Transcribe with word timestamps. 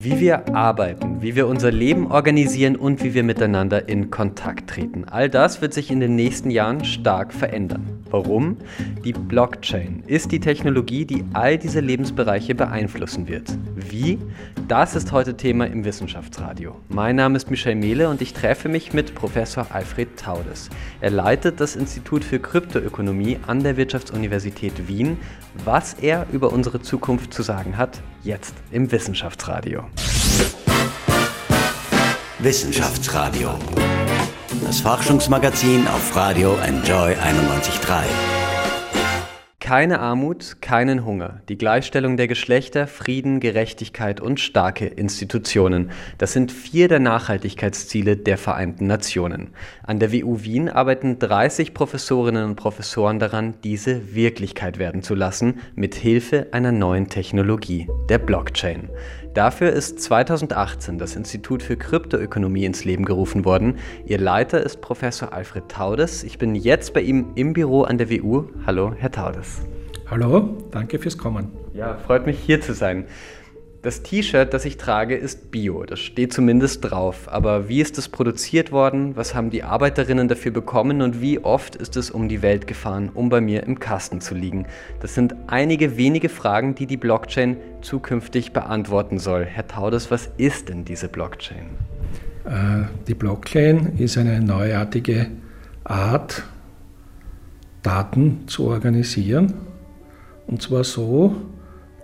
Wie 0.00 0.20
wir 0.20 0.54
arbeiten, 0.54 1.22
wie 1.22 1.34
wir 1.34 1.48
unser 1.48 1.72
Leben 1.72 2.12
organisieren 2.12 2.76
und 2.76 3.02
wie 3.02 3.14
wir 3.14 3.24
miteinander 3.24 3.88
in 3.88 4.12
Kontakt 4.12 4.70
treten. 4.70 5.06
All 5.06 5.28
das 5.28 5.60
wird 5.60 5.74
sich 5.74 5.90
in 5.90 5.98
den 5.98 6.14
nächsten 6.14 6.50
Jahren 6.52 6.84
stark 6.84 7.34
verändern. 7.34 8.04
Warum? 8.08 8.58
Die 9.04 9.12
Blockchain 9.12 10.04
ist 10.06 10.30
die 10.30 10.38
Technologie, 10.38 11.04
die 11.04 11.24
all 11.32 11.58
diese 11.58 11.80
Lebensbereiche 11.80 12.54
beeinflussen 12.54 13.26
wird. 13.26 13.58
Wie? 13.74 14.20
Das 14.68 14.94
ist 14.94 15.10
heute 15.10 15.36
Thema 15.36 15.66
im 15.66 15.84
Wissenschaftsradio. 15.84 16.76
Mein 16.88 17.16
Name 17.16 17.36
ist 17.36 17.50
Michael 17.50 17.74
Mehle 17.74 18.08
und 18.08 18.22
ich 18.22 18.34
treffe 18.34 18.68
mich 18.68 18.92
mit 18.92 19.16
Professor 19.16 19.66
Alfred 19.70 20.16
Taudes. 20.16 20.70
Er 21.00 21.10
leitet 21.10 21.58
das 21.58 21.74
Institut 21.74 22.22
für 22.22 22.38
Kryptoökonomie 22.38 23.38
an 23.48 23.64
der 23.64 23.76
Wirtschaftsuniversität 23.76 24.86
Wien. 24.86 25.18
Was 25.64 25.94
er 25.94 26.26
über 26.32 26.52
unsere 26.52 26.80
Zukunft 26.80 27.34
zu 27.34 27.42
sagen 27.42 27.76
hat, 27.76 28.00
jetzt 28.22 28.54
im 28.70 28.90
Wissenschaftsradio. 28.90 29.84
Wissenschaftsradio. 32.38 33.50
Das 34.64 34.80
Forschungsmagazin 34.80 35.86
auf 35.88 36.14
Radio 36.16 36.56
Enjoy 36.64 37.12
91.3. 37.14 38.37
Keine 39.68 40.00
Armut, 40.00 40.62
keinen 40.62 41.04
Hunger. 41.04 41.42
Die 41.50 41.58
Gleichstellung 41.58 42.16
der 42.16 42.26
Geschlechter, 42.26 42.86
Frieden, 42.86 43.38
Gerechtigkeit 43.38 44.18
und 44.18 44.40
starke 44.40 44.86
Institutionen. 44.86 45.90
Das 46.16 46.32
sind 46.32 46.52
vier 46.52 46.88
der 46.88 47.00
Nachhaltigkeitsziele 47.00 48.16
der 48.16 48.38
Vereinten 48.38 48.86
Nationen. 48.86 49.50
An 49.82 49.98
der 49.98 50.10
WU 50.10 50.40
Wien 50.40 50.70
arbeiten 50.70 51.18
30 51.18 51.74
Professorinnen 51.74 52.46
und 52.46 52.56
Professoren 52.56 53.18
daran, 53.18 53.56
diese 53.62 54.14
Wirklichkeit 54.14 54.78
werden 54.78 55.02
zu 55.02 55.14
lassen, 55.14 55.60
mit 55.74 55.94
Hilfe 55.94 56.46
einer 56.52 56.72
neuen 56.72 57.10
Technologie, 57.10 57.88
der 58.08 58.16
Blockchain. 58.16 58.88
Dafür 59.38 59.72
ist 59.72 60.00
2018 60.00 60.98
das 60.98 61.14
Institut 61.14 61.62
für 61.62 61.76
Kryptoökonomie 61.76 62.64
ins 62.64 62.84
Leben 62.84 63.04
gerufen 63.04 63.44
worden. 63.44 63.78
Ihr 64.04 64.18
Leiter 64.18 64.60
ist 64.60 64.80
Professor 64.80 65.32
Alfred 65.32 65.68
Taudes. 65.68 66.24
Ich 66.24 66.38
bin 66.38 66.56
jetzt 66.56 66.92
bei 66.92 67.02
ihm 67.02 67.26
im 67.36 67.52
Büro 67.52 67.82
an 67.82 67.98
der 67.98 68.10
WU. 68.10 68.46
Hallo, 68.66 68.92
Herr 68.98 69.12
Taudes. 69.12 69.60
Hallo, 70.10 70.56
danke 70.72 70.98
fürs 70.98 71.16
Kommen. 71.16 71.52
Ja, 71.72 71.98
freut 71.98 72.26
mich 72.26 72.36
hier 72.40 72.60
zu 72.60 72.74
sein. 72.74 73.04
Das 73.80 74.02
T-Shirt, 74.02 74.52
das 74.52 74.64
ich 74.64 74.76
trage, 74.76 75.14
ist 75.14 75.52
Bio. 75.52 75.84
Das 75.84 76.00
steht 76.00 76.32
zumindest 76.32 76.82
drauf. 76.82 77.28
Aber 77.30 77.68
wie 77.68 77.80
ist 77.80 77.96
es 77.96 78.08
produziert 78.08 78.72
worden? 78.72 79.14
Was 79.14 79.36
haben 79.36 79.50
die 79.50 79.62
Arbeiterinnen 79.62 80.26
dafür 80.26 80.50
bekommen? 80.50 81.00
Und 81.00 81.20
wie 81.20 81.38
oft 81.38 81.76
ist 81.76 81.96
es 81.96 82.10
um 82.10 82.28
die 82.28 82.42
Welt 82.42 82.66
gefahren, 82.66 83.08
um 83.14 83.28
bei 83.28 83.40
mir 83.40 83.62
im 83.62 83.78
Kasten 83.78 84.20
zu 84.20 84.34
liegen? 84.34 84.66
Das 84.98 85.14
sind 85.14 85.36
einige 85.46 85.96
wenige 85.96 86.28
Fragen, 86.28 86.74
die 86.74 86.86
die 86.86 86.96
Blockchain 86.96 87.56
zukünftig 87.80 88.52
beantworten 88.52 89.20
soll. 89.20 89.44
Herr 89.44 89.68
Taudes, 89.68 90.10
was 90.10 90.28
ist 90.38 90.68
denn 90.68 90.84
diese 90.84 91.06
Blockchain? 91.06 91.66
Äh, 92.46 92.86
die 93.06 93.14
Blockchain 93.14 93.96
ist 93.96 94.18
eine 94.18 94.40
neuartige 94.40 95.28
Art, 95.84 96.42
Daten 97.84 98.48
zu 98.48 98.66
organisieren. 98.66 99.54
Und 100.48 100.62
zwar 100.62 100.82
so, 100.82 101.36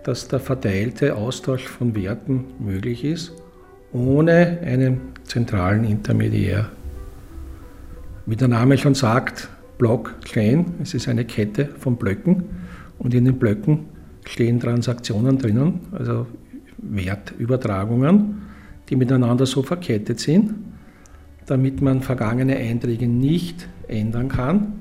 dass 0.05 0.27
der 0.27 0.39
verteilte 0.39 1.15
Austausch 1.15 1.67
von 1.67 1.95
Werten 1.95 2.45
möglich 2.59 3.03
ist, 3.03 3.33
ohne 3.91 4.59
einen 4.63 5.01
zentralen 5.23 5.83
Intermediär. 5.83 6.69
Wie 8.27 8.35
der 8.35 8.47
Name 8.47 8.77
schon 8.77 8.93
sagt, 8.93 9.49
Blockchain, 9.79 10.75
es 10.81 10.93
ist 10.93 11.07
eine 11.07 11.25
Kette 11.25 11.69
von 11.79 11.95
Blöcken 11.95 12.43
und 12.99 13.15
in 13.15 13.25
den 13.25 13.39
Blöcken 13.39 13.85
stehen 14.27 14.59
Transaktionen 14.59 15.39
drinnen, 15.39 15.79
also 15.91 16.27
Wertübertragungen, 16.77 18.43
die 18.87 18.95
miteinander 18.95 19.47
so 19.47 19.63
verkettet 19.63 20.19
sind, 20.19 20.53
damit 21.47 21.81
man 21.81 22.01
vergangene 22.03 22.57
Einträge 22.57 23.07
nicht 23.07 23.67
ändern 23.87 24.29
kann 24.29 24.73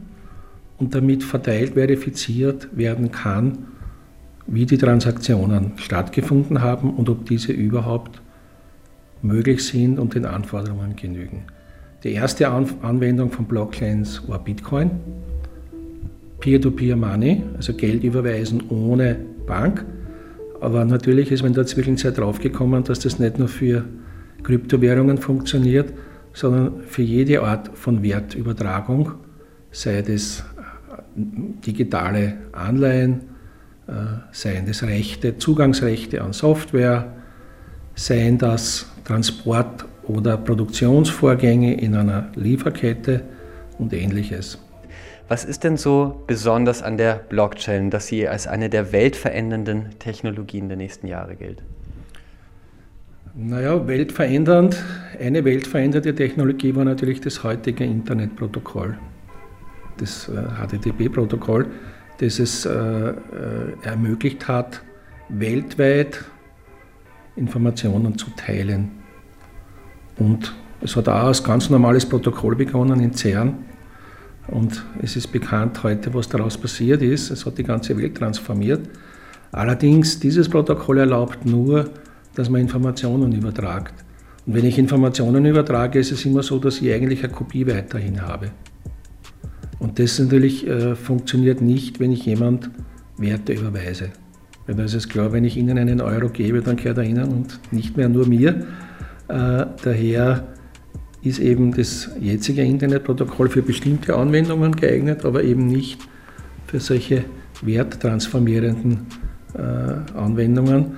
und 0.76 0.94
damit 0.94 1.22
verteilt 1.22 1.72
verifiziert 1.74 2.68
werden 2.76 3.10
kann, 3.10 3.68
wie 4.46 4.66
die 4.66 4.78
Transaktionen 4.78 5.72
stattgefunden 5.76 6.60
haben 6.60 6.94
und 6.94 7.08
ob 7.08 7.26
diese 7.26 7.52
überhaupt 7.52 8.20
möglich 9.22 9.64
sind 9.64 9.98
und 9.98 10.14
den 10.14 10.26
Anforderungen 10.26 10.96
genügen. 10.96 11.44
Die 12.02 12.12
erste 12.12 12.48
Anwendung 12.48 13.30
von 13.30 13.46
Blockchains 13.46 14.28
war 14.28 14.38
Bitcoin, 14.38 14.90
Peer-to-Peer-Money, 16.40 17.42
also 17.56 17.72
Geld 17.72 18.04
überweisen 18.04 18.64
ohne 18.68 19.16
Bank. 19.46 19.86
Aber 20.60 20.84
natürlich 20.84 21.32
ist 21.32 21.42
man 21.42 21.54
der 21.54 21.64
Zwischenzeit 21.64 22.18
draufgekommen, 22.18 22.84
dass 22.84 23.00
das 23.00 23.18
nicht 23.18 23.38
nur 23.38 23.48
für 23.48 23.84
Kryptowährungen 24.42 25.16
funktioniert, 25.16 25.94
sondern 26.34 26.82
für 26.82 27.02
jede 27.02 27.42
Art 27.42 27.70
von 27.74 28.02
Wertübertragung, 28.02 29.12
sei 29.70 30.02
das 30.02 30.44
digitale 31.16 32.34
Anleihen, 32.52 33.20
äh, 33.20 33.33
seien 34.32 34.66
das 34.66 34.82
Rechte, 34.82 35.38
Zugangsrechte 35.38 36.22
an 36.22 36.32
Software, 36.32 37.12
seien 37.94 38.38
das 38.38 38.90
Transport- 39.04 39.84
oder 40.04 40.36
Produktionsvorgänge 40.36 41.74
in 41.80 41.94
einer 41.94 42.30
Lieferkette 42.34 43.22
und 43.78 43.92
ähnliches. 43.92 44.58
Was 45.28 45.44
ist 45.44 45.64
denn 45.64 45.78
so 45.78 46.22
besonders 46.26 46.82
an 46.82 46.98
der 46.98 47.14
Blockchain, 47.14 47.90
dass 47.90 48.06
sie 48.06 48.28
als 48.28 48.46
eine 48.46 48.68
der 48.68 48.92
weltverändernden 48.92 49.98
Technologien 49.98 50.68
der 50.68 50.76
nächsten 50.76 51.06
Jahre 51.06 51.34
gilt? 51.34 51.62
Naja, 53.34 53.86
weltverändernd. 53.86 54.82
Eine 55.18 55.44
weltveränderte 55.44 56.14
Technologie 56.14 56.74
war 56.76 56.84
natürlich 56.84 57.20
das 57.20 57.42
heutige 57.42 57.84
Internetprotokoll, 57.84 58.98
das 59.96 60.30
HTTP-Protokoll. 60.30 61.66
Das 62.18 62.38
es 62.38 62.64
äh, 62.64 62.70
äh, 62.70 63.14
ermöglicht 63.82 64.46
hat, 64.46 64.82
weltweit 65.28 66.24
Informationen 67.36 68.16
zu 68.16 68.30
teilen. 68.36 68.90
Und 70.18 70.54
es 70.80 70.94
hat 70.96 71.08
auch 71.08 71.26
als 71.26 71.42
ganz 71.42 71.70
normales 71.70 72.06
Protokoll 72.06 72.54
begonnen 72.54 73.00
in 73.00 73.12
CERN. 73.12 73.54
Und 74.48 74.84
es 75.02 75.16
ist 75.16 75.28
bekannt 75.28 75.82
heute, 75.82 76.12
was 76.12 76.28
daraus 76.28 76.58
passiert 76.58 77.02
ist. 77.02 77.30
Es 77.30 77.46
hat 77.46 77.58
die 77.58 77.64
ganze 77.64 77.96
Welt 77.96 78.16
transformiert. 78.16 78.88
Allerdings, 79.52 80.20
dieses 80.20 80.48
Protokoll 80.48 80.98
erlaubt 80.98 81.46
nur, 81.46 81.90
dass 82.34 82.50
man 82.50 82.60
Informationen 82.60 83.32
übertragt. 83.32 83.94
Und 84.46 84.54
wenn 84.54 84.66
ich 84.66 84.78
Informationen 84.78 85.46
übertrage, 85.46 85.98
ist 85.98 86.12
es 86.12 86.24
immer 86.26 86.42
so, 86.42 86.58
dass 86.58 86.80
ich 86.80 86.92
eigentlich 86.92 87.24
eine 87.24 87.32
Kopie 87.32 87.66
weiterhin 87.66 88.20
habe. 88.20 88.50
Und 89.78 89.98
das 89.98 90.18
natürlich 90.18 90.66
äh, 90.66 90.94
funktioniert 90.94 91.60
nicht, 91.60 92.00
wenn 92.00 92.12
ich 92.12 92.26
jemand 92.26 92.70
Werte 93.16 93.52
überweise. 93.52 94.10
Weil 94.66 94.76
da 94.76 94.84
ist 94.84 95.08
klar, 95.08 95.32
wenn 95.32 95.44
ich 95.44 95.56
Ihnen 95.56 95.78
einen 95.78 96.00
Euro 96.00 96.28
gebe, 96.28 96.62
dann 96.62 96.76
gehört 96.76 96.98
er 96.98 97.04
Ihnen 97.04 97.28
und 97.28 97.60
nicht 97.70 97.96
mehr 97.96 98.08
nur 98.08 98.26
mir. 98.26 98.66
Äh, 99.28 99.66
daher 99.82 100.48
ist 101.22 101.38
eben 101.38 101.72
das 101.72 102.10
jetzige 102.20 102.62
Internetprotokoll 102.62 103.48
für 103.48 103.62
bestimmte 103.62 104.14
Anwendungen 104.14 104.76
geeignet, 104.76 105.24
aber 105.24 105.42
eben 105.42 105.66
nicht 105.66 106.00
für 106.66 106.80
solche 106.80 107.24
werttransformierenden 107.62 109.06
äh, 109.54 110.18
Anwendungen. 110.18 110.96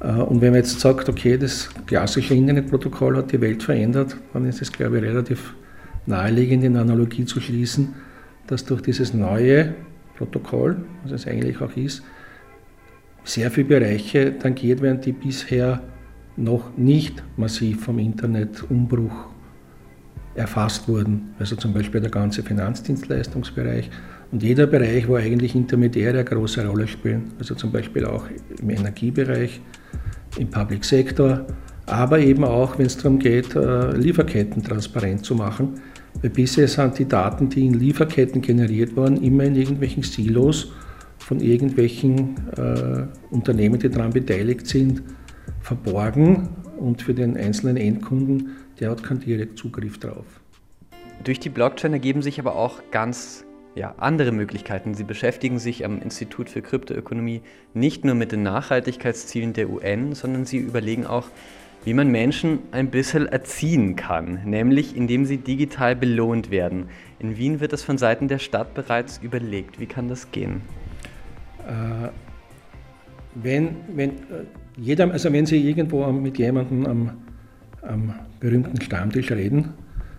Äh, 0.00 0.12
und 0.12 0.40
wenn 0.40 0.50
man 0.50 0.60
jetzt 0.60 0.80
sagt, 0.80 1.08
okay, 1.08 1.36
das 1.36 1.68
klassische 1.86 2.34
Internetprotokoll 2.34 3.16
hat 3.16 3.32
die 3.32 3.40
Welt 3.40 3.62
verändert, 3.62 4.16
dann 4.32 4.46
ist 4.46 4.62
es, 4.62 4.72
glaube 4.72 4.98
ich, 4.98 5.04
relativ 5.04 5.54
naheliegend, 6.06 6.64
in 6.64 6.76
Analogie 6.76 7.24
zu 7.24 7.40
schließen, 7.40 7.94
dass 8.46 8.64
durch 8.64 8.82
dieses 8.82 9.14
neue 9.14 9.74
Protokoll, 10.16 10.76
was 11.02 11.12
es 11.12 11.26
eigentlich 11.26 11.60
auch 11.60 11.76
ist, 11.76 12.02
sehr 13.24 13.50
viele 13.50 13.66
Bereiche 13.66 14.38
tangiert 14.38 14.80
werden, 14.80 15.00
die 15.00 15.12
bisher 15.12 15.82
noch 16.36 16.76
nicht 16.76 17.22
massiv 17.36 17.84
vom 17.84 17.98
Internetumbruch 17.98 19.26
erfasst 20.34 20.88
wurden. 20.88 21.34
Also 21.38 21.56
zum 21.56 21.72
Beispiel 21.72 22.00
der 22.00 22.10
ganze 22.10 22.42
Finanzdienstleistungsbereich 22.42 23.90
und 24.32 24.42
jeder 24.42 24.66
Bereich, 24.66 25.08
wo 25.08 25.16
eigentlich 25.16 25.54
Intermediäre 25.54 26.18
eine 26.18 26.24
große 26.24 26.66
Rolle 26.66 26.86
spielen. 26.86 27.32
Also 27.38 27.54
zum 27.54 27.72
Beispiel 27.72 28.04
auch 28.04 28.26
im 28.60 28.70
Energiebereich, 28.70 29.60
im 30.38 30.50
Public 30.50 30.84
Sector, 30.84 31.46
aber 31.86 32.18
eben 32.18 32.44
auch, 32.44 32.78
wenn 32.78 32.86
es 32.86 32.96
darum 32.96 33.18
geht, 33.18 33.54
äh, 33.54 33.96
Lieferketten 33.96 34.62
transparent 34.62 35.24
zu 35.24 35.34
machen 35.34 35.80
weil 36.22 36.30
bisher 36.30 36.68
sind 36.68 36.98
die 36.98 37.06
Daten, 37.06 37.48
die 37.48 37.66
in 37.66 37.74
Lieferketten 37.74 38.42
generiert 38.42 38.96
wurden, 38.96 39.22
immer 39.22 39.44
in 39.44 39.56
irgendwelchen 39.56 40.02
Silos 40.02 40.72
von 41.18 41.40
irgendwelchen 41.40 42.36
äh, 42.56 43.06
Unternehmen, 43.34 43.78
die 43.78 43.88
daran 43.88 44.10
beteiligt 44.12 44.66
sind, 44.66 45.02
verborgen 45.60 46.48
und 46.78 47.02
für 47.02 47.14
den 47.14 47.36
einzelnen 47.36 47.76
Endkunden, 47.76 48.56
der 48.78 48.90
hat 48.90 49.02
keinen 49.02 49.20
Direktzugriff 49.20 49.98
drauf. 49.98 50.26
Durch 51.24 51.40
die 51.40 51.48
Blockchain 51.48 51.92
ergeben 51.92 52.22
sich 52.22 52.38
aber 52.38 52.54
auch 52.54 52.82
ganz 52.90 53.44
ja, 53.74 53.94
andere 53.98 54.32
Möglichkeiten. 54.32 54.94
Sie 54.94 55.04
beschäftigen 55.04 55.58
sich 55.58 55.84
am 55.84 56.00
Institut 56.00 56.48
für 56.48 56.62
Kryptoökonomie 56.62 57.42
nicht 57.74 58.04
nur 58.04 58.14
mit 58.14 58.32
den 58.32 58.42
Nachhaltigkeitszielen 58.42 59.52
der 59.52 59.68
UN, 59.70 60.14
sondern 60.14 60.44
sie 60.44 60.58
überlegen 60.58 61.06
auch, 61.06 61.28
wie 61.86 61.94
man 61.94 62.10
Menschen 62.10 62.58
ein 62.72 62.90
bisschen 62.90 63.28
erziehen 63.28 63.94
kann, 63.94 64.40
nämlich 64.44 64.96
indem 64.96 65.24
sie 65.24 65.38
digital 65.38 65.94
belohnt 65.94 66.50
werden. 66.50 66.88
In 67.20 67.36
Wien 67.36 67.60
wird 67.60 67.72
das 67.72 67.84
von 67.84 67.96
Seiten 67.96 68.26
der 68.26 68.40
Stadt 68.40 68.74
bereits 68.74 69.18
überlegt. 69.22 69.78
Wie 69.78 69.86
kann 69.86 70.08
das 70.08 70.32
gehen? 70.32 70.62
Äh, 71.64 72.08
wenn, 73.36 73.76
wenn, 73.94 74.10
äh, 74.10 74.14
jeder, 74.76 75.12
also 75.12 75.32
wenn 75.32 75.46
Sie 75.46 75.58
irgendwo 75.58 76.10
mit 76.10 76.38
jemandem 76.38 76.86
am, 76.86 77.10
am 77.82 78.14
berühmten 78.40 78.80
Stammtisch 78.80 79.30
reden, 79.30 79.74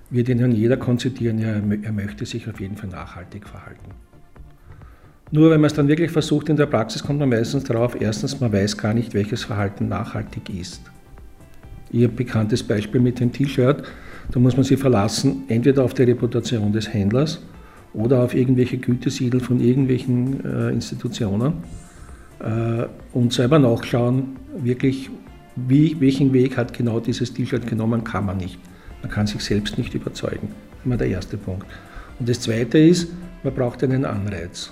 wird 0.09 0.29
Ihnen 0.29 0.53
jeder 0.53 0.77
konzitieren, 0.77 1.37
ja, 1.37 1.49
er 1.49 1.91
möchte 1.91 2.25
sich 2.25 2.47
auf 2.47 2.61
jeden 2.61 2.77
Fall 2.77 2.91
nachhaltig 2.91 3.45
verhalten. 3.45 3.91
Nur 5.31 5.51
wenn 5.51 5.59
man 5.59 5.67
es 5.67 5.73
dann 5.73 5.89
wirklich 5.89 6.11
versucht 6.11 6.47
in 6.47 6.55
der 6.55 6.67
Praxis, 6.67 7.03
kommt 7.03 7.19
man 7.19 7.27
meistens 7.27 7.65
darauf, 7.65 7.99
erstens, 7.99 8.39
man 8.39 8.53
weiß 8.53 8.77
gar 8.77 8.93
nicht, 8.93 9.13
welches 9.13 9.43
Verhalten 9.43 9.89
nachhaltig 9.89 10.49
ist. 10.49 10.89
Ihr 11.91 12.07
bekanntes 12.09 12.63
Beispiel 12.63 13.01
mit 13.01 13.19
dem 13.19 13.31
T-Shirt, 13.31 13.83
da 14.31 14.39
muss 14.39 14.55
man 14.55 14.63
sich 14.65 14.79
verlassen, 14.79 15.43
entweder 15.47 15.83
auf 15.83 15.93
die 15.93 16.03
Reputation 16.03 16.73
des 16.73 16.93
Händlers 16.93 17.41
oder 17.93 18.21
auf 18.23 18.33
irgendwelche 18.33 18.77
Gütesiegel 18.77 19.39
von 19.39 19.59
irgendwelchen 19.59 20.43
äh, 20.45 20.69
Institutionen 20.69 21.53
äh, 22.39 22.85
und 23.13 23.33
selber 23.33 23.57
nachschauen, 23.59 24.35
wirklich, 24.57 25.09
wie, 25.55 25.95
welchen 25.99 26.33
Weg 26.33 26.57
hat 26.57 26.73
genau 26.73 26.99
dieses 26.99 27.33
T-Shirt 27.33 27.65
genommen, 27.67 28.03
kann 28.03 28.25
man 28.25 28.37
nicht. 28.37 28.59
Man 29.01 29.11
kann 29.11 29.27
sich 29.27 29.41
selbst 29.41 29.77
nicht 29.77 29.93
überzeugen. 29.93 30.49
Immer 30.83 30.97
der 30.97 31.07
erste 31.07 31.37
Punkt. 31.37 31.65
Und 32.19 32.27
das 32.27 32.41
zweite 32.41 32.77
ist, 32.77 33.09
man 33.43 33.53
braucht 33.53 33.83
einen 33.83 34.05
Anreiz. 34.05 34.71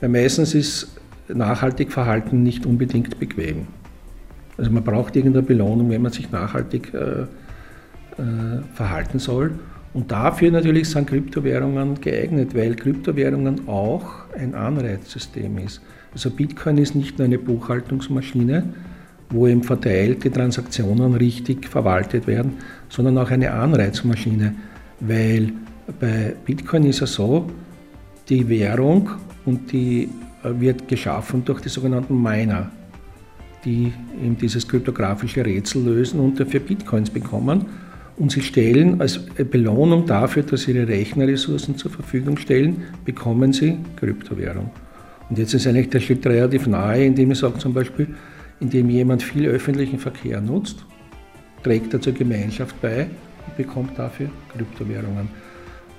Weil 0.00 0.10
meistens 0.10 0.54
ist 0.54 0.96
nachhaltig 1.28 1.92
Verhalten 1.92 2.42
nicht 2.42 2.66
unbedingt 2.66 3.18
bequem. 3.18 3.66
Also 4.58 4.70
man 4.70 4.82
braucht 4.82 5.16
irgendeine 5.16 5.46
Belohnung, 5.46 5.90
wenn 5.90 6.02
man 6.02 6.12
sich 6.12 6.30
nachhaltig 6.30 6.92
äh, 6.94 7.22
äh, 7.22 8.62
verhalten 8.74 9.18
soll. 9.18 9.52
Und 9.92 10.10
dafür 10.10 10.50
natürlich 10.50 10.90
sind 10.90 11.08
Kryptowährungen 11.08 12.00
geeignet, 12.00 12.54
weil 12.54 12.74
Kryptowährungen 12.74 13.68
auch 13.68 14.04
ein 14.38 14.54
Anreizsystem 14.54 15.58
ist. 15.58 15.80
Also 16.12 16.30
Bitcoin 16.30 16.78
ist 16.78 16.94
nicht 16.94 17.18
nur 17.18 17.26
eine 17.26 17.38
Buchhaltungsmaschine, 17.38 18.62
wo 19.30 19.46
eben 19.46 19.62
verteilt 19.62 20.24
die 20.24 20.30
Transaktionen 20.30 21.14
richtig 21.14 21.68
verwaltet 21.68 22.26
werden, 22.26 22.54
sondern 22.88 23.18
auch 23.18 23.30
eine 23.30 23.50
Anreizmaschine, 23.52 24.54
weil 25.00 25.52
bei 26.00 26.34
Bitcoin 26.44 26.84
ist 26.84 27.02
es 27.02 27.14
so, 27.14 27.50
die 28.28 28.48
Währung 28.48 29.10
und 29.44 29.72
die 29.72 30.08
äh, 30.42 30.60
wird 30.60 30.88
geschaffen 30.88 31.44
durch 31.44 31.60
die 31.60 31.68
sogenannten 31.68 32.20
Miner 32.20 32.70
die 33.64 33.92
eben 34.22 34.36
dieses 34.38 34.66
kryptografische 34.68 35.44
Rätsel 35.44 35.84
lösen 35.84 36.20
und 36.20 36.38
dafür 36.38 36.60
Bitcoins 36.60 37.10
bekommen. 37.10 37.66
Und 38.16 38.32
sie 38.32 38.40
stellen 38.40 39.00
als 39.00 39.18
Belohnung 39.18 40.06
dafür, 40.06 40.42
dass 40.42 40.62
sie 40.62 40.72
ihre 40.72 40.88
Rechnerressourcen 40.88 41.76
zur 41.76 41.90
Verfügung 41.90 42.38
stellen, 42.38 42.84
bekommen 43.04 43.52
sie 43.52 43.78
Kryptowährung. 43.96 44.70
Und 45.28 45.38
jetzt 45.38 45.54
ist 45.54 45.66
eigentlich 45.66 45.90
der 45.90 46.00
Schritt 46.00 46.24
relativ 46.26 46.66
nahe, 46.66 47.04
indem 47.04 47.32
ich 47.32 47.38
sage 47.38 47.58
zum 47.58 47.74
Beispiel, 47.74 48.08
indem 48.60 48.88
jemand 48.88 49.22
viel 49.22 49.46
öffentlichen 49.48 49.98
Verkehr 49.98 50.40
nutzt, 50.40 50.84
trägt 51.62 51.92
er 51.92 52.00
zur 52.00 52.14
Gemeinschaft 52.14 52.80
bei 52.80 53.08
und 53.46 53.56
bekommt 53.56 53.98
dafür 53.98 54.28
Kryptowährungen. 54.56 55.28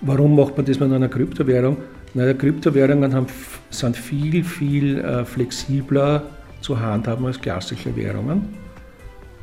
Warum 0.01 0.35
macht 0.35 0.55
man 0.55 0.65
das 0.65 0.79
mit 0.79 0.91
einer 0.91 1.09
Kryptowährung? 1.09 1.77
Na, 2.13 2.33
Kryptowährungen 2.33 3.13
haben, 3.13 3.27
sind 3.69 3.97
viel, 3.97 4.43
viel 4.43 4.99
äh, 4.99 5.25
flexibler 5.25 6.23
zu 6.61 6.79
handhaben 6.79 7.25
als 7.25 7.39
klassische 7.39 7.95
Währungen. 7.95 8.67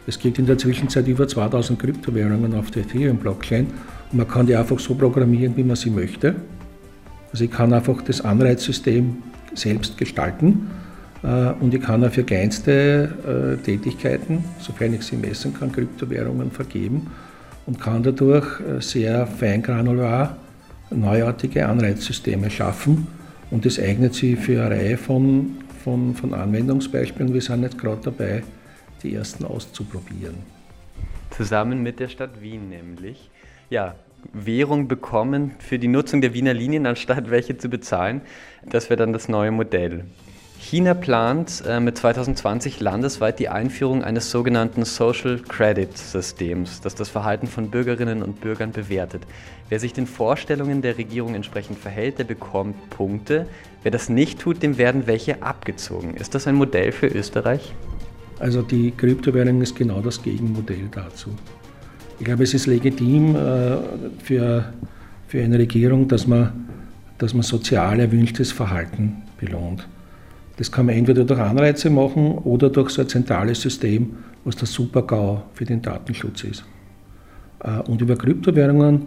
Es 0.06 0.18
gibt 0.18 0.38
in 0.38 0.46
der 0.46 0.58
Zwischenzeit 0.58 1.08
über 1.08 1.26
2000 1.26 1.78
Kryptowährungen 1.78 2.54
auf 2.54 2.70
der 2.70 2.82
Ethereum-Blockchain 2.82 3.66
und 4.12 4.18
man 4.18 4.28
kann 4.28 4.46
die 4.46 4.54
einfach 4.54 4.78
so 4.78 4.94
programmieren, 4.94 5.56
wie 5.56 5.64
man 5.64 5.76
sie 5.76 5.90
möchte. 5.90 6.34
Also 7.32 7.44
ich 7.44 7.50
kann 7.50 7.72
einfach 7.72 8.02
das 8.02 8.20
Anreizsystem 8.20 9.16
selbst 9.54 9.96
gestalten 9.96 10.70
äh, 11.22 11.52
und 11.60 11.72
ich 11.72 11.80
kann 11.80 12.04
auch 12.04 12.10
für 12.10 12.22
kleinste 12.22 13.56
äh, 13.58 13.64
Tätigkeiten, 13.64 14.44
sofern 14.60 14.94
ich 14.94 15.02
sie 15.02 15.16
messen 15.16 15.54
kann, 15.54 15.72
Kryptowährungen 15.72 16.50
vergeben 16.50 17.10
und 17.66 17.80
kann 17.80 18.02
dadurch 18.02 18.60
äh, 18.60 18.80
sehr 18.80 19.26
feingranular 19.26 20.36
neuartige 20.90 21.66
Anreizsysteme 21.66 22.50
schaffen. 22.50 23.06
Und 23.50 23.64
das 23.64 23.78
eignet 23.78 24.14
sich 24.14 24.38
für 24.38 24.62
eine 24.62 24.74
Reihe 24.74 24.96
von 24.96 25.56
von, 25.84 26.14
von 26.14 26.32
Anwendungsbeispielen. 26.32 27.34
Wir 27.34 27.42
sind 27.42 27.62
jetzt 27.62 27.78
gerade 27.78 28.00
dabei, 28.02 28.42
die 29.02 29.14
ersten 29.14 29.44
auszuprobieren. 29.44 30.34
Zusammen 31.30 31.82
mit 31.82 32.00
der 32.00 32.08
Stadt 32.08 32.40
Wien 32.40 32.70
nämlich. 32.70 33.30
Ja, 33.68 33.94
Währung 34.32 34.88
bekommen 34.88 35.52
für 35.58 35.78
die 35.78 35.88
Nutzung 35.88 36.22
der 36.22 36.32
Wiener 36.32 36.54
Linien, 36.54 36.86
anstatt 36.86 37.30
welche 37.30 37.58
zu 37.58 37.68
bezahlen. 37.68 38.22
Das 38.64 38.88
wäre 38.88 38.96
dann 38.96 39.12
das 39.12 39.28
neue 39.28 39.50
Modell. 39.50 40.04
China 40.64 40.94
plant 40.94 41.62
äh, 41.68 41.78
mit 41.78 41.98
2020 41.98 42.80
landesweit 42.80 43.38
die 43.38 43.50
Einführung 43.50 44.02
eines 44.02 44.30
sogenannten 44.30 44.86
Social 44.86 45.38
Credit 45.38 45.94
Systems, 45.96 46.80
das 46.80 46.94
das 46.94 47.10
Verhalten 47.10 47.46
von 47.46 47.68
Bürgerinnen 47.68 48.22
und 48.22 48.40
Bürgern 48.40 48.72
bewertet. 48.72 49.24
Wer 49.68 49.78
sich 49.78 49.92
den 49.92 50.06
Vorstellungen 50.06 50.80
der 50.80 50.96
Regierung 50.96 51.34
entsprechend 51.34 51.78
verhält, 51.78 52.18
der 52.18 52.24
bekommt 52.24 52.88
Punkte. 52.88 53.46
Wer 53.82 53.90
das 53.92 54.08
nicht 54.08 54.40
tut, 54.40 54.62
dem 54.62 54.78
werden 54.78 55.06
welche 55.06 55.42
abgezogen. 55.42 56.14
Ist 56.14 56.34
das 56.34 56.46
ein 56.46 56.54
Modell 56.54 56.92
für 56.92 57.08
Österreich? 57.08 57.74
Also 58.38 58.62
die 58.62 58.90
Kryptowährung 58.90 59.60
ist 59.60 59.76
genau 59.76 60.00
das 60.00 60.22
Gegenmodell 60.22 60.88
dazu. 60.90 61.28
Ich 62.18 62.24
glaube, 62.24 62.42
es 62.42 62.54
ist 62.54 62.64
legitim 62.64 63.36
äh, 63.36 63.76
für, 64.22 64.72
für 65.28 65.44
eine 65.44 65.58
Regierung, 65.58 66.08
dass 66.08 66.26
man, 66.26 66.70
dass 67.18 67.34
man 67.34 67.42
sozial 67.42 68.00
erwünschtes 68.00 68.50
Verhalten 68.50 69.24
belohnt. 69.38 69.86
Das 70.56 70.70
kann 70.70 70.86
man 70.86 70.94
entweder 70.94 71.24
durch 71.24 71.40
Anreize 71.40 71.90
machen 71.90 72.38
oder 72.38 72.70
durch 72.70 72.90
so 72.90 73.02
ein 73.02 73.08
zentrales 73.08 73.60
System, 73.60 74.14
was 74.44 74.56
der 74.56 74.66
Super-GAU 74.66 75.42
für 75.54 75.64
den 75.64 75.82
Datenschutz 75.82 76.44
ist. 76.44 76.64
Äh, 77.60 77.80
und 77.80 78.00
über 78.00 78.16
Kryptowährungen 78.16 79.06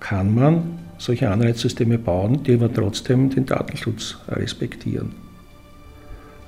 kann 0.00 0.34
man 0.34 0.78
solche 0.98 1.28
Anreizsysteme 1.28 1.98
bauen, 1.98 2.42
die 2.42 2.54
aber 2.54 2.72
trotzdem 2.72 3.28
den 3.28 3.44
Datenschutz 3.44 4.16
respektieren. 4.28 5.12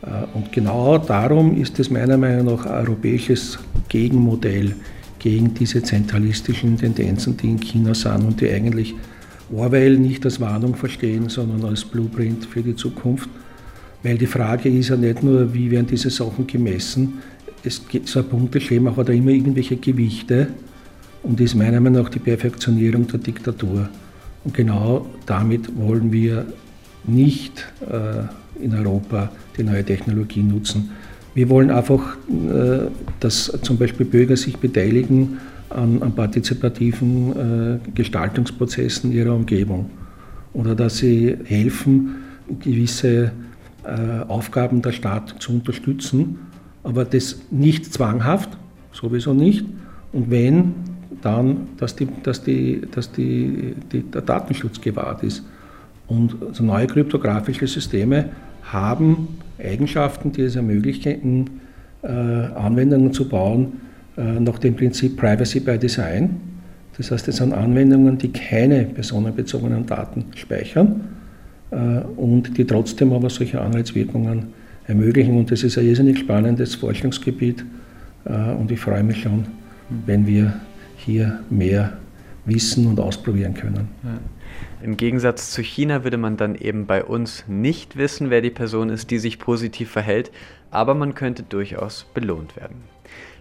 Äh, 0.02 0.36
und 0.36 0.52
genau 0.52 0.96
darum 0.98 1.60
ist 1.60 1.78
es 1.78 1.90
meiner 1.90 2.16
Meinung 2.16 2.46
nach 2.46 2.66
ein 2.66 2.86
europäisches 2.86 3.58
Gegenmodell 3.88 4.74
gegen 5.18 5.52
diese 5.52 5.82
zentralistischen 5.82 6.78
Tendenzen, 6.78 7.36
die 7.36 7.50
in 7.50 7.60
China 7.60 7.94
sind 7.94 8.24
und 8.24 8.40
die 8.40 8.50
eigentlich 8.50 8.94
Orwell 9.52 9.98
nicht 9.98 10.24
als 10.24 10.40
Warnung 10.40 10.74
verstehen, 10.74 11.28
sondern 11.28 11.64
als 11.64 11.84
Blueprint 11.84 12.44
für 12.44 12.62
die 12.62 12.76
Zukunft 12.76 13.28
weil 14.02 14.18
die 14.18 14.26
Frage 14.26 14.68
ist 14.68 14.88
ja 14.88 14.96
nicht 14.96 15.22
nur, 15.22 15.52
wie 15.52 15.70
werden 15.70 15.86
diese 15.86 16.10
Sachen 16.10 16.46
gemessen. 16.46 17.14
Es 17.64 17.86
gibt 17.88 18.08
so 18.08 18.20
ein 18.20 18.28
Punkteschema 18.28 18.96
hat 18.96 19.08
ja 19.08 19.14
immer 19.14 19.30
irgendwelche 19.30 19.76
Gewichte 19.76 20.48
und 21.22 21.40
ist 21.40 21.54
meiner 21.54 21.80
Meinung 21.80 22.02
nach 22.02 22.10
die 22.10 22.20
Perfektionierung 22.20 23.06
der 23.08 23.18
Diktatur. 23.18 23.88
Und 24.44 24.54
genau 24.54 25.06
damit 25.26 25.76
wollen 25.76 26.12
wir 26.12 26.46
nicht 27.04 27.66
äh, 27.90 28.62
in 28.62 28.74
Europa 28.74 29.30
die 29.56 29.64
neue 29.64 29.84
Technologie 29.84 30.42
nutzen. 30.42 30.90
Wir 31.34 31.48
wollen 31.48 31.70
einfach, 31.70 32.16
äh, 32.28 32.88
dass 33.20 33.52
zum 33.62 33.78
Beispiel 33.78 34.06
Bürger 34.06 34.36
sich 34.36 34.56
beteiligen 34.56 35.38
an, 35.70 36.02
an 36.02 36.14
partizipativen 36.14 37.80
äh, 37.84 37.90
Gestaltungsprozessen 37.94 39.12
ihrer 39.12 39.34
Umgebung 39.34 39.90
oder 40.52 40.74
dass 40.74 40.98
sie 40.98 41.36
helfen, 41.44 42.16
gewisse 42.60 43.32
Aufgaben 44.28 44.82
der 44.82 44.92
Staat 44.92 45.36
zu 45.38 45.52
unterstützen, 45.52 46.38
aber 46.84 47.04
das 47.04 47.40
nicht 47.50 47.92
zwanghaft, 47.92 48.50
sowieso 48.92 49.34
nicht. 49.34 49.64
Und 50.12 50.30
wenn, 50.30 50.74
dann, 51.22 51.68
dass, 51.76 51.96
die, 51.96 52.08
dass, 52.22 52.42
die, 52.42 52.82
dass 52.90 53.12
die, 53.12 53.74
der 53.92 54.22
Datenschutz 54.22 54.80
gewahrt 54.80 55.22
ist. 55.22 55.44
Und 56.06 56.36
also 56.46 56.64
neue 56.64 56.86
kryptografische 56.86 57.66
Systeme 57.66 58.30
haben 58.62 59.28
Eigenschaften, 59.58 60.32
die 60.32 60.42
es 60.42 60.56
ermöglichen, 60.56 61.60
äh, 62.02 62.08
Anwendungen 62.08 63.12
zu 63.12 63.28
bauen 63.28 63.72
äh, 64.16 64.40
nach 64.40 64.58
dem 64.58 64.76
Prinzip 64.76 65.16
Privacy 65.16 65.60
by 65.60 65.78
Design. 65.78 66.40
Das 66.96 67.10
heißt, 67.10 67.28
es 67.28 67.36
sind 67.36 67.52
Anwendungen, 67.52 68.18
die 68.18 68.32
keine 68.32 68.84
personenbezogenen 68.84 69.86
Daten 69.86 70.24
speichern, 70.34 71.00
äh, 71.00 71.17
und 71.70 72.56
die 72.56 72.64
trotzdem 72.64 73.12
aber 73.12 73.30
solche 73.30 73.60
Anreizwirkungen 73.60 74.48
ermöglichen. 74.86 75.36
Und 75.36 75.50
das 75.50 75.62
ist 75.62 75.78
ein 75.78 75.86
irrsinnig 75.86 76.18
spannendes 76.18 76.74
Forschungsgebiet 76.74 77.64
äh, 78.24 78.52
und 78.52 78.70
ich 78.70 78.80
freue 78.80 79.04
mich 79.04 79.22
schon, 79.22 79.46
wenn 80.06 80.26
wir 80.26 80.60
hier 80.96 81.40
mehr, 81.50 81.98
wissen 82.44 82.86
und 82.86 82.98
ausprobieren 82.98 83.52
können. 83.52 83.88
Ja. 84.02 84.18
Im 84.82 84.96
Gegensatz 84.96 85.50
zu 85.50 85.60
China 85.60 86.02
würde 86.02 86.16
man 86.16 86.38
dann 86.38 86.54
eben 86.54 86.86
bei 86.86 87.04
uns 87.04 87.44
nicht 87.46 87.98
wissen, 87.98 88.30
wer 88.30 88.40
die 88.40 88.50
Person 88.50 88.88
ist, 88.88 89.10
die 89.10 89.18
sich 89.18 89.38
positiv 89.38 89.90
verhält, 89.90 90.30
aber 90.70 90.94
man 90.94 91.14
könnte 91.14 91.42
durchaus 91.42 92.06
belohnt 92.14 92.56
werden. 92.56 92.76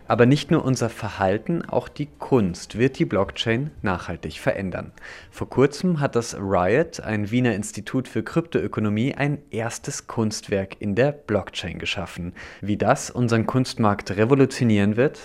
Aber 0.08 0.26
nicht 0.26 0.52
nur 0.52 0.64
unser 0.64 0.90
Verhalten, 0.90 1.64
auch 1.68 1.88
die 1.88 2.08
Kunst 2.20 2.78
wird 2.78 3.00
die 3.00 3.06
Blockchain 3.06 3.72
nachhaltig 3.82 4.40
verändern. 4.40 4.92
Vor 5.32 5.50
kurzem 5.50 6.00
hat 6.00 6.16
das 6.16 6.36
Riot, 6.36 7.00
ein 7.02 7.32
Wiener 7.32 7.56
Institut 7.56 8.08
für 8.08 8.24
Kryptoökonomie, 8.24 9.16
ein 9.16 9.40
erstes 9.52 10.08
Kunstwerk 10.08 10.78
in 10.80 10.96
der 10.96 11.12
Blockchain 11.12 11.80
geschaffen. 11.80 12.34
Wie 12.62 12.78
das 12.78 13.10
unseren 13.10 13.46
Kunstmarkt 13.46 14.12
revolutionieren 14.12 14.96
wird, 14.98 15.20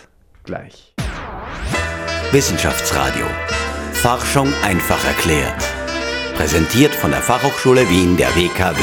gleich. 0.44 0.94
Wissenschaftsradio. 2.32 3.26
Forschung 3.92 4.52
einfach 4.64 5.04
erklärt. 5.04 5.62
Präsentiert 6.34 6.94
von 6.94 7.10
der 7.10 7.20
Fachhochschule 7.20 7.88
Wien 7.88 8.16
der 8.16 8.34
WKW 8.34 8.82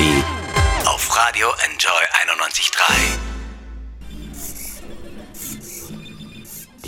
auf 0.99 1.15
Radio 1.15 1.47
Enjoy 1.65 2.03
91.3. 2.25 3.38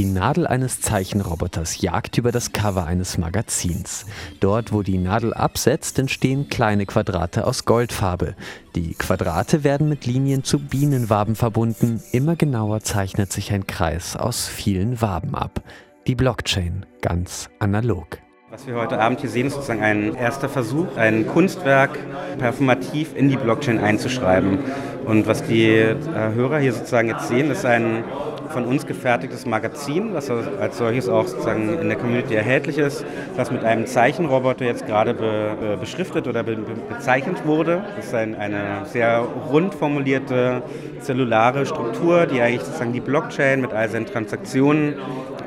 Die 0.01 0.07
Nadel 0.07 0.47
eines 0.47 0.81
Zeichenroboters 0.81 1.79
jagt 1.79 2.17
über 2.17 2.31
das 2.31 2.53
Cover 2.53 2.87
eines 2.87 3.19
Magazins. 3.19 4.07
Dort, 4.39 4.73
wo 4.73 4.81
die 4.81 4.97
Nadel 4.97 5.31
absetzt, 5.31 5.99
entstehen 5.99 6.49
kleine 6.49 6.87
Quadrate 6.87 7.45
aus 7.45 7.65
Goldfarbe. 7.65 8.33
Die 8.73 8.95
Quadrate 8.95 9.63
werden 9.63 9.89
mit 9.89 10.07
Linien 10.07 10.43
zu 10.43 10.57
Bienenwaben 10.57 11.35
verbunden. 11.35 12.01
Immer 12.11 12.35
genauer 12.35 12.79
zeichnet 12.79 13.31
sich 13.31 13.53
ein 13.53 13.67
Kreis 13.67 14.15
aus 14.15 14.47
vielen 14.47 15.03
Waben 15.03 15.35
ab. 15.35 15.61
Die 16.07 16.15
Blockchain, 16.15 16.87
ganz 17.03 17.51
analog. 17.59 18.17
Was 18.49 18.65
wir 18.65 18.73
heute 18.73 18.99
Abend 18.99 19.21
hier 19.21 19.29
sehen, 19.29 19.45
ist 19.45 19.53
sozusagen 19.53 19.83
ein 19.83 20.15
erster 20.15 20.49
Versuch, 20.49 20.97
ein 20.97 21.27
Kunstwerk 21.27 21.99
performativ 22.39 23.15
in 23.15 23.29
die 23.29 23.37
Blockchain 23.37 23.77
einzuschreiben. 23.77 24.57
Und 25.05 25.27
was 25.27 25.43
die 25.43 25.67
äh, 25.69 25.95
Hörer 26.33 26.57
hier 26.57 26.73
sozusagen 26.73 27.07
jetzt 27.07 27.27
sehen, 27.27 27.51
ist 27.51 27.65
ein 27.65 28.03
von 28.51 28.65
uns 28.65 28.85
gefertigtes 28.85 29.45
Magazin, 29.45 30.13
was 30.13 30.29
als 30.29 30.77
solches 30.77 31.09
auch 31.09 31.27
sozusagen 31.27 31.79
in 31.79 31.87
der 31.87 31.97
Community 31.97 32.35
erhältlich 32.35 32.77
ist, 32.77 33.05
das 33.35 33.51
mit 33.51 33.63
einem 33.63 33.85
Zeichenroboter 33.85 34.65
jetzt 34.65 34.85
gerade 34.85 35.13
be, 35.13 35.57
äh, 35.61 35.77
beschriftet 35.77 36.27
oder 36.27 36.43
be, 36.43 36.55
be, 36.55 36.73
bezeichnet 36.93 37.45
wurde. 37.45 37.83
Das 37.95 38.07
ist 38.07 38.13
ein, 38.13 38.35
eine 38.35 38.85
sehr 38.85 39.19
rund 39.49 39.73
formulierte 39.73 40.61
zellulare 40.99 41.65
Struktur, 41.65 42.25
die 42.25 42.41
eigentlich 42.41 42.61
sozusagen 42.61 42.93
die 42.93 43.01
Blockchain 43.01 43.61
mit 43.61 43.73
all 43.73 43.89
seinen 43.89 44.05
Transaktionen 44.05 44.95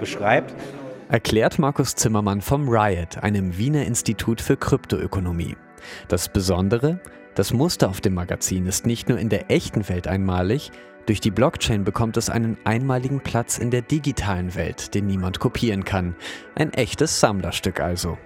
beschreibt. 0.00 0.54
Erklärt 1.08 1.58
Markus 1.58 1.94
Zimmermann 1.94 2.40
vom 2.40 2.68
Riot, 2.68 3.18
einem 3.22 3.56
Wiener 3.56 3.84
Institut 3.84 4.40
für 4.40 4.56
Kryptoökonomie. 4.56 5.56
Das 6.08 6.28
Besondere, 6.28 6.98
das 7.34 7.52
Muster 7.52 7.88
auf 7.88 8.00
dem 8.00 8.14
Magazin 8.14 8.66
ist 8.66 8.86
nicht 8.86 9.08
nur 9.08 9.18
in 9.18 9.28
der 9.28 9.50
echten 9.50 9.88
Welt 9.88 10.08
einmalig, 10.08 10.70
durch 11.06 11.20
die 11.20 11.30
Blockchain 11.30 11.84
bekommt 11.84 12.16
es 12.16 12.30
einen 12.30 12.56
einmaligen 12.64 13.20
Platz 13.20 13.58
in 13.58 13.70
der 13.70 13.82
digitalen 13.82 14.54
Welt, 14.54 14.94
den 14.94 15.06
niemand 15.06 15.38
kopieren 15.38 15.84
kann. 15.84 16.16
Ein 16.54 16.72
echtes 16.72 17.20
Sammlerstück 17.20 17.80
also. 17.80 18.18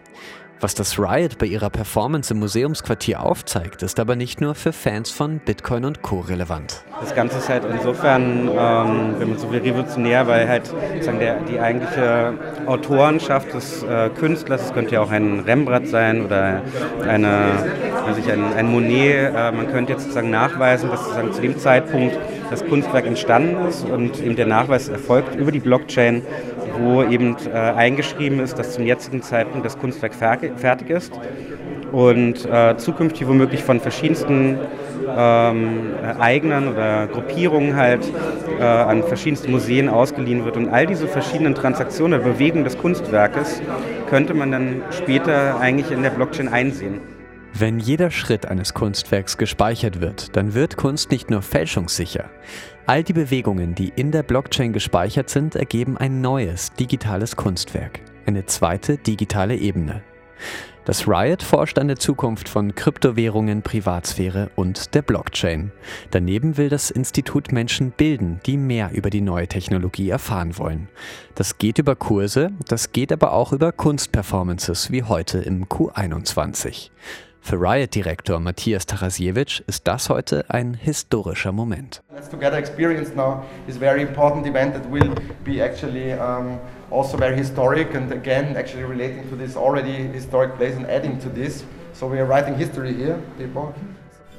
Was 0.61 0.75
das 0.75 0.99
Riot 0.99 1.39
bei 1.39 1.47
ihrer 1.47 1.71
Performance 1.71 2.35
im 2.35 2.41
Museumsquartier 2.41 3.23
aufzeigt, 3.23 3.85
ist 3.85 4.01
aber 4.01 4.17
nicht 4.17 4.41
nur 4.41 4.57
für 4.57 4.73
Fans 4.73 5.09
von 5.09 5.39
Bitcoin 5.39 5.85
und 5.85 6.03
Co. 6.03 6.19
relevant. 6.19 6.83
Das 7.01 7.15
Ganze 7.15 7.39
ist 7.39 7.49
halt 7.49 7.63
insofern, 7.65 8.49
ähm, 8.49 9.15
wenn 9.19 9.31
man 9.31 9.39
so 9.39 9.53
will, 9.53 9.61
revolutionär, 9.61 10.27
weil 10.27 10.49
halt 10.49 10.67
sozusagen 10.67 11.21
der, 11.21 11.41
die 11.43 11.61
eigentliche 11.61 12.35
Autorenschaft 12.67 13.55
des 13.55 13.85
äh, 13.85 14.11
Künstlers, 14.19 14.65
es 14.65 14.73
könnte 14.73 14.95
ja 14.95 15.01
auch 15.01 15.13
ein 15.13 15.41
Rembrandt 15.41 15.87
sein 15.89 16.25
oder 16.25 16.63
eine, 17.07 17.51
also 18.05 18.21
ein, 18.29 18.53
ein 18.55 18.67
Monet, 18.67 19.33
äh, 19.33 19.53
man 19.53 19.71
könnte 19.71 19.93
jetzt 19.93 20.03
sozusagen 20.03 20.31
nachweisen, 20.31 20.91
dass 20.91 21.03
sozusagen 21.05 21.33
zu 21.33 21.41
dem 21.41 21.57
Zeitpunkt 21.57 22.19
das 22.51 22.65
Kunstwerk 22.67 23.07
entstanden 23.07 23.67
ist 23.67 23.85
und 23.85 24.23
eben 24.23 24.37
der 24.37 24.47
Nachweis 24.47 24.89
erfolgt 24.89 25.35
über 25.35 25.53
die 25.53 25.61
Blockchain 25.61 26.23
wo 26.81 27.03
eben 27.03 27.37
äh, 27.47 27.57
eingeschrieben 27.57 28.41
ist, 28.41 28.59
dass 28.59 28.75
zum 28.75 28.87
jetzigen 28.87 29.23
Zeitpunkt 29.23 29.65
das 29.65 29.79
Kunstwerk 29.79 30.15
fertig 30.15 30.91
ist 30.91 31.13
und 31.93 32.45
äh, 32.47 32.77
zukünftig 32.77 33.27
womöglich 33.27 33.63
von 33.63 33.81
verschiedensten 33.81 34.59
ähm, 35.17 35.95
Eignern 36.19 36.69
oder 36.69 37.07
Gruppierungen 37.07 37.77
halt 37.77 38.13
äh, 38.59 38.63
an 38.63 39.03
verschiedensten 39.03 39.51
Museen 39.51 39.89
ausgeliehen 39.89 40.45
wird. 40.45 40.57
Und 40.57 40.69
all 40.69 40.87
diese 40.87 41.09
verschiedenen 41.09 41.55
Transaktionen 41.55 42.23
Bewegungen 42.23 42.65
des 42.65 42.77
Kunstwerkes 42.77 43.63
könnte 44.11 44.35
man 44.35 44.53
dann 44.53 44.83
später 44.91 45.59
eigentlich 45.61 45.91
in 45.91 46.03
der 46.03 46.11
Blockchain 46.11 46.49
einsehen. 46.49 47.01
Wenn 47.61 47.81
jeder 47.81 48.13
Schritt 48.13 48.47
eines 48.47 48.73
Kunstwerks 48.73 49.37
gespeichert 49.37 50.01
wird, 50.01 50.37
dann 50.37 50.55
wird 50.55 50.77
Kunst 50.77 51.11
nicht 51.11 51.29
nur 51.29 51.43
fälschungssicher. 51.43 52.31
All 52.87 53.03
die 53.03 53.13
Bewegungen, 53.13 53.75
die 53.75 53.93
in 53.97 54.13
der 54.13 54.23
Blockchain 54.23 54.73
gespeichert 54.73 55.29
sind, 55.29 55.57
ergeben 55.57 55.99
ein 55.99 56.21
neues 56.21 56.73
digitales 56.75 57.35
Kunstwerk, 57.35 57.99
eine 58.27 58.47
zweite 58.47 58.97
digitale 58.97 59.57
Ebene. 59.57 60.05
Das 60.85 61.09
Riot 61.09 61.43
forscht 61.43 61.81
an 61.81 61.89
der 61.89 61.99
Zukunft 61.99 62.49
von 62.49 62.77
Kryptowährungen, 62.77 63.63
Privatsphäre 63.63 64.51
und 64.55 64.95
der 64.95 65.03
Blockchain. 65.03 65.73
Daneben 66.13 66.57
will 66.59 66.69
das 66.69 66.93
Institut 66.93 67.51
Menschen 67.51 67.91
bilden, 67.91 68.39
die 68.47 68.57
mehr 68.57 68.93
über 68.93 69.11
die 69.11 69.21
neue 69.21 69.49
Technologie 69.49 70.11
erfahren 70.11 70.57
wollen. 70.59 70.89
Das 71.35 71.59
geht 71.59 71.79
über 71.79 71.97
Kurse, 71.97 72.53
das 72.69 72.93
geht 72.93 73.13
aber 73.13 73.33
auch 73.33 73.53
über 73.53 73.73
Kunstperformances 73.73 74.93
wie 74.93 75.03
heute 75.03 75.41
im 75.41 75.67
Q21. 75.67 76.91
Für 77.49 77.59
Riot-Direktor 77.59 78.41
Matthias 78.41 78.85
Tarasiewicz 78.85 79.63
ist 79.67 79.89
das 79.89 80.11
heute 80.11 80.45
ein 80.49 80.75
historischer 80.75 81.51
Moment. 81.51 82.03
Let's 82.15 82.29
Together 82.29 82.59
experience 82.59 83.15
now 83.15 83.43
is 83.67 83.77
a 83.77 83.81
very 83.81 84.03
important 84.03 84.47
event 84.47 84.75
that 84.75 84.85
will 84.93 85.15
be 85.47 85.63
actually 85.63 86.13
um, 86.13 86.59
also 86.91 87.17
very 87.17 87.39
historic 87.39 87.95
and 87.95 88.13
again 88.13 88.55
actually 88.55 88.85
relating 88.85 89.27
to 89.31 89.35
this 89.35 89.57
already 89.57 90.09
historic 90.13 90.59
place 90.59 90.77
and 90.77 90.87
adding 90.91 91.19
to 91.21 91.31
this. 91.31 91.65
So 91.95 92.07
we 92.07 92.19
are 92.19 92.27
writing 92.27 92.55
history 92.55 92.93
here, 92.93 93.19
people. 93.39 93.73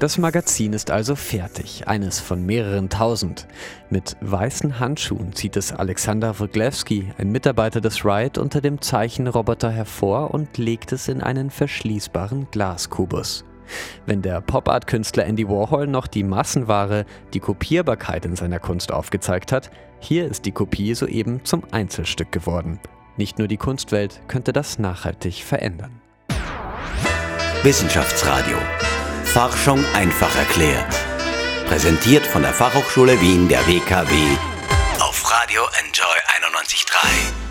Das 0.00 0.16
Magazin 0.16 0.72
ist 0.72 0.90
also 0.90 1.14
fertig, 1.14 1.86
eines 1.86 2.20
von 2.20 2.46
mehreren 2.46 2.88
tausend. 2.88 3.46
Mit 3.90 4.16
weißen 4.22 4.80
Handschuhen 4.80 5.34
zieht 5.34 5.58
es 5.58 5.74
Alexander 5.74 6.40
Wroglewski, 6.40 7.12
ein 7.18 7.30
Mitarbeiter 7.30 7.82
des 7.82 8.02
Riot, 8.02 8.38
unter 8.38 8.62
dem 8.62 8.80
Zeichenroboter 8.80 9.70
hervor 9.70 10.32
und 10.32 10.56
legt 10.56 10.92
es 10.92 11.08
in 11.08 11.22
einen 11.22 11.50
verschließbaren 11.50 12.48
Glaskubus. 12.50 13.44
Wenn 14.06 14.22
der 14.22 14.40
Pop-Art-Künstler 14.40 15.26
Andy 15.26 15.46
Warhol 15.46 15.86
noch 15.86 16.06
die 16.06 16.24
Massenware, 16.24 17.04
die 17.34 17.40
Kopierbarkeit 17.40 18.24
in 18.24 18.36
seiner 18.36 18.58
Kunst 18.58 18.92
aufgezeigt 18.92 19.52
hat, 19.52 19.70
hier 19.98 20.26
ist 20.26 20.46
die 20.46 20.52
Kopie 20.52 20.94
soeben 20.94 21.44
zum 21.44 21.62
Einzelstück 21.72 22.32
geworden. 22.32 22.80
Nicht 23.18 23.38
nur 23.38 23.48
die 23.48 23.58
Kunstwelt 23.58 24.22
könnte 24.28 24.54
das 24.54 24.78
nachhaltig 24.78 25.44
verändern. 25.44 26.00
Wissenschaftsradio 27.62 28.56
Forschung 29.30 29.84
einfach 29.94 30.34
erklärt. 30.34 30.92
Präsentiert 31.68 32.26
von 32.26 32.42
der 32.42 32.52
Fachhochschule 32.52 33.20
Wien 33.20 33.46
der 33.46 33.64
WKW 33.64 34.12
auf 34.98 35.30
Radio 35.30 35.62
Enjoy 35.78 36.16
91.3. 36.48 37.49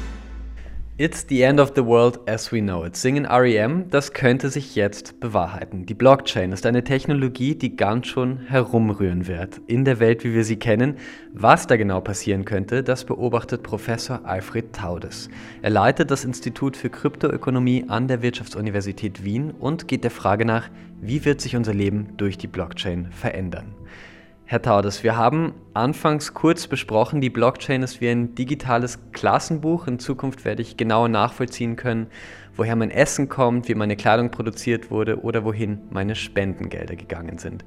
It's 1.01 1.25
the 1.29 1.43
end 1.43 1.61
of 1.61 1.71
the 1.77 1.85
world 1.85 2.19
as 2.27 2.51
we 2.51 2.59
know 2.59 2.83
it. 2.83 2.97
Singen 2.97 3.25
REM, 3.25 3.89
das 3.89 4.11
könnte 4.11 4.49
sich 4.49 4.75
jetzt 4.75 5.21
bewahrheiten. 5.21 5.85
Die 5.85 5.93
Blockchain 5.93 6.51
ist 6.51 6.65
eine 6.65 6.83
Technologie, 6.83 7.55
die 7.55 7.77
ganz 7.77 8.07
schon 8.07 8.39
herumrühren 8.39 9.25
wird. 9.25 9.61
In 9.65 9.85
der 9.85 10.01
Welt, 10.01 10.25
wie 10.25 10.33
wir 10.33 10.43
sie 10.43 10.57
kennen. 10.57 10.97
Was 11.31 11.67
da 11.67 11.77
genau 11.77 12.01
passieren 12.01 12.43
könnte, 12.43 12.83
das 12.83 13.05
beobachtet 13.05 13.63
Professor 13.63 14.25
Alfred 14.25 14.73
Taudes. 14.73 15.29
Er 15.61 15.69
leitet 15.69 16.11
das 16.11 16.25
Institut 16.25 16.75
für 16.75 16.89
Kryptoökonomie 16.89 17.85
an 17.87 18.09
der 18.09 18.21
Wirtschaftsuniversität 18.21 19.23
Wien 19.23 19.51
und 19.51 19.87
geht 19.87 20.03
der 20.03 20.11
Frage 20.11 20.43
nach, 20.43 20.69
wie 20.99 21.23
wird 21.23 21.39
sich 21.39 21.55
unser 21.55 21.73
Leben 21.73 22.09
durch 22.17 22.37
die 22.37 22.47
Blockchain 22.47 23.07
verändern. 23.11 23.73
Herr 24.51 24.63
Taudes, 24.63 25.03
wir 25.03 25.15
haben 25.15 25.53
anfangs 25.75 26.33
kurz 26.33 26.65
besprochen, 26.65 27.21
die 27.21 27.29
Blockchain 27.29 27.83
ist 27.83 28.01
wie 28.01 28.09
ein 28.09 28.33
digitales 28.33 28.97
Klassenbuch. 29.11 29.85
In 29.85 29.99
Zukunft 29.99 30.43
werde 30.43 30.63
ich 30.63 30.75
genauer 30.75 31.07
nachvollziehen 31.07 31.75
können, 31.75 32.07
woher 32.55 32.75
mein 32.75 32.89
Essen 32.89 33.29
kommt, 33.29 33.67
wie 33.67 33.75
meine 33.75 33.95
Kleidung 33.95 34.31
produziert 34.31 34.89
wurde 34.89 35.21
oder 35.21 35.45
wohin 35.45 35.81
meine 35.91 36.15
Spendengelder 36.15 36.95
gegangen 36.95 37.37
sind. 37.37 37.63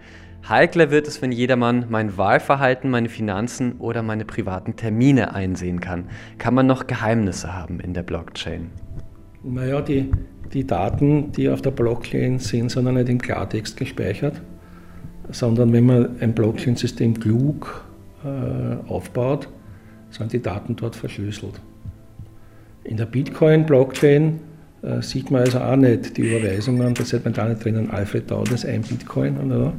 Heikler 0.49 0.91
wird 0.91 1.07
es, 1.07 1.23
wenn 1.23 1.31
jedermann 1.31 1.87
mein 1.89 2.17
Wahlverhalten, 2.17 2.91
meine 2.91 3.09
Finanzen 3.09 3.77
oder 3.79 4.03
meine 4.03 4.25
privaten 4.25 4.75
Termine 4.75 5.37
einsehen 5.37 5.79
kann. 5.79 6.09
Kann 6.39 6.55
man 6.55 6.67
noch 6.67 6.89
Geheimnisse 6.89 7.55
haben 7.55 7.79
in 7.79 7.95
der 7.95 8.03
Blockchain? 8.03 8.73
Naja, 9.45 9.83
die, 9.83 10.11
die 10.53 10.67
Daten, 10.67 11.31
die 11.31 11.49
auf 11.49 11.63
der 11.63 11.71
Blockchain 11.71 12.41
sind, 12.41 12.73
sind 12.73 12.87
ja 12.87 12.91
nicht 12.91 13.09
im 13.09 13.21
Klartext 13.21 13.77
gespeichert 13.77 14.43
sondern 15.33 15.73
wenn 15.73 15.87
man 15.87 16.21
ein 16.21 16.35
Blockchain-System 16.35 17.19
klug 17.19 17.85
äh, 18.25 18.89
aufbaut, 18.89 19.49
sind 20.11 20.33
die 20.33 20.41
Daten 20.41 20.77
dort 20.77 20.95
verschlüsselt. 20.95 21.61
In 22.85 22.97
der 22.97 23.07
Bitcoin-Blockchain 23.07 24.41
äh, 24.83 25.03
sieht 25.03 25.31
man 25.31 25.43
also 25.43 25.59
auch 25.61 25.77
nicht 25.77 26.17
die 26.17 26.23
Überweisungen, 26.23 26.95
da 26.95 27.05
sieht 27.05 27.25
man 27.25 27.35
da 27.35 27.49
nicht 27.49 27.65
drinnen 27.65 27.91
Alfred 27.91 28.31
Daudes, 28.31 28.65
ein 28.65 28.83
Bitcoin, 28.83 29.39
oder? 29.39 29.73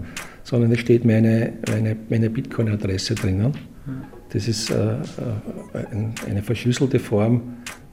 sondern 0.44 0.72
es 0.72 0.80
steht 0.80 1.06
meine, 1.06 1.54
meine, 1.70 1.96
meine 2.10 2.30
Bitcoin-Adresse 2.30 3.16
drinnen. 3.16 3.54
Das 4.30 4.48
ist 4.48 4.70
äh, 4.70 4.94
äh, 4.94 5.00
eine 6.30 6.42
verschlüsselte 6.42 7.00
Form 7.00 7.42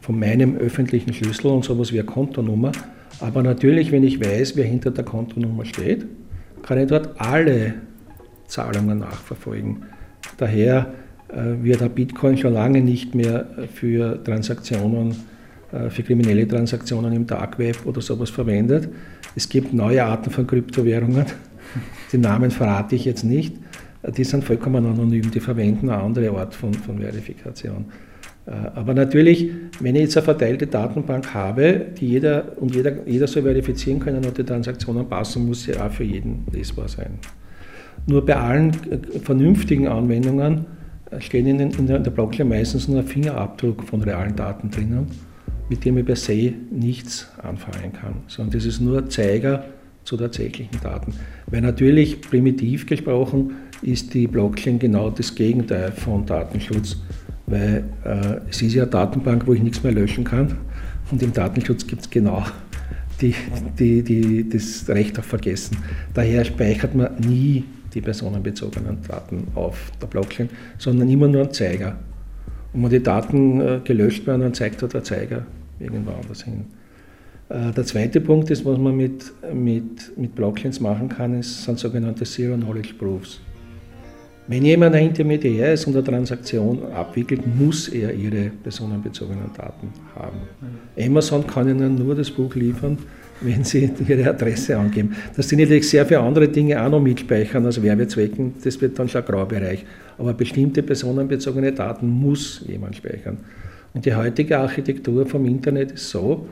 von 0.00 0.18
meinem 0.18 0.56
öffentlichen 0.56 1.12
Schlüssel 1.12 1.48
und 1.48 1.64
sowas 1.64 1.92
wie 1.92 2.00
eine 2.00 2.06
Kontonummer. 2.06 2.72
Aber 3.20 3.42
natürlich, 3.42 3.92
wenn 3.92 4.02
ich 4.02 4.20
weiß, 4.20 4.56
wer 4.56 4.64
hinter 4.64 4.90
der 4.90 5.04
Kontonummer 5.04 5.64
steht, 5.64 6.06
kann 6.70 6.78
ich 6.78 6.86
dort 6.86 7.20
alle 7.20 7.74
Zahlungen 8.46 9.00
nachverfolgen. 9.00 9.86
Daher 10.36 10.92
äh, 11.26 11.64
wird 11.64 11.80
der 11.80 11.88
Bitcoin 11.88 12.38
schon 12.38 12.54
lange 12.54 12.80
nicht 12.80 13.12
mehr 13.12 13.44
für 13.74 14.22
Transaktionen, 14.22 15.16
äh, 15.72 15.90
für 15.90 16.04
kriminelle 16.04 16.46
Transaktionen 16.46 17.12
im 17.12 17.26
Dark 17.26 17.58
Web 17.58 17.78
oder 17.86 18.00
sowas 18.00 18.30
verwendet. 18.30 18.88
Es 19.34 19.48
gibt 19.48 19.72
neue 19.72 20.04
Arten 20.04 20.30
von 20.30 20.46
Kryptowährungen. 20.46 21.26
Die 22.12 22.18
Namen 22.18 22.52
verrate 22.52 22.94
ich 22.94 23.04
jetzt 23.04 23.24
nicht. 23.24 23.56
Die 24.16 24.22
sind 24.22 24.44
vollkommen 24.44 24.86
anonym, 24.86 25.28
die 25.28 25.40
verwenden 25.40 25.90
eine 25.90 26.00
andere 26.00 26.30
Art 26.38 26.54
von, 26.54 26.72
von 26.72 27.00
Verifikation. 27.00 27.86
Äh, 28.46 28.50
aber 28.74 28.94
natürlich, 28.94 29.50
wenn 29.80 29.94
ich 29.96 30.02
jetzt 30.02 30.16
eine 30.16 30.24
verteilte 30.24 30.66
Datenbank 30.66 31.32
habe, 31.34 31.86
die 31.98 32.08
jeder 32.08 32.56
und 32.60 32.74
jeder, 32.74 33.06
jeder 33.06 33.26
soll 33.26 33.42
verifizieren 33.42 34.00
können 34.00 34.24
und 34.24 34.36
die 34.36 34.44
Transaktionen 34.44 35.08
passen, 35.08 35.46
muss 35.46 35.64
sie 35.64 35.76
auch 35.76 35.90
für 35.90 36.04
jeden 36.04 36.46
lesbar 36.52 36.88
sein. 36.88 37.18
Nur 38.06 38.24
bei 38.24 38.36
allen 38.36 38.72
vernünftigen 39.22 39.88
Anwendungen 39.88 40.64
steht 41.18 41.46
in, 41.46 41.58
in, 41.58 41.86
der, 41.86 41.98
Blockchain 41.98 42.48
meistens 42.48 42.88
nur 42.88 43.00
ein 43.00 43.06
Fingerabdruck 43.06 43.84
von 43.84 44.02
realen 44.02 44.36
Daten 44.36 44.70
drinnen, 44.70 45.06
mit 45.68 45.84
dem 45.84 45.98
ich 45.98 46.06
per 46.06 46.16
se 46.16 46.52
nichts 46.70 47.28
anfangen 47.42 47.92
kann, 47.92 48.14
sondern 48.26 48.54
das 48.54 48.64
ist 48.64 48.80
nur 48.80 49.08
Zeiger 49.08 49.64
zu 50.04 50.16
tatsächlichen 50.16 50.80
Daten. 50.82 51.12
Weil 51.46 51.60
natürlich, 51.60 52.20
primitiv 52.20 52.86
gesprochen, 52.86 53.52
ist 53.82 54.14
die 54.14 54.26
Blockchain 54.26 54.78
genau 54.78 55.10
das 55.10 55.34
Gegenteil 55.34 55.92
von 55.92 56.26
Datenschutz, 56.26 56.96
weil 57.50 57.84
äh, 58.04 58.40
es 58.48 58.62
ist 58.62 58.74
ja 58.74 58.82
eine 58.82 58.90
Datenbank, 58.90 59.46
wo 59.46 59.52
ich 59.52 59.62
nichts 59.62 59.82
mehr 59.82 59.92
löschen 59.92 60.24
kann 60.24 60.56
und 61.10 61.22
im 61.22 61.32
Datenschutz 61.32 61.86
gibt 61.86 62.02
es 62.02 62.10
genau 62.10 62.44
die, 63.20 63.34
die, 63.78 64.02
die, 64.02 64.48
das 64.48 64.88
Recht 64.88 65.18
auf 65.18 65.26
Vergessen. 65.26 65.76
Daher 66.14 66.44
speichert 66.44 66.94
man 66.94 67.16
nie 67.18 67.64
die 67.92 68.00
personenbezogenen 68.00 68.98
Daten 69.06 69.48
auf 69.54 69.92
der 70.00 70.06
Blockchain, 70.06 70.48
sondern 70.78 71.08
immer 71.08 71.28
nur 71.28 71.42
ein 71.42 71.52
Zeiger. 71.52 71.98
Und 72.72 72.84
wenn 72.84 72.90
die 72.90 73.02
Daten 73.02 73.60
äh, 73.60 73.80
gelöscht 73.82 74.26
werden, 74.26 74.42
dann 74.42 74.54
zeigt 74.54 74.80
dort 74.80 74.94
der 74.94 75.02
Zeiger 75.02 75.44
irgendwo 75.80 76.12
anders 76.12 76.44
hin. 76.44 76.66
Äh, 77.48 77.72
der 77.72 77.84
zweite 77.84 78.20
Punkt 78.20 78.50
ist, 78.50 78.64
was 78.64 78.78
man 78.78 78.96
mit, 78.96 79.32
mit, 79.52 80.16
mit 80.16 80.34
Blockchains 80.34 80.80
machen 80.80 81.08
kann, 81.08 81.38
ist, 81.38 81.64
sind 81.64 81.78
sogenannte 81.78 82.24
Zero 82.24 82.56
Knowledge 82.56 82.94
Proofs. 82.94 83.40
Wenn 84.50 84.64
jemand 84.64 84.96
ein 84.96 85.06
Intermediär 85.06 85.74
ist 85.74 85.86
und 85.86 85.94
eine 85.94 86.02
Transaktion 86.02 86.82
abwickelt, 86.92 87.42
muss 87.46 87.86
er 87.86 88.12
ihre 88.12 88.50
personenbezogenen 88.64 89.48
Daten 89.56 89.92
haben. 90.16 90.38
Amazon 90.98 91.46
kann 91.46 91.68
Ihnen 91.68 91.94
nur 91.94 92.16
das 92.16 92.32
Buch 92.32 92.52
liefern, 92.56 92.98
wenn 93.42 93.62
Sie 93.62 93.88
Ihre 94.08 94.28
Adresse 94.28 94.76
angeben. 94.76 95.14
Das 95.36 95.48
sind 95.48 95.60
natürlich 95.60 95.88
sehr 95.88 96.04
viele 96.04 96.18
andere 96.18 96.48
Dinge 96.48 96.82
auch 96.82 96.90
noch 96.90 96.98
mitspeichern, 96.98 97.64
also 97.64 97.80
Werbezwecken, 97.80 98.54
das 98.64 98.80
wird 98.80 98.98
dann 98.98 99.08
schon 99.08 99.22
ein 99.22 99.28
Graubereich. 99.28 99.84
Aber 100.18 100.34
bestimmte 100.34 100.82
personenbezogene 100.82 101.70
Daten 101.70 102.08
muss 102.08 102.64
jemand 102.66 102.96
speichern. 102.96 103.36
Und 103.94 104.04
die 104.04 104.16
heutige 104.16 104.58
Architektur 104.58 105.26
vom 105.26 105.44
Internet 105.46 105.92
ist 105.92 106.10
so, 106.10 106.48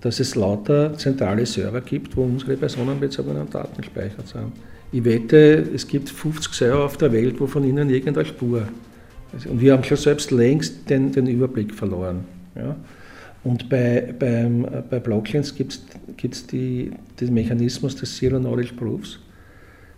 dass 0.00 0.20
es 0.20 0.34
lauter 0.36 0.96
zentrale 0.96 1.44
Server 1.44 1.82
gibt, 1.82 2.16
wo 2.16 2.22
unsere 2.22 2.56
personenbezogenen 2.56 3.50
Daten 3.50 3.78
gespeichert 3.78 4.26
sind. 4.26 4.52
Ich 4.92 5.04
wette, 5.04 5.70
es 5.74 5.88
gibt 5.88 6.10
50 6.10 6.52
Server 6.52 6.84
auf 6.84 6.98
der 6.98 7.12
Welt, 7.12 7.40
wo 7.40 7.46
von 7.46 7.64
ihnen 7.64 7.88
irgendeine 7.88 8.26
Spur. 8.26 8.68
Und 9.48 9.60
wir 9.60 9.72
haben 9.72 9.82
schon 9.84 9.96
selbst 9.96 10.30
längst 10.30 10.88
den, 10.90 11.10
den 11.10 11.26
Überblick 11.26 11.74
verloren. 11.74 12.24
Ja? 12.54 12.76
Und 13.42 13.68
bei, 13.68 14.14
beim, 14.18 14.66
bei 14.88 15.00
Blockchains 15.00 15.54
gibt 15.54 15.80
es 16.22 16.46
den 16.46 16.94
Mechanismus 17.30 17.96
des 17.96 18.16
Zero 18.16 18.38
Knowledge 18.38 18.74
Proofs. 18.74 19.18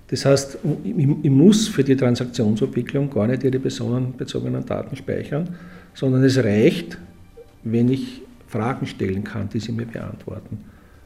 Das 0.09 0.25
heißt, 0.25 0.59
ich, 0.85 1.09
ich, 1.23 1.31
muss 1.31 1.67
für 1.67 1.83
die 1.83 1.97
Transaktionsabwicklung 1.97 3.11
gar 3.11 3.27
nicht 3.27 3.43
ihre 3.43 3.59
personenbezogenen 3.59 4.65
Daten 4.65 4.97
speichern, 4.97 5.49
sondern 5.95 6.23
es 6.23 6.39
reicht, 6.39 6.99
wenn 7.65 7.89
ich 7.89 8.23
Fragen 8.47 8.87
stellen 8.87 9.25
kann, 9.25 9.49
die 9.49 9.61
sie 9.61 9.73
mir 9.73 9.87
beantworten. 9.87 10.59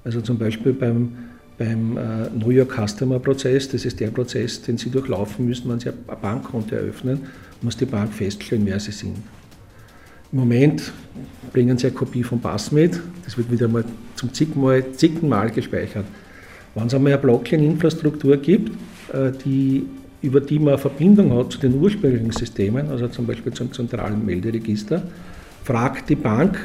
Also 0.05 0.21
zum 0.21 0.39
Beispiel 0.39 0.73
beim, 0.73 1.13
beim 1.59 1.97
äh, 1.97 2.29
Know 2.31 2.51
Your 2.51 2.67
Customer 2.67 3.19
Prozess, 3.19 3.69
das 3.69 3.85
ist 3.85 3.99
der 3.99 4.09
Prozess, 4.09 4.63
den 4.63 4.79
Sie 4.79 4.91
durchlaufen 4.91 5.47
müssen, 5.47 5.69
wenn 5.69 5.81
Sie 5.81 5.89
ein 5.89 5.95
Bankkonto 6.23 6.75
eröffnen, 6.75 7.21
muss 7.61 7.77
die 7.77 7.85
Bank 7.85 8.13
feststellen, 8.13 8.65
wer 8.65 8.79
Sie 8.79 8.93
sind. 8.93 9.17
Im 10.31 10.39
Moment 10.39 10.93
bringen 11.53 11.77
Sie 11.77 11.89
eine 11.89 11.97
Kopie 11.97 12.23
vom 12.23 12.41
Pass 12.41 12.71
mit, 12.71 13.01
das 13.25 13.37
wird 13.37 13.51
wieder 13.51 13.67
mal 13.67 13.85
zum 14.15 14.33
zigten 14.33 14.61
Mal, 14.61 14.93
zigten 14.93 15.29
Mal 15.29 15.51
gespeichert. 15.51 16.05
Wenn 16.75 16.87
es 16.87 16.95
einmal 16.95 17.13
eine 17.13 17.21
Blockchain-Infrastruktur 17.21 18.37
gibt, 18.37 18.71
äh, 19.13 19.33
die, 19.45 19.85
über 20.23 20.41
die 20.41 20.59
man 20.61 20.75
eine 20.75 20.79
Verbindung 20.79 21.37
hat 21.37 21.53
zu 21.53 21.59
den 21.59 21.75
ursprünglichen 21.75 22.31
Systemen, 22.31 22.89
also 22.89 23.09
zum 23.09 23.27
Beispiel 23.27 23.53
zum 23.53 23.73
zentralen 23.73 24.25
Melderegister, 24.25 25.03
fragt 25.65 26.09
die 26.09 26.17
Bank 26.17 26.59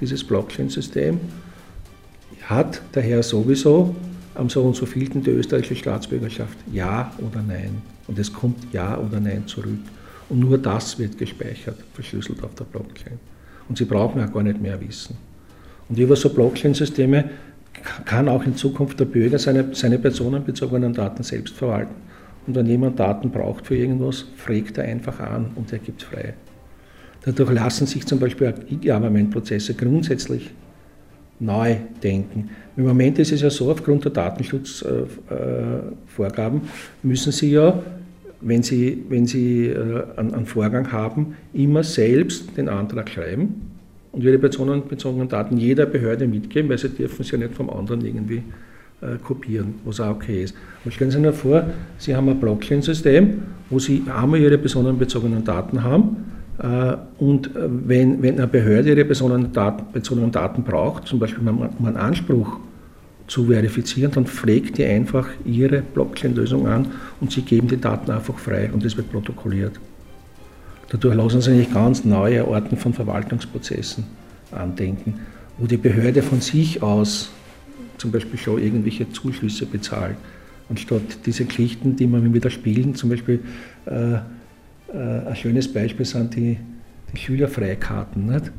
dieses 0.00 0.22
Blockchain-System, 0.22 1.18
hat 2.44 2.80
der 2.94 3.02
Herr 3.02 3.22
sowieso 3.24 3.96
am 4.36 4.48
so 4.48 4.62
und 4.62 4.76
so 4.76 4.86
vielten 4.86 5.22
die 5.22 5.30
österreichische 5.30 5.76
Staatsbürgerschaft 5.76 6.58
ja 6.72 7.12
oder 7.18 7.42
nein. 7.42 7.82
Und 8.06 8.18
es 8.18 8.32
kommt 8.32 8.72
ja 8.72 8.98
oder 8.98 9.20
nein 9.20 9.46
zurück. 9.46 9.78
Und 10.28 10.40
nur 10.40 10.58
das 10.58 10.98
wird 10.98 11.18
gespeichert, 11.18 11.76
verschlüsselt 11.94 12.42
auf 12.42 12.54
der 12.54 12.64
Blockchain. 12.64 13.18
Und 13.68 13.78
Sie 13.78 13.84
brauchen 13.84 14.20
ja 14.20 14.26
gar 14.26 14.42
nicht 14.42 14.60
mehr 14.60 14.80
wissen. 14.80 15.16
Und 15.88 15.98
über 15.98 16.16
so 16.16 16.30
Blockchain-Systeme 16.30 17.30
kann 18.04 18.28
auch 18.28 18.44
in 18.44 18.56
Zukunft 18.56 18.98
der 18.98 19.04
Bürger 19.04 19.38
seine, 19.38 19.74
seine 19.74 19.98
personenbezogenen 19.98 20.92
Daten 20.92 21.22
selbst 21.22 21.54
verwalten. 21.54 21.94
Und 22.46 22.54
wenn 22.54 22.66
jemand 22.66 22.98
Daten 22.98 23.30
braucht 23.30 23.66
für 23.66 23.76
irgendwas, 23.76 24.24
fragt 24.36 24.78
er 24.78 24.84
einfach 24.84 25.18
an 25.20 25.50
und 25.56 25.72
er 25.72 25.78
gibt 25.78 26.02
frei. 26.02 26.34
Dadurch 27.24 27.50
lassen 27.50 27.86
sich 27.86 28.06
zum 28.06 28.20
Beispiel 28.20 28.54
E-Government-Prozesse 28.70 29.74
grundsätzlich 29.74 30.50
neu 31.38 31.76
denken. 32.02 32.48
Im 32.76 32.86
Moment 32.86 33.18
ist 33.18 33.32
es 33.32 33.42
ja 33.42 33.50
so, 33.50 33.70
aufgrund 33.70 34.04
der 34.04 34.12
Datenschutzvorgaben 34.12 36.62
müssen 37.02 37.32
Sie 37.32 37.50
ja 37.52 37.82
wenn 38.40 38.62
Sie, 38.62 39.04
wenn 39.08 39.26
Sie 39.26 39.66
äh, 39.66 40.02
einen, 40.16 40.46
Vorgang 40.46 40.92
haben, 40.92 41.36
immer 41.52 41.82
selbst 41.82 42.56
den 42.56 42.68
Antrag 42.68 43.10
schreiben 43.10 43.70
und 44.12 44.22
Ihre 44.22 44.38
personenbezogenen 44.38 45.28
Daten 45.28 45.56
jeder 45.56 45.86
Behörde 45.86 46.26
mitgeben, 46.26 46.70
weil 46.70 46.78
Sie 46.78 46.90
dürfen 46.90 47.24
sie 47.24 47.32
ja 47.32 47.38
nicht 47.38 47.54
vom 47.54 47.70
anderen 47.70 48.04
irgendwie 48.04 48.42
äh, 49.00 49.16
kopieren, 49.22 49.76
was 49.84 50.00
auch 50.00 50.16
okay 50.16 50.44
ist. 50.44 50.54
Und 50.84 50.92
stellen 50.92 51.10
Sie 51.10 51.20
sich 51.20 51.34
vor, 51.34 51.64
Sie 51.98 52.14
haben 52.14 52.28
ein 52.28 52.38
Blockchain-System, 52.38 53.42
wo 53.70 53.78
Sie 53.78 54.02
einmal 54.14 54.40
Ihre 54.40 54.58
personenbezogenen 54.58 55.44
Daten 55.44 55.82
haben 55.82 56.16
und 57.18 57.50
wenn, 57.54 58.22
wenn 58.22 58.38
eine 58.38 58.46
Behörde 58.46 58.88
Ihre 58.88 59.04
personenbezogenen 59.04 60.32
Daten 60.32 60.62
braucht, 60.62 61.06
zum 61.06 61.18
Beispiel 61.18 61.46
um 61.46 61.86
einen 61.86 61.96
Anspruch 61.96 62.58
zu 63.26 63.46
verifizieren, 63.46 64.12
dann 64.12 64.26
pflegt 64.26 64.78
ihr 64.78 64.88
einfach 64.88 65.28
ihre 65.44 65.82
Blockchain-Lösung 65.82 66.66
an 66.66 66.86
und 67.20 67.32
sie 67.32 67.42
geben 67.42 67.68
die 67.68 67.80
Daten 67.80 68.10
einfach 68.10 68.38
frei 68.38 68.70
und 68.72 68.84
es 68.84 68.96
wird 68.96 69.10
protokolliert. 69.10 69.78
Dadurch 70.88 71.16
lassen 71.16 71.40
sich 71.40 71.52
eigentlich 71.52 71.74
ganz 71.74 72.04
neue 72.04 72.46
Arten 72.46 72.76
von 72.76 72.94
Verwaltungsprozessen 72.94 74.04
andenken, 74.52 75.14
wo 75.58 75.66
die 75.66 75.76
Behörde 75.76 76.22
von 76.22 76.40
sich 76.40 76.82
aus 76.82 77.30
zum 77.98 78.12
Beispiel 78.12 78.38
schon 78.38 78.62
irgendwelche 78.62 79.10
Zuschüsse 79.10 79.66
bezahlt, 79.66 80.16
anstatt 80.68 81.26
diese 81.26 81.44
Geschichten, 81.44 81.96
die 81.96 82.06
man 82.06 82.32
wieder 82.32 82.50
spielen, 82.50 82.94
zum 82.94 83.10
Beispiel 83.10 83.40
äh, 83.86 84.14
äh, 84.14 84.18
ein 84.92 85.36
schönes 85.36 85.72
Beispiel 85.72 86.06
sind 86.06 86.36
die, 86.36 86.58
die 87.12 87.16
Schülerfreikarten, 87.18 88.26
nicht? 88.26 88.52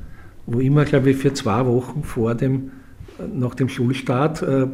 wo 0.45 0.59
immer, 0.59 0.85
glaube 0.85 1.11
ich, 1.11 1.17
für 1.17 1.33
zwei 1.33 1.65
Wochen 1.65 2.03
vor 2.03 2.35
dem 2.35 2.71
nach 3.33 3.55
dem 3.55 3.69
Schulstart 3.69 4.41
äh, 4.43 4.67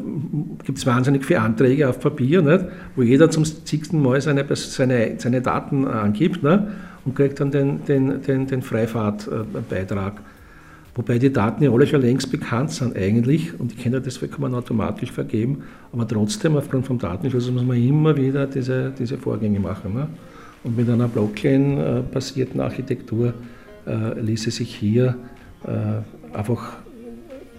gibt 0.66 0.78
es 0.78 0.86
wahnsinnig 0.86 1.26
viele 1.26 1.42
Anträge 1.42 1.88
auf 1.88 2.00
Papier, 2.00 2.42
nicht? 2.42 2.66
wo 2.96 3.02
jeder 3.02 3.30
zum 3.30 3.46
zigsten 3.46 4.02
Mal 4.02 4.22
seine, 4.22 4.46
seine, 4.56 5.16
seine 5.18 5.42
Daten 5.42 5.88
angibt 5.88 6.44
nicht? 6.44 6.60
und 7.06 7.16
kriegt 7.16 7.40
dann 7.40 7.52
den, 7.52 7.86
den, 7.86 8.22
den, 8.22 8.48
den 8.48 8.62
Freifahrtbeitrag. 8.62 10.22
Wobei 10.96 11.18
die 11.18 11.34
Daten 11.34 11.64
ja 11.64 11.72
alle 11.72 11.88
schon 11.88 12.02
längst 12.02 12.32
bekannt 12.32 12.72
sind 12.72 12.96
eigentlich 12.96 13.60
und 13.60 13.72
die 13.72 13.76
Kinder 13.76 14.00
das 14.00 14.18
vollkommen 14.18 14.54
automatisch 14.54 15.12
vergeben, 15.12 15.64
aber 15.92 16.08
trotzdem 16.08 16.56
aufgrund 16.56 16.86
vom 16.86 17.00
Datenschutz 17.00 17.50
muss 17.50 17.64
man 17.64 17.78
immer 17.78 18.16
wieder 18.16 18.46
diese, 18.46 18.92
diese 18.98 19.18
Vorgänge 19.18 19.60
machen. 19.60 19.94
Ne? 19.94 20.08
Und 20.64 20.78
mit 20.78 20.90
einer 20.90 21.08
Blockchain-basierten 21.08 22.62
Architektur 22.62 23.34
äh, 23.86 24.20
ließe 24.20 24.52
sich 24.52 24.74
hier 24.74 25.16
äh, 25.66 26.36
einfach 26.36 26.78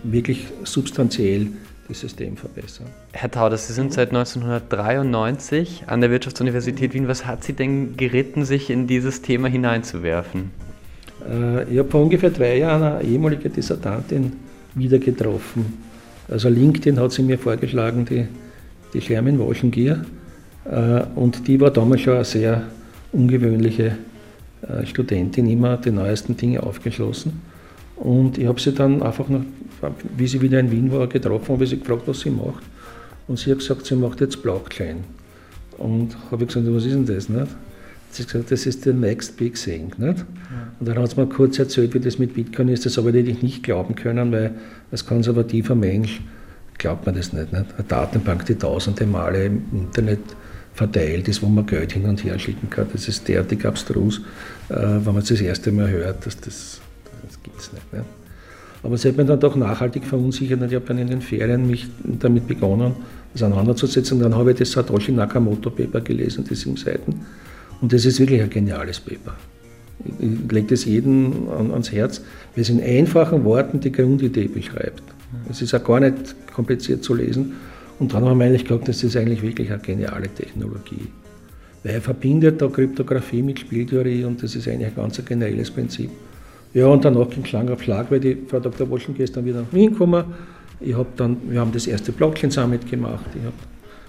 wirklich 0.02 0.46
substanziell 0.64 1.48
das 1.88 2.00
System 2.00 2.36
verbessern. 2.36 2.86
Herr 3.12 3.30
Tauder, 3.30 3.58
Sie 3.58 3.72
sind 3.72 3.92
seit 3.92 4.08
1993 4.08 5.84
an 5.86 6.00
der 6.00 6.10
Wirtschaftsuniversität 6.10 6.94
Wien. 6.94 7.08
Was 7.08 7.26
hat 7.26 7.44
Sie 7.44 7.52
denn 7.52 7.96
geritten, 7.96 8.44
sich 8.44 8.70
in 8.70 8.86
dieses 8.86 9.22
Thema 9.22 9.48
hineinzuwerfen? 9.48 10.50
Äh, 11.28 11.70
ich 11.70 11.78
habe 11.78 11.90
vor 11.90 12.02
ungefähr 12.02 12.30
drei 12.30 12.58
Jahren 12.58 12.82
eine 12.82 13.02
ehemalige 13.02 13.50
Dissertantin 13.50 14.32
wieder 14.74 14.98
getroffen. 14.98 15.78
Also 16.28 16.48
LinkedIn 16.48 16.98
hat 16.98 17.12
sie 17.12 17.22
mir 17.22 17.38
vorgeschlagen, 17.38 18.06
die, 18.06 18.26
die 18.92 19.00
Shermin 19.00 19.38
Waschengier. 19.38 20.04
Äh, 20.64 21.02
und 21.14 21.46
die 21.46 21.60
war 21.60 21.70
damals 21.70 22.00
schon 22.00 22.14
eine 22.14 22.24
sehr 22.24 22.62
ungewöhnliche 23.14 23.96
äh, 24.62 24.86
Studentin, 24.86 25.48
immer 25.48 25.76
die 25.76 25.90
neuesten 25.90 26.36
Dinge 26.36 26.62
aufgeschlossen. 26.62 27.40
Und 27.96 28.38
ich 28.38 28.46
habe 28.46 28.60
sie 28.60 28.72
dann 28.72 29.02
einfach 29.02 29.28
noch, 29.28 29.42
wie 30.16 30.26
sie 30.26 30.40
wieder 30.40 30.58
in 30.58 30.70
Wien 30.70 30.90
war, 30.92 31.06
getroffen, 31.06 31.54
habe 31.54 31.66
sie 31.66 31.78
gefragt, 31.78 32.02
was 32.06 32.20
sie 32.20 32.30
macht. 32.30 32.62
Und 33.28 33.38
sie 33.38 33.50
hat 33.50 33.58
gesagt, 33.58 33.86
sie 33.86 33.96
macht 33.96 34.20
jetzt 34.20 34.42
Blockchain. 34.42 34.96
Und 35.78 36.16
habe 36.30 36.44
ich 36.44 36.48
gesagt, 36.48 36.66
was 36.68 36.84
ist 36.84 36.94
denn 36.94 37.06
das? 37.06 37.28
Nicht? 37.28 37.48
Sie 38.10 38.22
hat 38.22 38.32
gesagt, 38.32 38.50
das 38.50 38.66
ist 38.66 38.82
the 38.84 38.92
next 38.92 39.36
big 39.36 39.54
thing. 39.54 39.92
Nicht? 39.96 40.18
Ja. 40.18 40.24
Und 40.78 40.88
dann 40.88 40.98
hat 40.98 41.10
sie 41.10 41.20
mir 41.20 41.26
kurz 41.26 41.58
erzählt, 41.58 41.94
wie 41.94 42.00
das 42.00 42.18
mit 42.18 42.34
Bitcoin 42.34 42.68
ist. 42.68 42.84
Das 42.86 42.96
habe 42.96 43.16
ich 43.18 43.42
nicht 43.42 43.62
glauben 43.62 43.94
können, 43.94 44.30
weil 44.32 44.52
als 44.90 45.06
konservativer 45.06 45.74
Mensch 45.74 46.20
glaubt 46.78 47.06
man 47.06 47.14
das 47.14 47.32
nicht. 47.32 47.52
nicht? 47.52 47.64
Eine 47.74 47.84
Datenbank, 47.88 48.46
die 48.46 48.54
tausende 48.56 49.06
Male 49.06 49.46
im 49.46 49.62
Internet 49.72 50.20
verteilt 50.74 51.28
ist, 51.28 51.42
wo 51.42 51.46
man 51.46 51.66
Geld 51.66 51.92
hin 51.92 52.04
und 52.04 52.22
her 52.24 52.38
schicken 52.38 52.68
kann, 52.68 52.86
das 52.92 53.08
ist 53.08 53.26
derartig 53.28 53.64
abstrus, 53.64 54.20
äh, 54.68 54.74
wenn 54.74 55.04
man 55.04 55.18
es 55.18 55.28
das 55.28 55.40
erste 55.40 55.72
Mal 55.72 55.88
hört, 55.90 56.26
dass 56.26 56.38
das 56.40 56.80
gibt 57.42 57.60
es 57.60 57.72
nicht. 57.72 57.92
nicht. 57.92 58.04
Aber 58.82 58.96
es 58.96 59.04
hat 59.04 59.16
mich 59.16 59.26
dann 59.26 59.40
doch 59.40 59.56
nachhaltig 59.56 60.04
verunsichert 60.04 60.60
und 60.60 60.68
ich 60.68 60.74
habe 60.74 60.84
dann 60.84 60.98
in 60.98 61.08
den 61.08 61.22
Ferien 61.22 61.66
mich 61.66 61.86
damit 62.04 62.46
begonnen, 62.46 62.92
das 63.32 63.42
auseinanderzusetzen. 63.42 64.20
Dann 64.20 64.34
habe 64.34 64.50
ich 64.50 64.58
das 64.58 64.72
Satoshi 64.72 65.10
Nakamoto 65.10 65.70
Paper 65.70 66.02
gelesen, 66.02 66.44
die 66.48 66.54
sieben 66.54 66.76
Seiten. 66.76 67.20
Und 67.80 67.92
das 67.92 68.04
ist 68.04 68.20
wirklich 68.20 68.42
ein 68.42 68.50
geniales 68.50 69.00
Paper. 69.00 69.34
Ich 70.18 70.52
lege 70.52 70.66
das 70.66 70.84
jedem 70.84 71.48
ans 71.48 71.92
Herz, 71.92 72.20
weil 72.54 72.62
es 72.62 72.68
in 72.68 72.82
einfachen 72.82 73.44
Worten 73.44 73.80
die 73.80 73.90
Grundidee 73.90 74.48
beschreibt. 74.48 75.02
Es 75.48 75.62
ist 75.62 75.72
auch 75.74 75.82
gar 75.82 76.00
nicht 76.00 76.34
kompliziert 76.52 77.02
zu 77.02 77.14
lesen. 77.14 77.54
Und 77.98 78.12
dann 78.12 78.24
haben 78.24 78.38
wir 78.38 78.46
eigentlich 78.46 78.64
gesagt, 78.64 78.88
das 78.88 79.02
ist 79.02 79.16
eigentlich 79.16 79.42
wirklich 79.42 79.70
eine 79.70 79.80
geniale 79.80 80.28
Technologie. 80.28 81.06
Weil 81.82 81.94
er 81.94 82.00
verbindet 82.00 82.60
da 82.60 82.68
Kryptographie 82.68 83.42
mit 83.42 83.60
Spieltheorie 83.60 84.24
und 84.24 84.42
das 84.42 84.56
ist 84.56 84.66
eigentlich 84.66 84.88
ein 84.88 84.96
ganz 84.96 85.24
generelles 85.24 85.70
Prinzip. 85.70 86.10
Ja, 86.72 86.86
und 86.86 87.04
danach 87.04 87.30
ging 87.30 87.44
Schlag 87.44 87.70
auf 87.70 87.82
Schlag, 87.82 88.10
weil 88.10 88.20
die 88.20 88.36
Frau 88.48 88.58
Dr. 88.58 88.88
Woschen 88.90 89.14
gestern 89.14 89.44
wieder 89.44 89.60
nach 89.60 89.72
Wien 89.72 89.92
gekommen. 89.92 90.24
Ich 90.80 90.96
hab 90.96 91.16
dann, 91.16 91.36
wir 91.48 91.60
haben 91.60 91.70
das 91.70 91.86
erste 91.86 92.10
Blockchain-Summit 92.10 92.90
gemacht. 92.90 93.26
Ich 93.34 93.44
habe 93.44 93.54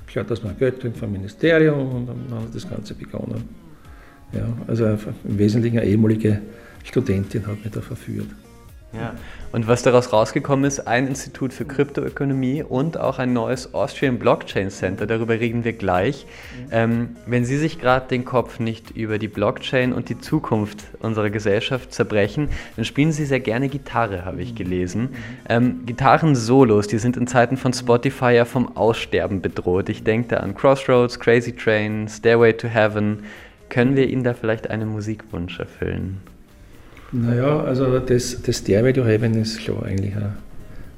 geschaut, 0.08 0.32
dass 0.32 0.44
wir 0.44 0.52
Geld 0.54 0.80
kriegen 0.80 0.96
vom 0.96 1.12
Ministerium 1.12 1.96
und 1.96 2.08
dann 2.08 2.40
hat 2.40 2.56
das 2.56 2.68
Ganze 2.68 2.96
begonnen. 2.96 3.44
Ja, 4.34 4.48
also 4.68 4.86
im 4.86 5.38
Wesentlichen 5.38 5.78
eine 5.78 5.88
ehemalige 5.88 6.42
Studentin 6.84 7.46
hat 7.46 7.64
mich 7.64 7.72
da 7.72 7.82
verführt. 7.82 8.28
Ja. 9.00 9.14
Und 9.56 9.70
was 9.70 9.84
daraus 9.84 10.12
rausgekommen 10.12 10.66
ist, 10.66 10.82
ein 10.82 11.08
Institut 11.08 11.54
für 11.54 11.64
Kryptoökonomie 11.64 12.62
und 12.62 13.00
auch 13.00 13.20
ein 13.20 13.32
neues 13.32 13.74
Austrian 13.74 14.20
Blockchain 14.20 14.70
Center, 14.70 15.08
darüber 15.08 15.40
reden 15.40 15.64
wir 15.64 15.72
gleich. 15.72 16.26
Ähm, 16.72 17.16
wenn 17.26 17.46
Sie 17.46 17.58
sich 17.58 17.80
gerade 17.80 18.08
den 18.10 18.26
Kopf 18.26 18.60
nicht 18.60 18.92
über 18.92 19.18
die 19.18 19.30
Blockchain 19.30 19.94
und 19.94 20.10
die 20.10 20.20
Zukunft 20.20 20.84
unserer 21.00 21.30
Gesellschaft 21.30 21.94
zerbrechen, 21.94 22.50
dann 22.76 22.84
spielen 22.84 23.14
Sie 23.14 23.26
sehr 23.26 23.40
gerne 23.40 23.70
Gitarre, 23.70 24.26
habe 24.26 24.42
ich 24.42 24.56
gelesen. 24.56 25.10
Ähm, 25.48 25.86
Gitarren-Solos, 25.86 26.88
die 26.88 26.98
sind 26.98 27.16
in 27.16 27.26
Zeiten 27.26 27.56
von 27.56 27.72
Spotify 27.72 28.32
ja 28.32 28.44
vom 28.44 28.76
Aussterben 28.76 29.42
bedroht. 29.42 29.88
Ich 29.88 30.04
denke 30.04 30.28
da 30.28 30.38
an 30.38 30.54
Crossroads, 30.54 31.18
Crazy 31.18 31.56
Train, 31.56 32.10
Stairway 32.10 32.52
to 32.52 32.68
Heaven. 32.68 33.24
Können 33.70 33.96
wir 33.96 34.10
Ihnen 34.10 34.26
da 34.26 34.34
vielleicht 34.34 34.70
einen 34.70 34.90
Musikwunsch 34.90 35.60
erfüllen? 35.60 36.20
Naja, 37.12 37.64
also 37.64 38.00
das, 38.00 38.42
das 38.42 38.58
Stairway 38.58 38.94
to 38.94 39.06
Heaven 39.06 39.36
ist 39.36 39.62
schon 39.62 39.84
eigentlich 39.84 40.16
eine, 40.16 40.34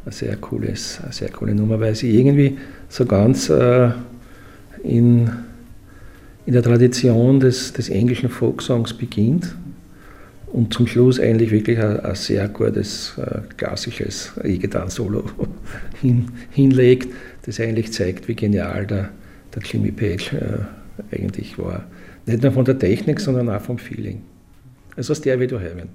eine, 0.06 0.12
sehr, 0.12 0.36
cooles, 0.38 1.00
eine 1.04 1.12
sehr 1.12 1.30
coole 1.30 1.54
Nummer, 1.54 1.80
weil 1.80 1.96
sie 1.96 2.18
irgendwie 2.18 2.58
so 2.90 3.06
ganz 3.06 3.50
äh, 3.50 3.90
in, 4.84 5.30
in 6.46 6.54
der 6.54 6.64
Tradition 6.64 7.40
des, 7.40 7.74
des 7.74 7.90
englischen 7.90 8.30
Folksongs 8.30 8.94
beginnt 8.94 9.54
und 10.48 10.74
zum 10.74 10.88
Schluss 10.88 11.20
eigentlich 11.20 11.52
wirklich 11.52 11.78
ein, 11.80 12.00
ein 12.00 12.16
sehr 12.16 12.48
gutes 12.48 13.14
äh, 13.18 13.42
klassisches 13.58 14.32
E-Gitarren-Solo 14.44 15.24
hin, 16.02 16.30
hinlegt, 16.52 17.14
das 17.46 17.60
eigentlich 17.60 17.92
zeigt, 17.92 18.28
wie 18.28 18.36
genial 18.36 18.88
der, 18.88 19.10
der 19.54 19.62
Jimmy 19.62 19.92
Page 19.92 20.34
äh, 20.34 21.16
eigentlich 21.16 21.60
war. 21.60 21.86
Nicht 22.26 22.44
nur 22.44 22.52
von 22.52 22.66
der 22.66 22.80
Technik, 22.80 23.20
sondern 23.20 23.50
auch 23.50 23.62
vom 23.62 23.78
Feeling. 23.78 24.22
Also 24.98 25.14
Stairway 25.14 25.48
to 25.48 25.60
Heaven. 25.60 25.90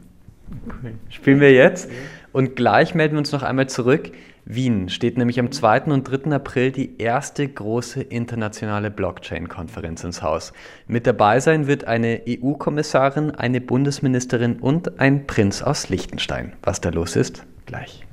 Cool. 0.67 0.95
Spielen 1.11 1.41
wir 1.41 1.53
jetzt. 1.53 1.91
Und 2.33 2.57
gleich 2.57 2.95
melden 2.95 3.15
wir 3.15 3.19
uns 3.19 3.33
noch 3.33 3.43
einmal 3.43 3.69
zurück. 3.69 4.13
Wien 4.45 4.89
steht 4.89 5.19
nämlich 5.19 5.39
am 5.39 5.53
2. 5.53 5.83
und 5.83 6.05
3. 6.05 6.33
April 6.33 6.73
die 6.73 6.99
erste 6.99 7.47
große 7.47 8.03
internationale 8.03 8.91
Blockchain-Konferenz 8.91 10.03
ins 10.03 10.23
Haus. 10.23 10.53
Mit 10.87 11.07
dabei 11.07 11.41
sein 11.41 11.67
wird 11.67 11.85
eine 11.85 12.23
EU-Kommissarin, 12.29 13.31
eine 13.31 13.61
Bundesministerin 13.61 14.59
und 14.61 14.99
ein 15.01 15.27
Prinz 15.27 15.63
aus 15.63 15.89
Liechtenstein. 15.89 16.55
Was 16.63 16.81
da 16.81 16.91
los 16.91 17.15
ist, 17.15 17.45
gleich. 17.67 18.05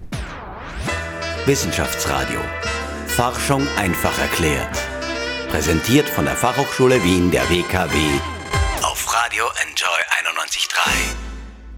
Wissenschaftsradio. 1.45 2.39
Forschung 3.08 3.63
einfach 3.78 4.17
erklärt. 4.19 4.78
Präsentiert 5.49 6.08
von 6.08 6.25
der 6.25 6.36
Fachhochschule 6.36 7.04
Wien 7.04 7.32
der 7.32 7.49
WKW 7.49 7.97
auf 9.10 9.15
Radio 9.15 9.45
Enjoy 9.67 9.88
91.3. 10.24 11.15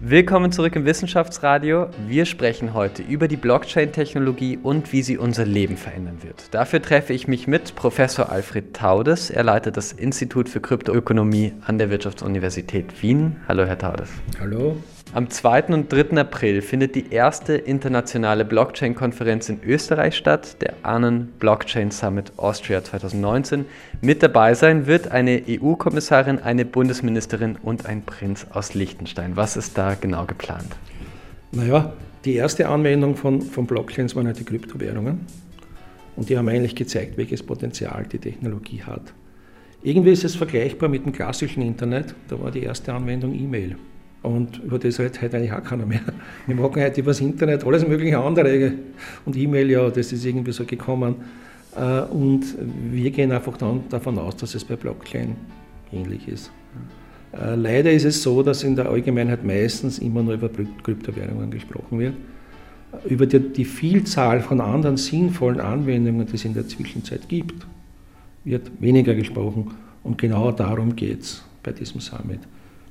Willkommen 0.00 0.52
zurück 0.52 0.76
im 0.76 0.84
Wissenschaftsradio. 0.84 1.88
Wir 2.06 2.26
sprechen 2.26 2.74
heute 2.74 3.02
über 3.02 3.28
die 3.28 3.36
Blockchain-Technologie 3.36 4.58
und 4.62 4.92
wie 4.92 5.02
sie 5.02 5.18
unser 5.18 5.44
Leben 5.44 5.76
verändern 5.76 6.22
wird. 6.22 6.52
Dafür 6.52 6.82
treffe 6.82 7.12
ich 7.12 7.28
mich 7.28 7.46
mit 7.46 7.74
Professor 7.74 8.30
Alfred 8.30 8.74
Taudes. 8.74 9.30
Er 9.30 9.44
leitet 9.44 9.76
das 9.76 9.92
Institut 9.92 10.48
für 10.48 10.60
Kryptoökonomie 10.60 11.54
an 11.64 11.78
der 11.78 11.90
Wirtschaftsuniversität 11.90 13.02
Wien. 13.02 13.40
Hallo, 13.48 13.64
Herr 13.64 13.78
Taudes. 13.78 14.10
Hallo. 14.40 14.76
Am 15.14 15.28
2. 15.28 15.64
und 15.64 15.92
3. 15.92 16.16
April 16.16 16.62
findet 16.62 16.94
die 16.94 17.12
erste 17.12 17.52
internationale 17.52 18.46
Blockchain-Konferenz 18.46 19.50
in 19.50 19.62
Österreich 19.62 20.16
statt, 20.16 20.56
der 20.62 20.72
Ahnen 20.84 21.34
Blockchain 21.38 21.90
Summit 21.90 22.32
Austria 22.38 22.82
2019. 22.82 23.66
Mit 24.00 24.22
dabei 24.22 24.54
sein 24.54 24.86
wird 24.86 25.08
eine 25.08 25.42
EU-Kommissarin, 25.46 26.38
eine 26.38 26.64
Bundesministerin 26.64 27.58
und 27.62 27.84
ein 27.84 28.00
Prinz 28.00 28.46
aus 28.54 28.72
Liechtenstein. 28.72 29.36
Was 29.36 29.58
ist 29.58 29.76
da 29.76 29.96
genau 30.00 30.24
geplant? 30.24 30.74
Naja, 31.50 31.92
die 32.24 32.36
erste 32.36 32.66
Anwendung 32.66 33.14
von, 33.14 33.42
von 33.42 33.66
Blockchains 33.66 34.16
waren 34.16 34.26
halt 34.26 34.38
die 34.38 34.44
Kryptowährungen. 34.44 35.26
Und 36.16 36.30
die 36.30 36.38
haben 36.38 36.48
eigentlich 36.48 36.74
gezeigt, 36.74 37.18
welches 37.18 37.42
Potenzial 37.42 38.06
die 38.10 38.18
Technologie 38.18 38.82
hat. 38.82 39.12
Irgendwie 39.82 40.12
ist 40.12 40.24
es 40.24 40.36
vergleichbar 40.36 40.88
mit 40.88 41.04
dem 41.04 41.12
klassischen 41.12 41.62
Internet. 41.62 42.14
Da 42.28 42.40
war 42.40 42.50
die 42.50 42.62
erste 42.62 42.94
Anwendung 42.94 43.34
E-Mail. 43.34 43.76
Und 44.22 44.62
über 44.62 44.78
das 44.78 45.00
redet 45.00 45.20
heute 45.20 45.36
eigentlich 45.36 45.52
auch 45.52 45.64
keiner 45.64 45.84
mehr. 45.84 46.00
Wir 46.46 46.54
machen 46.54 46.80
heute 46.80 47.00
über 47.00 47.10
das 47.10 47.20
Internet 47.20 47.64
alles 47.64 47.86
mögliche 47.86 48.18
andere. 48.18 48.72
Und 49.24 49.36
E-Mail, 49.36 49.70
ja, 49.70 49.90
das 49.90 50.12
ist 50.12 50.24
irgendwie 50.24 50.52
so 50.52 50.64
gekommen. 50.64 51.16
Äh, 51.76 52.02
und 52.02 52.44
wir 52.90 53.10
gehen 53.10 53.32
einfach 53.32 53.56
dann 53.56 53.82
davon 53.88 54.18
aus, 54.18 54.36
dass 54.36 54.54
es 54.54 54.64
bei 54.64 54.76
Blockchain 54.76 55.36
ähnlich 55.92 56.28
ist. 56.28 56.52
Äh, 57.32 57.56
leider 57.56 57.90
ist 57.90 58.04
es 58.04 58.22
so, 58.22 58.42
dass 58.42 58.62
in 58.62 58.76
der 58.76 58.88
Allgemeinheit 58.88 59.44
meistens 59.44 59.98
immer 59.98 60.22
nur 60.22 60.34
über 60.34 60.50
Kryptowährungen 60.82 61.50
gesprochen 61.50 61.98
wird. 61.98 62.14
Über 63.08 63.26
die, 63.26 63.40
die 63.40 63.64
Vielzahl 63.64 64.40
von 64.40 64.60
anderen 64.60 64.98
sinnvollen 64.98 65.60
Anwendungen, 65.60 66.26
die 66.26 66.34
es 66.34 66.44
in 66.44 66.54
der 66.54 66.68
Zwischenzeit 66.68 67.28
gibt, 67.28 67.66
wird 68.44 68.70
weniger 68.80 69.14
gesprochen. 69.14 69.70
Und 70.02 70.18
genau 70.18 70.52
darum 70.52 70.94
geht 70.94 71.22
es 71.22 71.44
bei 71.62 71.72
diesem 71.72 72.00
Summit. 72.00 72.40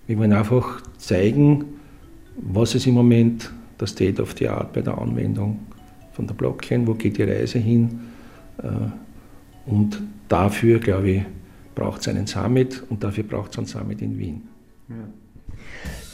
Wir 0.08 0.18
wollen 0.18 0.34
einfach 0.34 0.82
zeigen, 0.98 1.66
was 2.36 2.76
ist 2.76 2.88
im 2.88 2.94
Moment 2.94 3.52
der 3.80 3.88
State 3.88 4.22
of 4.22 4.36
the 4.38 4.48
Art 4.48 4.74
bei 4.74 4.82
der 4.82 4.98
Anwendung 4.98 5.60
von 6.14 6.28
der 6.28 6.34
Blockchain, 6.34 6.86
wo 6.88 6.94
geht 6.94 7.18
die 7.18 7.24
Reise 7.24 7.60
hin. 7.60 8.02
Äh, 8.58 8.68
und 9.66 10.02
dafür, 10.28 10.80
glaube 10.80 11.10
ich, 11.10 11.24
braucht 11.76 12.02
es 12.02 12.08
einen 12.08 12.28
Summit 12.28 12.84
und 12.90 13.04
dafür 13.04 13.24
braucht 13.24 13.52
es 13.52 13.58
einen 13.58 13.68
Summit 13.68 14.02
in 14.02 14.18
Wien. 14.18 14.48
Ja. 14.90 14.96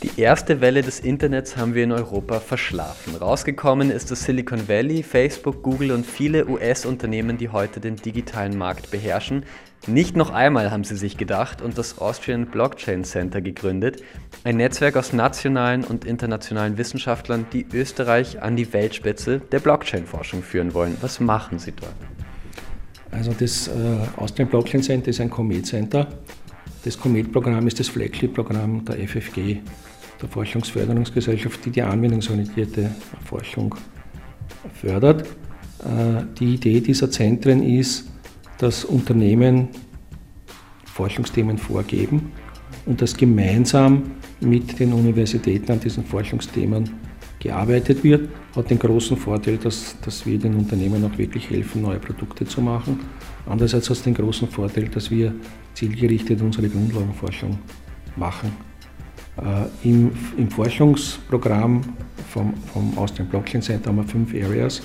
Die 0.03 0.21
erste 0.21 0.61
Welle 0.61 0.83
des 0.83 0.99
Internets 0.99 1.57
haben 1.57 1.73
wir 1.73 1.83
in 1.83 1.91
Europa 1.91 2.39
verschlafen. 2.39 3.15
Rausgekommen 3.15 3.89
ist 3.89 4.11
das 4.11 4.23
Silicon 4.23 4.67
Valley, 4.67 5.01
Facebook, 5.01 5.63
Google 5.63 5.91
und 5.91 6.05
viele 6.05 6.47
US-Unternehmen, 6.47 7.39
die 7.39 7.49
heute 7.49 7.79
den 7.79 7.95
digitalen 7.95 8.57
Markt 8.57 8.91
beherrschen. 8.91 9.43
Nicht 9.85 10.17
noch 10.17 10.31
einmal 10.31 10.71
haben 10.71 10.83
sie 10.83 10.97
sich 10.97 11.17
gedacht 11.17 11.61
und 11.61 11.77
das 11.77 11.99
Austrian 11.99 12.47
Blockchain 12.47 13.03
Center 13.03 13.41
gegründet, 13.41 14.01
ein 14.43 14.57
Netzwerk 14.57 14.97
aus 14.97 15.13
nationalen 15.13 15.83
und 15.83 16.03
internationalen 16.03 16.77
Wissenschaftlern, 16.77 17.45
die 17.53 17.65
Österreich 17.71 18.41
an 18.41 18.55
die 18.55 18.73
Weltspitze 18.73 19.39
der 19.39 19.59
Blockchain-Forschung 19.59 20.43
führen 20.43 20.73
wollen. 20.73 20.97
Was 21.01 21.19
machen 21.19 21.59
sie 21.59 21.71
dort? 21.71 21.95
Also 23.11 23.31
das 23.37 23.69
äh, 23.69 23.71
Austrian 24.17 24.49
Blockchain 24.49 24.83
Center 24.83 25.09
ist 25.09 25.21
ein 25.21 25.29
Comet 25.29 25.65
Center. 25.65 26.07
Das 26.83 26.99
Comet-Programm 26.99 27.65
ist 27.67 27.79
das 27.79 27.87
Flagship-Programm 27.87 28.83
der 28.83 29.07
FFG 29.07 29.59
der 30.21 30.29
Forschungsförderungsgesellschaft, 30.29 31.65
die 31.65 31.71
die 31.71 31.81
anwendungsorientierte 31.81 32.89
Forschung 33.25 33.75
fördert. 34.73 35.21
Äh, 35.79 36.23
die 36.39 36.55
Idee 36.55 36.81
dieser 36.81 37.09
Zentren 37.09 37.63
ist, 37.63 38.09
dass 38.57 38.85
Unternehmen 38.85 39.69
Forschungsthemen 40.85 41.57
vorgeben 41.57 42.31
und 42.85 43.01
dass 43.01 43.15
gemeinsam 43.15 44.03
mit 44.39 44.79
den 44.79 44.93
Universitäten 44.93 45.71
an 45.73 45.79
diesen 45.79 46.03
Forschungsthemen 46.03 46.89
gearbeitet 47.39 48.03
wird, 48.03 48.29
hat 48.55 48.69
den 48.69 48.79
großen 48.79 49.15
Vorteil, 49.15 49.57
dass, 49.57 49.95
dass 50.01 50.25
wir 50.25 50.39
den 50.39 50.55
Unternehmen 50.55 51.03
auch 51.05 51.17
wirklich 51.17 51.49
helfen, 51.49 51.83
neue 51.83 51.99
Produkte 51.99 52.45
zu 52.45 52.61
machen. 52.61 52.99
Andererseits 53.45 53.89
hat 53.89 53.97
es 53.97 54.03
den 54.03 54.15
großen 54.15 54.47
Vorteil, 54.47 54.87
dass 54.89 55.11
wir 55.11 55.33
zielgerichtet 55.75 56.41
unsere 56.41 56.67
Grundlagenforschung 56.67 57.59
machen 58.15 58.51
äh, 59.37 59.87
im, 59.87 60.11
Im 60.37 60.49
Forschungsprogramm 60.49 61.81
vom, 62.29 62.53
vom 62.73 62.97
Austrian 62.97 63.29
Blockchain 63.29 63.61
Center 63.61 63.89
haben 63.89 63.97
wir 63.97 64.03
fünf 64.03 64.33
Areas. 64.33 64.81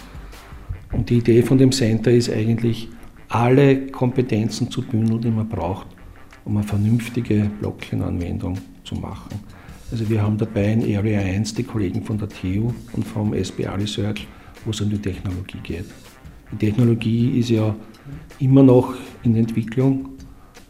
Und 0.92 1.08
die 1.08 1.18
Idee 1.18 1.42
von 1.42 1.56
dem 1.56 1.72
Center 1.72 2.10
ist 2.10 2.30
eigentlich, 2.30 2.88
alle 3.32 3.86
Kompetenzen 3.86 4.70
zu 4.70 4.82
bündeln, 4.82 5.20
die 5.20 5.30
man 5.30 5.48
braucht, 5.48 5.86
um 6.44 6.58
eine 6.58 6.66
vernünftige 6.66 7.50
Blockchain-Anwendung 7.60 8.58
zu 8.84 8.94
machen. 8.96 9.40
Also 9.90 10.08
wir 10.08 10.22
haben 10.22 10.36
dabei 10.36 10.72
in 10.72 10.96
Area 10.96 11.20
1 11.20 11.54
die 11.54 11.62
Kollegen 11.62 12.04
von 12.04 12.18
der 12.18 12.28
TU 12.28 12.72
und 12.92 13.06
vom 13.06 13.32
SBA 13.32 13.74
Research, 13.74 14.26
wo 14.64 14.70
es 14.70 14.80
um 14.82 14.90
die 14.90 14.98
Technologie 14.98 15.58
geht. 15.62 15.86
Die 16.52 16.56
Technologie 16.56 17.38
ist 17.38 17.48
ja 17.48 17.74
immer 18.38 18.62
noch 18.62 18.94
in 19.22 19.34
Entwicklung 19.36 20.10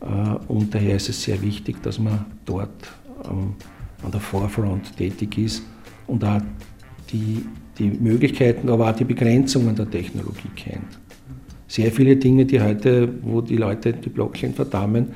äh, 0.01 0.05
und 0.47 0.73
daher 0.73 0.97
ist 0.97 1.09
es 1.09 1.21
sehr 1.21 1.43
wichtig, 1.43 1.83
dass 1.83 1.99
man 1.99 2.25
dort 2.45 2.71
ähm, 3.25 3.55
an 4.05 4.11
der 4.13 4.21
Forefront 4.21 4.97
tätig 4.97 5.37
ist 5.37 5.65
und 6.07 6.25
auch 6.25 6.41
die, 7.13 7.45
die 7.79 7.91
Möglichkeiten, 7.91 8.69
aber 8.69 8.91
auch 8.91 8.97
die 8.97 9.05
Begrenzungen 9.05 9.75
der 9.75 9.91
Technologie 9.91 10.51
kennt. 10.55 11.02
Sehr 11.73 11.91
viele 11.91 12.17
Dinge, 12.17 12.45
die 12.45 12.61
heute, 12.61 13.09
wo 13.23 13.41
die 13.41 13.57
Leute 13.57 13.95
die 13.95 14.11
Blockchain 14.11 14.53
verdammen, 14.53 15.07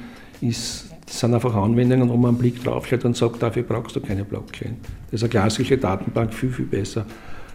ist, 0.40 0.86
sind 1.06 1.34
einfach 1.34 1.54
Anwendungen, 1.54 2.08
wo 2.08 2.16
man 2.16 2.30
einen 2.30 2.38
Blick 2.38 2.64
draufschaut 2.64 3.04
und 3.04 3.14
sagt, 3.14 3.42
dafür 3.42 3.62
brauchst 3.62 3.94
du 3.94 4.00
keine 4.00 4.24
Blockchain. 4.24 4.76
Das 5.10 5.20
ist 5.20 5.24
eine 5.24 5.28
klassische 5.28 5.76
Datenbank 5.76 6.32
viel, 6.32 6.48
viel 6.48 6.64
besser. 6.64 7.04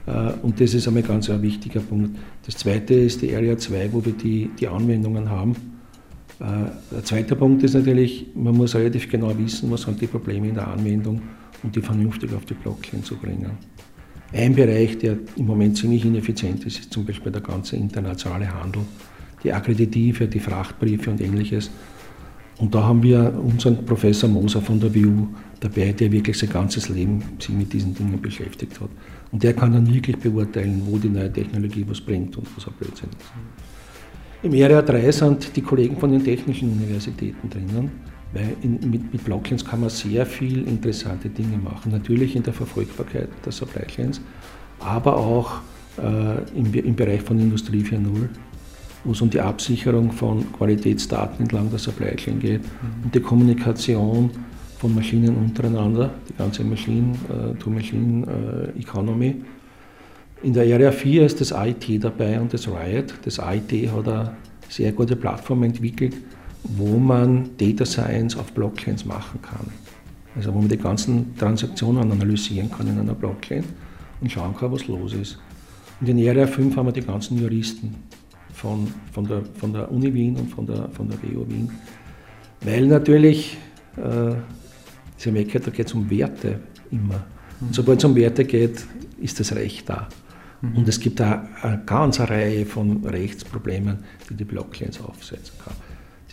Äh, 0.05 0.33
und 0.43 0.61
das 0.61 0.75
ist 0.75 0.87
einmal 0.87 1.01
ganz 1.01 1.31
ein 1.31 1.41
wichtiger 1.41 1.79
Punkt. 1.79 2.15
Das 2.45 2.57
zweite 2.57 2.93
ist 2.93 3.23
die 3.23 3.35
Area 3.35 3.57
2, 3.57 3.91
wo 3.91 4.05
wir 4.05 4.13
die, 4.13 4.51
die 4.59 4.67
Anwendungen 4.67 5.31
haben. 5.31 5.55
Äh, 6.39 6.43
der 6.91 7.03
zweite 7.03 7.35
Punkt 7.35 7.63
ist 7.63 7.73
natürlich, 7.73 8.27
man 8.35 8.55
muss 8.55 8.75
relativ 8.75 9.09
genau 9.09 9.35
wissen, 9.35 9.71
was 9.71 9.81
sind 9.81 9.99
die 9.99 10.05
Probleme 10.05 10.49
in 10.49 10.53
der 10.53 10.67
Anwendung 10.67 11.23
und 11.63 11.75
die 11.75 11.81
vernünftig 11.81 12.31
auf 12.35 12.45
die 12.45 12.53
Blockchain 12.53 13.03
zu 13.03 13.15
bringen. 13.15 13.49
Ein 14.33 14.55
Bereich, 14.55 14.97
der 14.97 15.17
im 15.35 15.45
Moment 15.45 15.77
ziemlich 15.77 16.05
ineffizient 16.05 16.65
ist, 16.65 16.79
ist 16.79 16.93
zum 16.93 17.05
Beispiel 17.05 17.31
der 17.31 17.41
ganze 17.41 17.75
internationale 17.75 18.53
Handel, 18.53 18.83
die 19.43 19.51
Akkreditive, 19.51 20.27
die 20.27 20.39
Frachtbriefe 20.39 21.11
und 21.11 21.19
ähnliches. 21.19 21.69
Und 22.57 22.73
da 22.73 22.83
haben 22.83 23.03
wir 23.03 23.33
unseren 23.43 23.83
Professor 23.85 24.29
Moser 24.29 24.61
von 24.61 24.79
der 24.79 24.93
WU 24.93 25.27
dabei, 25.59 25.91
der 25.91 26.11
wirklich 26.11 26.37
sein 26.37 26.49
ganzes 26.49 26.89
Leben 26.89 27.21
sich 27.39 27.55
mit 27.55 27.73
diesen 27.73 27.93
Dingen 27.93 28.21
beschäftigt 28.21 28.79
hat. 28.79 28.89
Und 29.31 29.43
der 29.43 29.53
kann 29.53 29.73
dann 29.73 29.91
wirklich 29.91 30.17
beurteilen, 30.17 30.81
wo 30.85 30.97
die 30.97 31.09
neue 31.09 31.31
Technologie 31.31 31.85
was 31.87 31.99
bringt 31.99 32.37
und 32.37 32.47
was 32.55 32.67
ein 32.67 32.73
Blödsinn 32.79 33.09
ist. 33.09 33.31
Im 34.43 34.53
Area 34.53 34.81
3 34.81 35.11
sind 35.11 35.55
die 35.55 35.61
Kollegen 35.61 35.97
von 35.97 36.11
den 36.11 36.23
technischen 36.23 36.71
Universitäten 36.71 37.49
drinnen, 37.49 37.91
weil 38.33 38.55
in, 38.61 38.79
mit, 38.89 39.11
mit 39.11 39.23
Blockchains 39.23 39.65
kann 39.65 39.81
man 39.81 39.89
sehr 39.89 40.25
viel 40.25 40.67
interessante 40.67 41.29
Dinge 41.29 41.57
machen. 41.57 41.91
Natürlich 41.91 42.35
in 42.35 42.43
der 42.43 42.53
Verfolgbarkeit 42.53 43.29
der 43.45 43.51
Supply 43.51 43.85
Chains, 43.87 44.21
aber 44.79 45.17
auch 45.17 45.61
äh, 45.97 46.57
im, 46.57 46.73
im 46.73 46.95
Bereich 46.95 47.21
von 47.21 47.39
Industrie 47.39 47.81
4.0 47.81 48.29
wo 49.03 49.13
es 49.13 49.21
um 49.21 49.29
die 49.29 49.39
Absicherung 49.39 50.11
von 50.11 50.51
Qualitätsdaten 50.53 51.41
entlang 51.41 51.69
der 51.69 51.77
Supply 51.79 52.15
Chain 52.15 52.39
geht 52.39 52.61
mhm. 52.61 53.03
und 53.03 53.13
die 53.15 53.19
Kommunikation 53.19 54.31
von 54.77 54.95
Maschinen 54.95 55.35
untereinander, 55.35 56.11
die 56.29 56.33
ganze 56.33 56.63
Machine-to-Machine-Economy. 56.63 59.27
Äh, 59.27 59.35
in 60.43 60.53
der 60.53 60.63
Area 60.73 60.91
4 60.91 61.23
ist 61.25 61.39
das 61.39 61.51
IT 61.51 62.03
dabei 62.03 62.41
und 62.41 62.51
das 62.51 62.67
Riot. 62.67 63.13
Das 63.23 63.37
IT 63.37 63.71
hat 63.91 64.07
eine 64.07 64.35
sehr 64.69 64.91
gute 64.91 65.15
Plattform 65.15 65.61
entwickelt, 65.63 66.15
wo 66.63 66.97
man 66.97 67.49
Data 67.57 67.85
Science 67.85 68.37
auf 68.37 68.51
Blockchains 68.53 69.05
machen 69.05 69.41
kann. 69.41 69.67
Also 70.35 70.53
wo 70.53 70.59
man 70.59 70.69
die 70.69 70.77
ganzen 70.77 71.35
Transaktionen 71.37 72.11
analysieren 72.11 72.71
kann 72.71 72.87
in 72.87 72.99
einer 72.99 73.13
Blockchain 73.13 73.63
und 74.21 74.31
schauen 74.31 74.55
kann, 74.55 74.71
was 74.71 74.87
los 74.87 75.13
ist. 75.13 75.39
Und 75.99 76.07
in 76.07 76.27
Area 76.27 76.47
5 76.47 76.75
haben 76.75 76.87
wir 76.87 76.93
die 76.93 77.01
ganzen 77.01 77.37
Juristen 77.37 77.95
von, 78.53 78.87
von, 79.11 79.27
der, 79.27 79.43
von 79.55 79.73
der 79.73 79.91
Uni 79.91 80.13
Wien 80.13 80.35
und 80.37 80.49
von 80.49 80.65
der, 80.65 80.89
von 80.89 81.09
der 81.09 81.17
WU 81.21 81.47
Wien. 81.47 81.69
Weil 82.61 82.87
natürlich, 82.87 83.57
äh, 83.97 84.33
Sie 85.17 85.31
merken, 85.31 85.61
da 85.63 85.69
geht 85.69 85.87
es 85.87 85.93
um 85.93 86.09
Werte 86.09 86.59
immer. 86.89 87.25
Und 87.59 87.75
sobald 87.75 87.99
es 87.99 88.05
um 88.05 88.15
Werte 88.15 88.43
geht, 88.43 88.83
ist 89.19 89.39
das 89.39 89.53
Recht 89.55 89.87
da. 89.87 90.07
Mhm. 90.61 90.77
Und 90.77 90.87
es 90.87 90.99
gibt 90.99 91.21
auch 91.21 91.39
eine 91.61 91.83
ganze 91.85 92.27
Reihe 92.27 92.65
von 92.65 93.05
Rechtsproblemen, 93.05 93.99
die 94.29 94.35
die 94.35 94.45
Blockchains 94.45 94.99
aufsetzen 95.01 95.53
kann. 95.63 95.75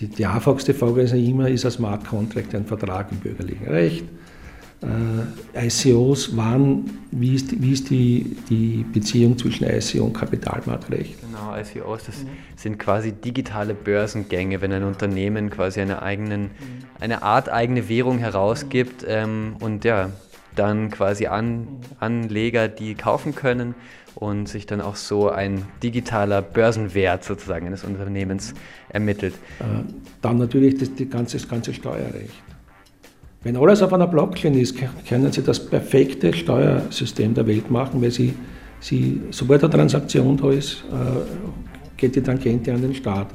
Die, 0.00 0.06
die 0.06 0.26
einfachste 0.26 0.74
Frage 0.74 1.02
ist 1.02 1.12
ja 1.12 1.18
immer, 1.18 1.48
ist 1.48 1.64
ein 1.64 1.70
Smart 1.70 2.06
Contract 2.06 2.54
ein 2.54 2.64
Vertrag 2.64 3.10
im 3.10 3.18
bürgerlichen 3.18 3.66
Recht? 3.66 4.04
Äh, 4.80 5.66
ICOs 5.66 6.36
waren, 6.36 6.88
wie 7.10 7.34
ist, 7.34 7.50
die, 7.50 7.60
wie 7.60 7.72
ist 7.72 7.90
die, 7.90 8.36
die 8.48 8.84
Beziehung 8.92 9.36
zwischen 9.36 9.64
ICO 9.64 10.04
und 10.04 10.12
Kapitalmarktrecht? 10.12 11.16
Genau, 11.20 11.56
ICOs, 11.56 12.04
das 12.04 12.22
mhm. 12.22 12.28
sind 12.54 12.78
quasi 12.78 13.10
digitale 13.10 13.74
Börsengänge, 13.74 14.60
wenn 14.60 14.72
ein 14.72 14.84
Unternehmen 14.84 15.50
quasi 15.50 15.80
eine, 15.80 16.00
eigenen, 16.00 16.42
mhm. 16.42 16.48
eine 17.00 17.22
Art 17.24 17.48
eigene 17.48 17.88
Währung 17.88 18.18
herausgibt 18.18 19.04
ähm, 19.08 19.56
und 19.58 19.84
ja, 19.84 20.10
dann 20.58 20.90
quasi 20.90 21.26
an, 21.26 21.68
Anleger 22.00 22.68
die 22.68 22.94
kaufen 22.94 23.34
können 23.34 23.74
und 24.14 24.48
sich 24.48 24.66
dann 24.66 24.80
auch 24.80 24.96
so 24.96 25.28
ein 25.28 25.64
digitaler 25.82 26.42
Börsenwert 26.42 27.22
sozusagen 27.24 27.66
eines 27.66 27.84
Unternehmens 27.84 28.54
ermittelt. 28.88 29.34
Äh, 29.60 29.64
dann 30.20 30.38
natürlich 30.38 30.76
das, 30.78 30.92
die 30.94 31.08
ganze, 31.08 31.38
das 31.38 31.48
ganze 31.48 31.72
Steuerrecht. 31.72 32.42
Wenn 33.44 33.56
alles 33.56 33.82
auf 33.82 33.92
einer 33.92 34.08
Blockchain 34.08 34.54
ist, 34.58 34.74
können 35.08 35.30
Sie 35.30 35.42
das 35.42 35.64
perfekte 35.64 36.32
Steuersystem 36.32 37.34
der 37.34 37.46
Welt 37.46 37.70
machen, 37.70 38.02
weil 38.02 38.10
Sie, 38.10 38.34
Sie 38.80 39.20
sobald 39.30 39.62
eine 39.62 39.72
Transaktion 39.72 40.36
da 40.36 40.50
ist, 40.50 40.84
äh, 40.90 41.96
geht 41.96 42.16
die 42.16 42.20
Tangente 42.20 42.74
an 42.74 42.82
den 42.82 42.94
Staat. 42.94 43.28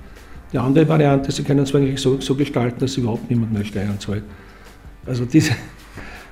Die 0.52 0.58
andere 0.58 0.88
Variante, 0.88 1.32
Sie 1.32 1.44
können 1.44 1.62
es 1.62 1.74
eigentlich 1.74 2.02
so, 2.02 2.20
so 2.20 2.36
gestalten, 2.36 2.80
dass 2.80 2.98
überhaupt 2.98 3.30
niemand 3.30 3.54
mehr 3.54 3.64
Steuern 3.64 3.98
zahlt. 4.00 4.24
Also 5.06 5.24
diese, 5.24 5.54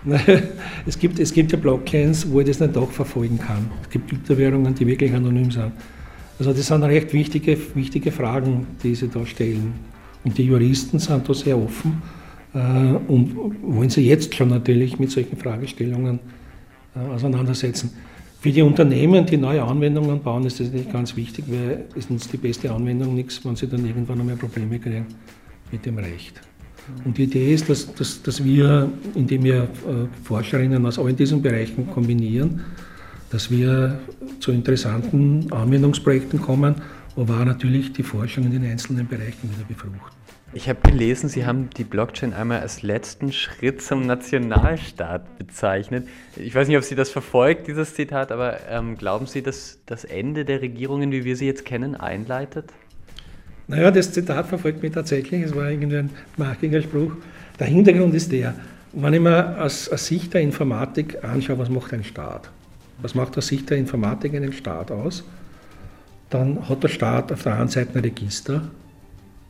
es, 0.86 0.98
gibt, 0.98 1.20
es 1.20 1.34
gibt 1.34 1.52
ja 1.52 1.58
Blockchains, 1.58 2.30
wo 2.30 2.40
ich 2.40 2.48
das 2.48 2.60
nicht 2.60 2.76
auch 2.76 2.90
verfolgen 2.90 3.38
kann. 3.38 3.70
Es 3.84 3.90
gibt 3.90 4.10
Kryptowährungen, 4.10 4.74
die 4.74 4.88
wirklich 4.88 5.14
anonym 5.14 5.52
sind. 5.52 5.72
Also 6.40 6.54
das 6.54 6.66
sind 6.66 6.84
recht 6.84 7.14
wichtige, 7.14 7.58
wichtige 7.76 8.12
Fragen, 8.12 8.66
die 8.82 8.96
sie 8.96 9.08
da 9.10 9.26
stellen. 9.26 9.74
Und 10.24 10.38
die 10.38 10.44
Juristen 10.44 10.98
sind 10.98 11.28
da 11.28 11.34
sehr 11.34 11.58
offen 11.58 12.02
äh, 12.54 12.58
und 13.08 13.36
wollen 13.62 13.90
sich 13.90 14.08
jetzt 14.08 14.34
schon 14.34 14.50
natürlich 14.50 14.98
mit 14.98 15.12
solchen 15.12 15.38
Fragestellungen 15.38 16.20
äh, 16.96 17.14
auseinandersetzen. 17.14 17.92
Für 18.40 18.52
die 18.52 18.64
Unternehmen, 18.64 19.24
die 19.28 19.38
neue 19.38 19.62
Anwendungen 19.62 20.20
bauen, 20.24 20.46
ist 20.46 20.60
das 20.60 20.68
natürlich 20.68 20.92
ganz 20.92 21.16
wichtig, 21.16 21.46
weil 21.48 21.86
es 21.96 22.10
nutzt 22.10 22.34
die 22.34 22.38
beste 22.38 22.72
Anwendung 22.72 23.14
nichts, 23.14 23.46
wenn 23.46 23.56
sie 23.56 23.68
dann 23.68 23.86
irgendwann 23.86 24.20
einmal 24.20 24.36
Probleme 24.36 24.80
kriegen 24.80 25.06
mit 25.72 25.86
dem 25.86 26.00
Recht. 26.00 26.42
Und 27.06 27.18
die 27.18 27.24
Idee 27.24 27.54
ist, 27.54 27.70
dass, 27.70 27.94
dass, 27.94 28.22
dass 28.24 28.44
wir, 28.44 28.92
indem 29.16 29.44
wir 29.44 29.64
äh, 29.64 29.68
Forscherinnen 30.24 30.86
aus 30.86 31.00
allen 31.00 31.16
diesen 31.16 31.42
Bereichen 31.42 31.90
kombinieren, 31.92 32.62
dass 33.30 33.50
wir 33.50 34.00
zu 34.40 34.52
interessanten 34.52 35.52
Anwendungsprojekten 35.52 36.42
kommen, 36.42 36.76
aber 37.16 37.40
auch 37.40 37.46
natürlich 37.46 37.94
die 37.94 38.04
Forschung 38.04 38.46
in 38.46 38.52
den 38.52 38.66
einzelnen 38.66 39.08
Bereichen 39.08 39.50
wieder 39.50 39.66
befruchten. 39.68 40.22
Ich 40.54 40.68
habe 40.68 40.82
gelesen, 40.82 41.30
Sie 41.30 41.46
haben 41.46 41.70
die 41.78 41.86
Blockchain 41.86 42.34
einmal 42.34 42.60
als 42.60 42.82
letzten 42.82 43.32
Schritt 43.32 43.82
zum 43.82 44.06
Nationalstaat 44.06 45.38
bezeichnet. 45.38 46.10
Ich 46.36 46.54
weiß 46.54 46.68
nicht, 46.68 46.76
ob 46.76 46.84
Sie 46.84 46.96
das 46.96 47.10
verfolgt, 47.10 47.68
dieses 47.68 47.96
Zitat, 47.96 48.34
aber 48.34 48.58
ähm, 48.70 48.98
glauben 48.98 49.28
Sie, 49.28 49.42
dass 49.42 49.80
das 49.86 50.04
Ende 50.04 50.44
der 50.44 50.62
Regierungen, 50.62 51.14
wie 51.14 51.24
wir 51.24 51.38
sie 51.38 51.46
jetzt 51.46 51.64
kennen, 51.64 51.96
einleitet? 51.96 52.74
Naja, 53.68 53.92
das 53.92 54.12
Zitat 54.12 54.48
verfolgt 54.48 54.82
mich 54.84 54.92
tatsächlich. 54.92 55.44
Es 55.44 55.56
war 55.56 55.70
irgendwie 55.70 55.98
ein 55.98 56.10
markiger 56.38 56.82
Spruch. 56.82 57.14
Der 57.60 57.68
Hintergrund 57.68 58.14
ist 58.14 58.32
der, 58.32 58.54
wenn 58.94 59.14
ich 59.14 59.22
mir 59.22 59.62
aus, 59.62 59.88
aus 59.90 60.06
Sicht 60.06 60.34
der 60.34 60.42
Informatik 60.42 61.24
anschaue, 61.24 61.60
was 61.60 61.70
macht 61.70 61.94
ein 61.94 62.04
Staat? 62.04 62.50
Was 63.02 63.16
macht 63.16 63.38
aus 63.38 63.48
Sicht 63.48 63.70
der 63.70 63.78
Informatik 63.78 64.36
einen 64.36 64.52
Staat 64.52 64.92
aus? 64.92 65.24
Dann 66.30 66.68
hat 66.68 66.84
der 66.84 66.90
Staat 66.90 67.32
auf 67.32 67.44
der 67.44 67.58
einen 67.58 67.70
Seite 67.70 67.98
ein 67.98 68.02
Register, 68.02 68.64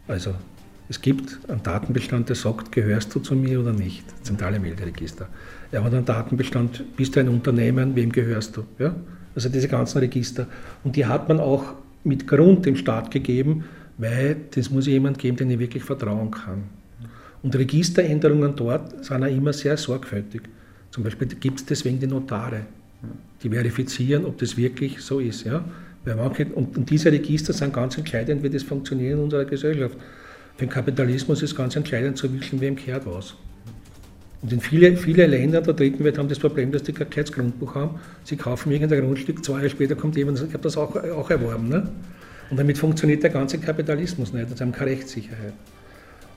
also 0.08 0.34
es 0.90 1.02
gibt 1.02 1.40
einen 1.48 1.64
Datenbestand, 1.64 2.28
der 2.28 2.36
sagt, 2.36 2.74
gehörst 2.74 3.16
du 3.16 3.22
zu 3.22 3.34
mir 3.34 3.62
oder 3.62 3.72
nicht? 3.72 4.04
Zentrale 4.26 4.60
Melderegister. 4.60 5.28
Er 5.72 5.86
hat 5.86 5.94
einen 5.94 6.04
Datenbestand, 6.04 6.98
bist 6.98 7.16
du 7.16 7.22
ein 7.22 7.30
Unternehmen, 7.30 7.96
wem 7.96 8.12
gehörst 8.12 8.58
du? 8.58 8.66
Ja? 8.78 8.94
Also 9.34 9.48
diese 9.48 9.70
ganzen 9.70 10.00
Register. 10.00 10.48
Und 10.84 10.98
die 10.98 11.06
hat 11.06 11.30
man 11.30 11.40
auch 11.40 11.76
mit 12.04 12.28
Grund 12.28 12.66
dem 12.66 12.76
Staat 12.76 13.10
gegeben, 13.10 13.64
weil 14.02 14.36
das 14.56 14.72
muss 14.72 14.88
jemand 14.88 15.20
geben, 15.20 15.38
den 15.38 15.52
ich 15.52 15.60
wirklich 15.60 15.84
vertrauen 15.84 16.32
kann. 16.32 16.64
Und 17.44 17.56
Registeränderungen 17.56 18.56
dort 18.56 19.06
sind 19.06 19.24
auch 19.24 19.28
immer 19.28 19.54
sehr 19.54 19.78
sorgfältig. 19.78 20.42
Zum 20.90 21.04
Beispiel 21.04 21.28
gibt 21.28 21.60
es 21.60 21.66
deswegen 21.68 22.00
die 22.00 22.08
Notare, 22.08 22.62
die 23.44 23.50
verifizieren, 23.50 24.26
ob 24.26 24.40
das 24.40 24.58
wirklich 24.58 25.00
so 25.02 25.20
ist. 25.20 25.46
Ja? 25.46 25.64
Und 26.56 26.90
diese 26.90 27.12
Register 27.12 27.54
sind 27.54 27.74
ganz 27.74 27.96
entscheidend, 27.96 28.42
wie 28.42 28.50
das 28.50 28.64
funktioniert 28.64 29.14
in 29.14 29.20
unserer 29.20 29.46
Gesellschaft. 29.46 29.96
Für 30.58 30.66
den 30.66 30.70
Kapitalismus 30.70 31.44
ist 31.44 31.56
ganz 31.56 31.76
entscheidend 31.76 32.18
zu 32.18 32.34
wissen, 32.34 32.60
wem 32.60 32.76
kehrt 32.76 33.06
was. 33.06 33.36
Und 34.42 34.52
in 34.52 34.62
viele, 34.62 34.98
viele 34.98 35.28
Länder 35.28 35.62
der 35.62 35.76
dritten 35.76 36.04
Welt 36.04 36.18
haben 36.18 36.28
das 36.28 36.40
Problem, 36.40 36.72
dass 36.72 36.82
die 36.82 36.94
kein 36.94 37.26
Grundbuch 37.26 37.76
haben. 37.76 38.00
Sie 38.24 38.36
kaufen 38.36 38.72
irgendein 38.72 39.02
Grundstück, 39.02 39.46
zwei 39.46 39.58
Jahre 39.58 39.70
später 39.70 39.96
kommt 39.96 40.16
jemand 40.16 40.38
und 40.38 40.38
sagt, 40.38 40.50
ich 40.50 40.54
habe 40.56 40.64
das 40.64 40.76
auch, 40.76 40.96
auch 40.96 41.30
erworben. 41.30 41.70
Ne? 41.70 41.88
Und 42.52 42.60
damit 42.60 42.78
funktioniert 42.78 43.24
der 43.24 43.32
ganze 43.32 43.58
Kapitalismus 43.58 44.34
nicht, 44.34 44.56
sie 44.56 44.64
haben 44.64 44.72
keine 44.72 44.92
Rechtssicherheit. 44.92 45.54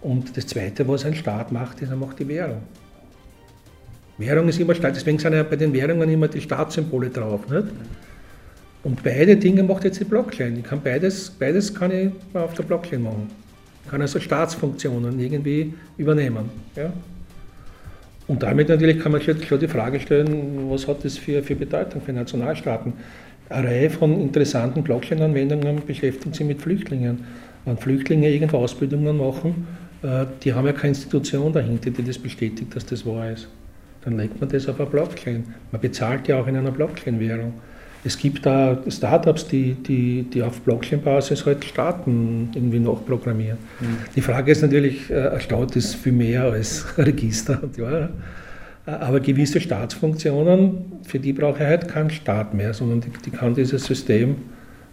Und 0.01 0.35
das 0.37 0.47
Zweite, 0.47 0.87
was 0.89 1.05
ein 1.05 1.15
Staat 1.15 1.53
macht, 1.53 1.83
ist, 1.83 1.91
er 1.91 1.97
macht 1.97 2.19
die 2.19 2.29
Währung. 2.29 2.63
Währung 4.17 4.49
ist 4.49 4.61
immer 4.61 4.75
Staat, 4.75 4.97
deswegen 4.97 5.19
sind 5.19 5.35
ja 5.35 5.43
bei 5.43 5.57
den 5.57 5.73
Währungen 5.73 6.09
immer 6.09 6.29
die 6.29 6.41
Staatssymbole 6.41 7.11
drauf. 7.11 7.47
Nicht? 7.51 7.67
Und 8.85 9.03
beide 9.03 9.37
Dinge 9.37 9.63
macht 9.63 9.85
jetzt 9.85 10.01
die 10.01 10.05
Blockchain. 10.05 10.57
Ich 10.57 10.65
kann 10.65 10.81
beides, 10.83 11.31
beides 11.31 11.75
kann 11.75 11.91
ich 11.91 12.11
auf 12.35 12.55
der 12.55 12.63
Blockchain 12.63 13.03
machen 13.03 13.29
kann 13.91 14.01
also 14.01 14.21
Staatsfunktionen 14.21 15.19
irgendwie 15.21 15.75
übernehmen. 15.97 16.51
Ja? 16.77 16.93
Und 18.27 18.43
damit 18.43 18.69
natürlich 18.69 18.99
kann 19.01 19.13
man 19.13 19.21
schon 19.21 19.61
die 19.61 19.69
Frage 19.69 20.01
stellen, 20.01 20.71
was 20.71 20.89
hat 20.89 21.05
das 21.05 21.19
für, 21.19 21.43
für 21.43 21.55
Bedeutung 21.55 22.01
für 22.01 22.13
Nationalstaaten? 22.13 22.95
Eine 23.49 23.69
Reihe 23.69 23.91
von 23.91 24.21
interessanten 24.21 24.83
Blockchain-Anwendungen 24.83 25.83
beschäftigen 25.87 26.33
sich 26.33 26.47
mit 26.47 26.63
Flüchtlingen. 26.63 27.25
Wenn 27.65 27.77
Flüchtlinge 27.77 28.31
irgendwo 28.31 28.59
Ausbildungen 28.59 29.17
machen, 29.17 29.67
äh, 30.03 30.27
die 30.43 30.53
haben 30.53 30.67
ja 30.67 30.73
keine 30.73 30.89
Institution 30.89 31.53
dahinter, 31.53 31.91
die 31.91 32.03
das 32.03 32.19
bestätigt, 32.19 32.75
dass 32.75 32.87
das 32.87 33.05
wahr 33.07 33.31
ist. 33.31 33.49
Dann 34.05 34.19
legt 34.19 34.41
man 34.41 34.51
das 34.51 34.69
auf 34.69 34.79
eine 34.81 34.89
Blockchain. 34.89 35.45
Man 35.73 35.81
bezahlt 35.81 36.29
ja 36.29 36.41
auch 36.41 36.47
in 36.47 36.57
einer 36.57 36.71
Blockchain-Währung. 36.71 37.55
Es 38.07 38.19
gibt 38.19 38.45
da 38.45 38.79
Startups, 38.87 39.49
die, 39.49 39.75
die, 39.75 40.25
die 40.25 40.43
auf 40.43 40.61
Blockchain-Basis 40.61 41.47
halt 41.47 41.65
Staaten 41.65 42.51
irgendwie 42.55 42.79
nachprogrammieren. 42.79 43.57
Mhm. 43.81 43.97
Die 44.15 44.21
Frage 44.21 44.53
ist 44.53 44.61
natürlich, 44.61 45.11
äh, 45.11 45.29
ein 45.29 45.41
Staat 45.41 45.75
ist 45.77 45.95
viel 45.95 46.13
mehr 46.13 46.45
als 46.45 46.85
ein 46.99 47.05
Register. 47.05 47.63
Ja. 47.79 48.11
Aber 48.87 49.21
gewisse 49.21 49.61
Staatsfunktionen, 49.61 51.01
für 51.05 51.19
die 51.19 51.33
brauche 51.33 51.63
ich 51.63 51.69
halt 51.69 51.89
keinen 51.89 52.11
Staat 52.11 52.53
mehr, 52.53 52.75
sondern 52.75 53.01
die, 53.01 53.11
die 53.25 53.31
kann 53.31 53.55
dieses 53.55 53.85
System 53.85 54.37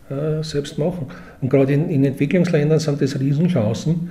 äh, 0.09 0.43
selbst 0.43 0.77
machen. 0.77 1.07
Und 1.41 1.49
gerade 1.49 1.73
in, 1.73 1.89
in, 1.89 2.05
Entwicklungsländern 2.05 2.79
sind 2.79 3.01
das 3.01 3.19
Riesenchancen, 3.19 4.09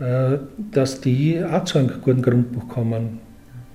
äh, 0.00 0.38
dass 0.72 1.00
die 1.00 1.40
auch 1.44 1.64
zu 1.64 1.78
einem 1.78 1.92
guten 2.02 2.22
Grundbuch 2.22 2.68
kommen 2.68 3.20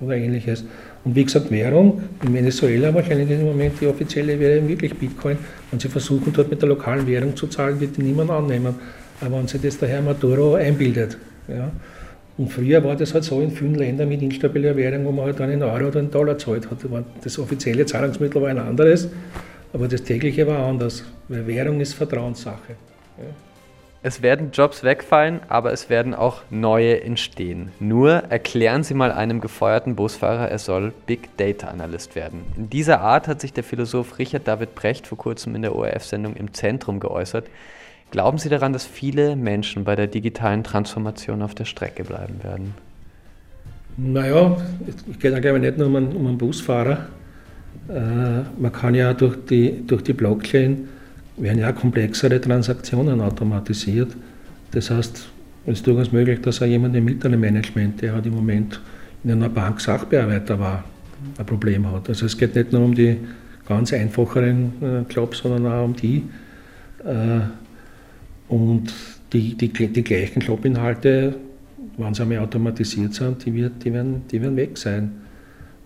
oder 0.00 0.16
ähnliches. 0.16 0.64
Und 1.04 1.14
wie 1.14 1.24
gesagt, 1.24 1.50
Währung, 1.50 2.02
in 2.22 2.34
Venezuela 2.34 2.92
wahrscheinlich 2.92 3.30
im 3.30 3.46
Moment 3.46 3.80
die 3.80 3.86
offizielle 3.86 4.38
Währung 4.38 4.68
wirklich 4.68 4.92
Bitcoin. 4.94 5.38
Und 5.72 5.80
sie 5.80 5.88
versuchen 5.88 6.32
dort 6.34 6.50
mit 6.50 6.60
der 6.60 6.68
lokalen 6.68 7.06
Währung 7.06 7.34
zu 7.34 7.46
zahlen, 7.46 7.80
wird 7.80 7.96
die 7.96 8.02
niemand 8.02 8.30
annehmen. 8.30 8.74
Aber 9.22 9.38
wenn 9.38 9.46
sich 9.46 9.62
das 9.62 9.78
der 9.78 9.88
Herr 9.88 10.02
Maduro 10.02 10.56
einbildet. 10.56 11.16
Ja. 11.48 11.70
Und 12.38 12.52
früher 12.52 12.84
war 12.84 12.96
das 12.96 13.14
halt 13.14 13.24
so 13.24 13.40
in 13.40 13.50
vielen 13.50 13.76
Ländern 13.76 14.08
mit 14.08 14.20
instabiler 14.20 14.76
Währung, 14.76 15.06
wo 15.06 15.12
man 15.12 15.26
halt 15.26 15.40
dann 15.40 15.50
in 15.50 15.62
Euro 15.62 15.88
oder 15.88 16.00
in 16.00 16.10
Dollar 16.10 16.36
zahlt 16.36 16.70
hat. 16.70 16.78
Das 17.24 17.38
offizielle 17.38 17.86
Zahlungsmittel 17.86 18.42
war 18.42 18.50
ein 18.50 18.58
anderes, 18.58 19.08
aber 19.72 19.88
das 19.88 20.02
tägliche 20.02 20.46
war 20.46 20.66
anders. 20.66 21.04
Weil 21.28 21.46
Währung 21.46 21.80
ist 21.80 21.94
Vertrauenssache. 21.94 22.76
Es 24.02 24.22
werden 24.22 24.50
Jobs 24.52 24.84
wegfallen, 24.84 25.40
aber 25.48 25.72
es 25.72 25.90
werden 25.90 26.14
auch 26.14 26.42
neue 26.50 27.02
entstehen. 27.02 27.72
Nur 27.80 28.12
erklären 28.12 28.84
Sie 28.84 28.94
mal 28.94 29.10
einem 29.10 29.40
gefeuerten 29.40 29.96
Busfahrer, 29.96 30.48
er 30.48 30.58
soll 30.58 30.92
Big 31.06 31.36
Data 31.38 31.66
Analyst 31.68 32.14
werden. 32.14 32.44
In 32.56 32.70
dieser 32.70 33.00
Art 33.00 33.26
hat 33.26 33.40
sich 33.40 33.52
der 33.52 33.64
Philosoph 33.64 34.18
Richard 34.20 34.46
David 34.46 34.76
Brecht 34.76 35.08
vor 35.08 35.18
kurzem 35.18 35.56
in 35.56 35.62
der 35.62 35.74
ORF-Sendung 35.74 36.36
im 36.36 36.54
Zentrum 36.54 37.00
geäußert. 37.00 37.48
Glauben 38.10 38.38
Sie 38.38 38.48
daran, 38.48 38.72
dass 38.72 38.86
viele 38.86 39.36
Menschen 39.36 39.84
bei 39.84 39.96
der 39.96 40.06
digitalen 40.06 40.62
Transformation 40.62 41.42
auf 41.42 41.54
der 41.54 41.64
Strecke 41.64 42.04
bleiben 42.04 42.42
werden? 42.42 42.74
Naja, 43.96 44.56
es 44.86 45.18
geht 45.18 45.44
ja 45.44 45.58
nicht 45.58 45.78
nur 45.78 45.86
um 45.88 45.96
einen, 45.96 46.16
um 46.16 46.26
einen 46.26 46.38
Busfahrer. 46.38 47.08
Äh, 47.88 47.92
man 48.58 48.72
kann 48.72 48.94
ja 48.94 49.12
durch 49.14 49.36
die, 49.48 49.86
durch 49.86 50.02
die 50.02 50.12
Blockchain 50.12 50.88
werden 51.36 51.58
ja 51.58 51.72
komplexere 51.72 52.40
Transaktionen 52.40 53.20
automatisiert. 53.20 54.14
Das 54.70 54.90
heißt, 54.90 55.28
es 55.66 55.72
ist 55.72 55.86
durchaus 55.86 56.12
möglich, 56.12 56.40
dass 56.42 56.62
auch 56.62 56.66
jemand 56.66 56.94
im 56.94 57.04
mittleren 57.04 57.40
der 58.00 58.12
halt 58.14 58.26
im 58.26 58.34
Moment 58.34 58.80
in 59.24 59.32
einer 59.32 59.48
Bank 59.48 59.80
Sachbearbeiter 59.80 60.58
war, 60.58 60.84
ein 61.38 61.46
Problem 61.46 61.90
hat. 61.90 62.08
Also 62.08 62.26
es 62.26 62.36
geht 62.36 62.54
nicht 62.54 62.72
nur 62.72 62.82
um 62.82 62.94
die 62.94 63.16
ganz 63.66 63.92
einfacheren 63.92 64.72
äh, 64.80 65.12
Jobs, 65.12 65.38
sondern 65.38 65.72
auch 65.72 65.84
um 65.84 65.96
die. 65.96 66.22
Äh, 67.04 67.40
und 68.48 68.92
die, 69.32 69.54
die, 69.54 69.68
die 69.68 70.04
gleichen 70.04 70.40
Jobinhalte, 70.40 71.34
wenn 71.96 72.14
sie 72.14 72.22
einmal 72.22 72.38
automatisiert 72.38 73.14
sind, 73.14 73.44
die, 73.44 73.54
wird, 73.54 73.84
die, 73.84 73.92
werden, 73.92 74.22
die 74.30 74.40
werden 74.40 74.56
weg 74.56 74.78
sein. 74.78 75.12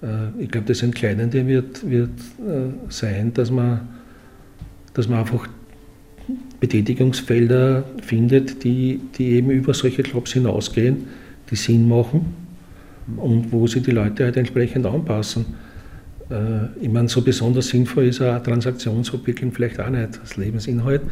Äh, 0.02 0.42
ich 0.42 0.50
glaube, 0.50 0.66
das 0.66 0.82
Entscheidende 0.82 1.46
wird, 1.46 1.88
wird 1.88 2.10
sein, 2.88 3.32
dass 3.34 3.50
man 3.50 3.80
dass 4.94 5.08
man 5.08 5.20
einfach 5.20 5.48
Betätigungsfelder 6.58 7.84
findet, 8.02 8.64
die, 8.64 9.00
die 9.16 9.30
eben 9.30 9.50
über 9.50 9.74
solche 9.74 10.02
Jobs 10.02 10.32
hinausgehen, 10.32 11.08
die 11.50 11.56
Sinn 11.56 11.88
machen 11.88 12.34
und 13.16 13.50
wo 13.50 13.66
sich 13.66 13.82
die 13.82 13.90
Leute 13.90 14.24
halt 14.24 14.36
entsprechend 14.36 14.86
anpassen. 14.86 15.46
Äh, 16.30 16.66
ich 16.80 16.90
meine, 16.90 17.08
so 17.08 17.22
besonders 17.22 17.68
sinnvoll 17.68 18.04
ist 18.04 18.20
eine 18.20 18.42
Transaktionsabwicklung 18.42 19.52
vielleicht 19.52 19.80
auch 19.80 19.88
nicht 19.88 20.20
als 20.20 20.36
Lebensinhalt. 20.36 21.02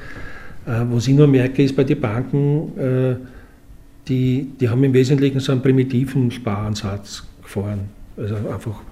Äh, 0.68 0.84
was 0.90 1.08
ich 1.08 1.14
nur 1.14 1.26
merke, 1.26 1.62
ist 1.62 1.74
bei 1.74 1.84
den 1.84 2.00
Banken, 2.00 2.78
äh, 2.78 3.16
die, 4.06 4.52
die 4.60 4.68
haben 4.68 4.84
im 4.84 4.92
Wesentlichen 4.92 5.40
so 5.40 5.52
einen 5.52 5.62
primitiven 5.62 6.30
Sparansatz 6.30 7.26
gefahren. 7.42 7.80
Also 8.16 8.36
einfach 8.36 8.82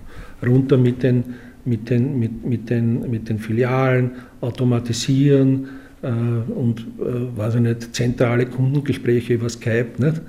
runter 0.42 0.76
mit 0.76 1.02
den 1.02 1.24
mit 1.66 1.90
den, 1.90 2.18
mit, 2.18 2.44
mit 2.44 2.70
den, 2.70 3.10
mit 3.10 3.28
den 3.28 3.38
Filialen, 3.38 4.12
automatisieren 4.40 5.68
äh, 6.02 6.08
und, 6.08 6.80
äh, 6.80 7.36
weiß 7.36 7.56
ich 7.56 7.60
nicht, 7.60 7.94
zentrale 7.94 8.46
Kundengespräche 8.46 9.34
über 9.34 9.48
Skype. 9.48 9.88
Nicht? 9.98 10.22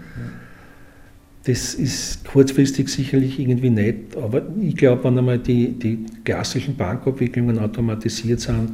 Das 1.45 1.75
ist 1.75 2.25
kurzfristig 2.25 2.89
sicherlich 2.89 3.39
irgendwie 3.39 3.69
nett, 3.69 4.17
aber 4.17 4.41
ich 4.59 4.75
glaube, 4.75 5.03
wenn 5.05 5.17
einmal 5.17 5.39
die, 5.39 5.71
die 5.71 6.05
klassischen 6.25 6.75
Bankabwicklungen 6.75 7.59
automatisiert 7.59 8.41
sind, 8.41 8.71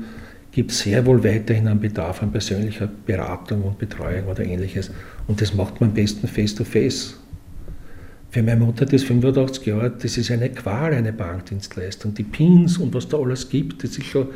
gibt 0.53 0.71
es 0.71 0.79
sehr 0.79 1.05
wohl 1.05 1.23
weiterhin 1.23 1.67
einen 1.67 1.79
Bedarf 1.79 2.21
an 2.21 2.31
persönlicher 2.31 2.89
Beratung 3.05 3.63
und 3.63 3.79
Betreuung 3.79 4.27
oder 4.27 4.45
ähnliches. 4.45 4.91
Und 5.27 5.41
das 5.41 5.53
macht 5.53 5.81
man 5.81 5.89
am 5.89 5.95
besten 5.95 6.27
face-to-face. 6.27 7.13
-face. 7.13 7.13
Für 8.29 8.41
meine 8.41 8.61
Mutter, 8.61 8.85
die 8.85 8.95
ist 8.95 9.05
85 9.05 9.65
Jahre, 9.65 9.91
das 9.91 10.17
ist 10.17 10.31
eine 10.31 10.49
Qual, 10.49 10.93
eine 10.93 11.13
Bankdienstleistung. 11.13 12.13
Die 12.13 12.23
Pins 12.23 12.77
und 12.77 12.93
was 12.93 13.07
da 13.07 13.17
alles 13.17 13.49
gibt, 13.49 13.83
das 13.83 13.97
ist 13.97 14.05
schon 14.05 14.27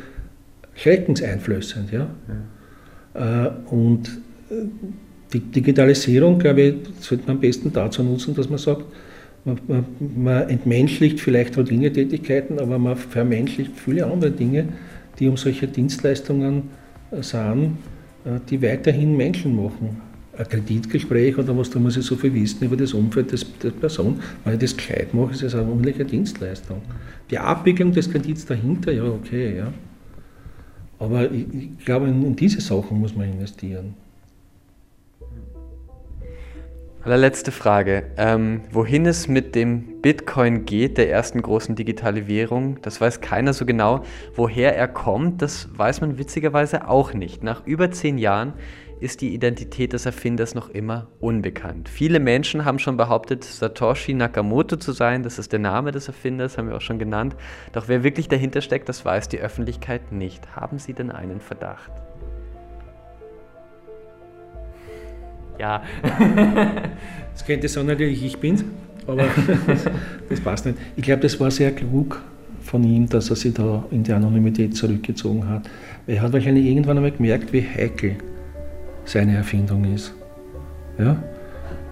schreckenseinflößend. 0.74 1.90
Ja? 1.92 2.08
ja. 3.14 3.46
Äh, 3.46 3.50
und 3.70 4.08
äh, 4.50 4.54
die 5.32 5.40
Digitalisierung, 5.40 6.38
glaube 6.38 6.60
ich, 6.60 6.74
sollte 7.00 7.26
man 7.26 7.36
am 7.36 7.40
besten 7.40 7.72
dazu 7.72 8.02
nutzen, 8.02 8.34
dass 8.34 8.48
man 8.48 8.58
sagt, 8.58 8.84
man, 9.44 9.58
man, 9.66 9.84
man 10.16 10.48
entmenschlicht 10.48 11.20
vielleicht 11.20 11.56
Routinetätigkeiten, 11.56 12.58
aber 12.60 12.78
man 12.78 12.96
vermenschlicht 12.96 13.72
viele 13.76 14.06
andere 14.06 14.30
Dinge, 14.30 14.68
die 15.18 15.28
um 15.28 15.36
solche 15.36 15.66
Dienstleistungen 15.66 16.64
äh, 17.10 17.22
sind, 17.22 17.78
die 18.50 18.60
weiterhin 18.60 19.16
Menschen 19.16 19.56
machen. 19.56 20.00
ein 20.36 20.48
Kreditgespräch 20.48 21.36
oder 21.38 21.56
was, 21.56 21.70
da 21.70 21.78
muss 21.78 21.96
ich 21.96 22.04
so 22.04 22.16
viel 22.16 22.32
wissen 22.34 22.64
über 22.64 22.76
das 22.76 22.92
Umfeld 22.92 23.32
der 23.62 23.70
Person. 23.70 24.20
Wenn 24.44 24.54
ich 24.54 24.60
das 24.60 24.76
gescheit 24.76 25.14
mache, 25.14 25.32
ist 25.32 25.42
es 25.42 25.54
eine 25.54 25.68
ordentliche 25.68 26.04
Dienstleistung. 26.04 26.82
Die 27.30 27.38
Abwicklung 27.38 27.92
des 27.92 28.10
Kredits 28.10 28.46
dahinter, 28.46 28.92
ja, 28.92 29.04
okay, 29.04 29.56
ja. 29.56 29.72
Aber 30.98 31.30
ich, 31.30 31.46
ich 31.78 31.84
glaube, 31.84 32.08
in 32.08 32.36
diese 32.36 32.60
Sachen 32.60 33.00
muss 33.00 33.14
man 33.14 33.30
investieren. 33.30 33.94
Allerletzte 37.04 37.52
Frage. 37.52 38.10
Ähm, 38.16 38.62
wohin 38.72 39.06
es 39.06 39.28
mit 39.28 39.54
dem 39.54 40.02
Bitcoin 40.02 40.64
geht, 40.64 40.98
der 40.98 41.10
ersten 41.10 41.40
großen 41.40 41.76
digitalen 41.76 42.26
Währung, 42.26 42.82
das 42.82 43.00
weiß 43.00 43.20
keiner 43.20 43.52
so 43.52 43.64
genau. 43.64 44.02
Woher 44.34 44.76
er 44.76 44.88
kommt, 44.88 45.40
das 45.40 45.68
weiß 45.72 46.00
man 46.00 46.18
witzigerweise 46.18 46.88
auch 46.88 47.14
nicht. 47.14 47.44
Nach 47.44 47.64
über 47.64 47.92
zehn 47.92 48.18
Jahren 48.18 48.54
ist 49.00 49.20
die 49.20 49.32
Identität 49.32 49.92
des 49.92 50.06
Erfinders 50.06 50.56
noch 50.56 50.70
immer 50.70 51.06
unbekannt. 51.20 51.88
Viele 51.88 52.18
Menschen 52.18 52.64
haben 52.64 52.80
schon 52.80 52.96
behauptet, 52.96 53.44
Satoshi 53.44 54.12
Nakamoto 54.12 54.76
zu 54.76 54.90
sein. 54.90 55.22
Das 55.22 55.38
ist 55.38 55.52
der 55.52 55.60
Name 55.60 55.92
des 55.92 56.08
Erfinders, 56.08 56.58
haben 56.58 56.68
wir 56.68 56.76
auch 56.76 56.80
schon 56.80 56.98
genannt. 56.98 57.36
Doch 57.72 57.86
wer 57.86 58.02
wirklich 58.02 58.26
dahinter 58.28 58.60
steckt, 58.60 58.88
das 58.88 59.04
weiß 59.04 59.28
die 59.28 59.38
Öffentlichkeit 59.38 60.10
nicht. 60.10 60.56
Haben 60.56 60.80
Sie 60.80 60.94
denn 60.94 61.12
einen 61.12 61.40
Verdacht? 61.40 61.92
Ja. 65.58 65.82
das 67.32 67.44
könnte 67.44 67.68
sein, 67.68 67.86
natürlich, 67.86 68.24
ich 68.24 68.38
bin's, 68.38 68.64
aber 69.06 69.24
das 70.28 70.40
passt 70.40 70.66
nicht. 70.66 70.78
Ich 70.96 71.02
glaube, 71.02 71.22
das 71.22 71.38
war 71.40 71.50
sehr 71.50 71.72
klug 71.72 72.20
von 72.62 72.84
ihm, 72.84 73.08
dass 73.08 73.30
er 73.30 73.36
sich 73.36 73.54
da 73.54 73.84
in 73.90 74.02
die 74.02 74.12
Anonymität 74.12 74.76
zurückgezogen 74.76 75.48
hat. 75.48 75.62
Er 76.06 76.22
hat 76.22 76.32
wahrscheinlich 76.32 76.66
irgendwann 76.66 76.98
einmal 76.98 77.12
gemerkt, 77.12 77.52
wie 77.52 77.62
heikel 77.62 78.16
seine 79.04 79.36
Erfindung 79.36 79.92
ist. 79.92 80.14
Ja? 80.98 81.22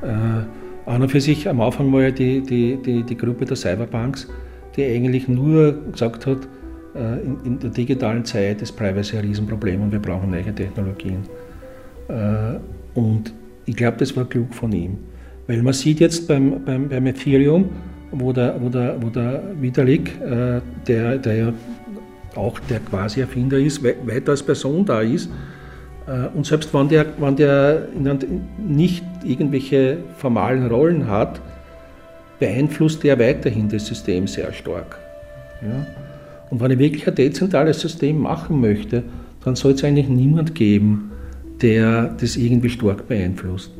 Äh, 0.02 0.90
an 0.90 1.02
und 1.02 1.08
für 1.08 1.20
sich, 1.20 1.48
am 1.48 1.60
Anfang 1.60 1.92
war 1.92 2.02
ja 2.02 2.10
die, 2.10 2.40
die, 2.42 2.76
die, 2.76 3.02
die 3.02 3.16
Gruppe 3.16 3.44
der 3.44 3.56
Cyberpunks, 3.56 4.28
die 4.76 4.84
eigentlich 4.84 5.26
nur 5.26 5.90
gesagt 5.90 6.26
hat, 6.26 6.46
äh, 6.94 7.20
in, 7.22 7.38
in, 7.44 7.58
der 7.58 7.70
digitalen 7.70 8.24
Zeit 8.24 8.62
ist 8.62 8.72
Privacy 8.72 9.16
ein 9.16 9.24
Riesenproblem 9.24 9.82
und 9.82 9.92
wir 9.92 9.98
brauchen 9.98 10.30
neue 10.30 10.54
Technologien. 10.54 11.24
Äh, 12.08 12.58
und 12.94 13.32
ich 13.66 13.76
glaube, 13.76 13.98
das 13.98 14.16
war 14.16 14.24
klug 14.24 14.54
von 14.54 14.72
ihm. 14.72 14.98
Weil 15.46 15.62
man 15.62 15.72
sieht 15.72 16.00
jetzt 16.00 16.26
beim, 16.26 16.64
beim, 16.64 16.88
beim 16.88 17.06
Ethereum, 17.06 17.68
wo 18.10 18.32
der, 18.32 18.60
wo 18.60 18.68
der, 18.68 18.96
wo 19.00 19.10
der 19.10 19.42
Vitalik, 19.60 20.10
äh, 20.20 20.60
der, 20.86 21.18
der 21.18 21.34
ja 21.34 21.52
auch 22.34 22.58
der 22.60 22.80
quasi 22.80 23.20
Erfinder 23.20 23.58
ist, 23.58 23.82
weiter 23.82 24.30
als 24.30 24.42
Person 24.42 24.84
da 24.84 25.00
ist, 25.00 25.30
äh, 26.06 26.28
und 26.34 26.46
selbst 26.46 26.72
wenn 26.72 26.88
der, 26.88 27.06
wenn 27.18 27.36
der 27.36 27.88
nicht 28.58 29.04
irgendwelche 29.24 29.98
formalen 30.16 30.66
Rollen 30.66 31.08
hat, 31.08 31.40
beeinflusst 32.38 33.02
der 33.02 33.18
weiterhin 33.18 33.68
das 33.68 33.86
System 33.86 34.26
sehr 34.26 34.52
stark. 34.52 34.98
Ja? 35.62 35.86
Und 36.50 36.60
wenn 36.60 36.70
ich 36.70 36.78
wirklich 36.78 37.08
ein 37.08 37.14
dezentrales 37.14 37.80
System 37.80 38.18
machen 38.18 38.60
möchte, 38.60 39.02
dann 39.44 39.56
soll 39.56 39.72
es 39.72 39.84
eigentlich 39.84 40.08
niemand 40.08 40.54
geben, 40.54 41.12
der 41.62 42.14
das 42.20 42.36
irgendwie 42.36 42.68
stark 42.68 43.08
beeinflusst. 43.08 43.72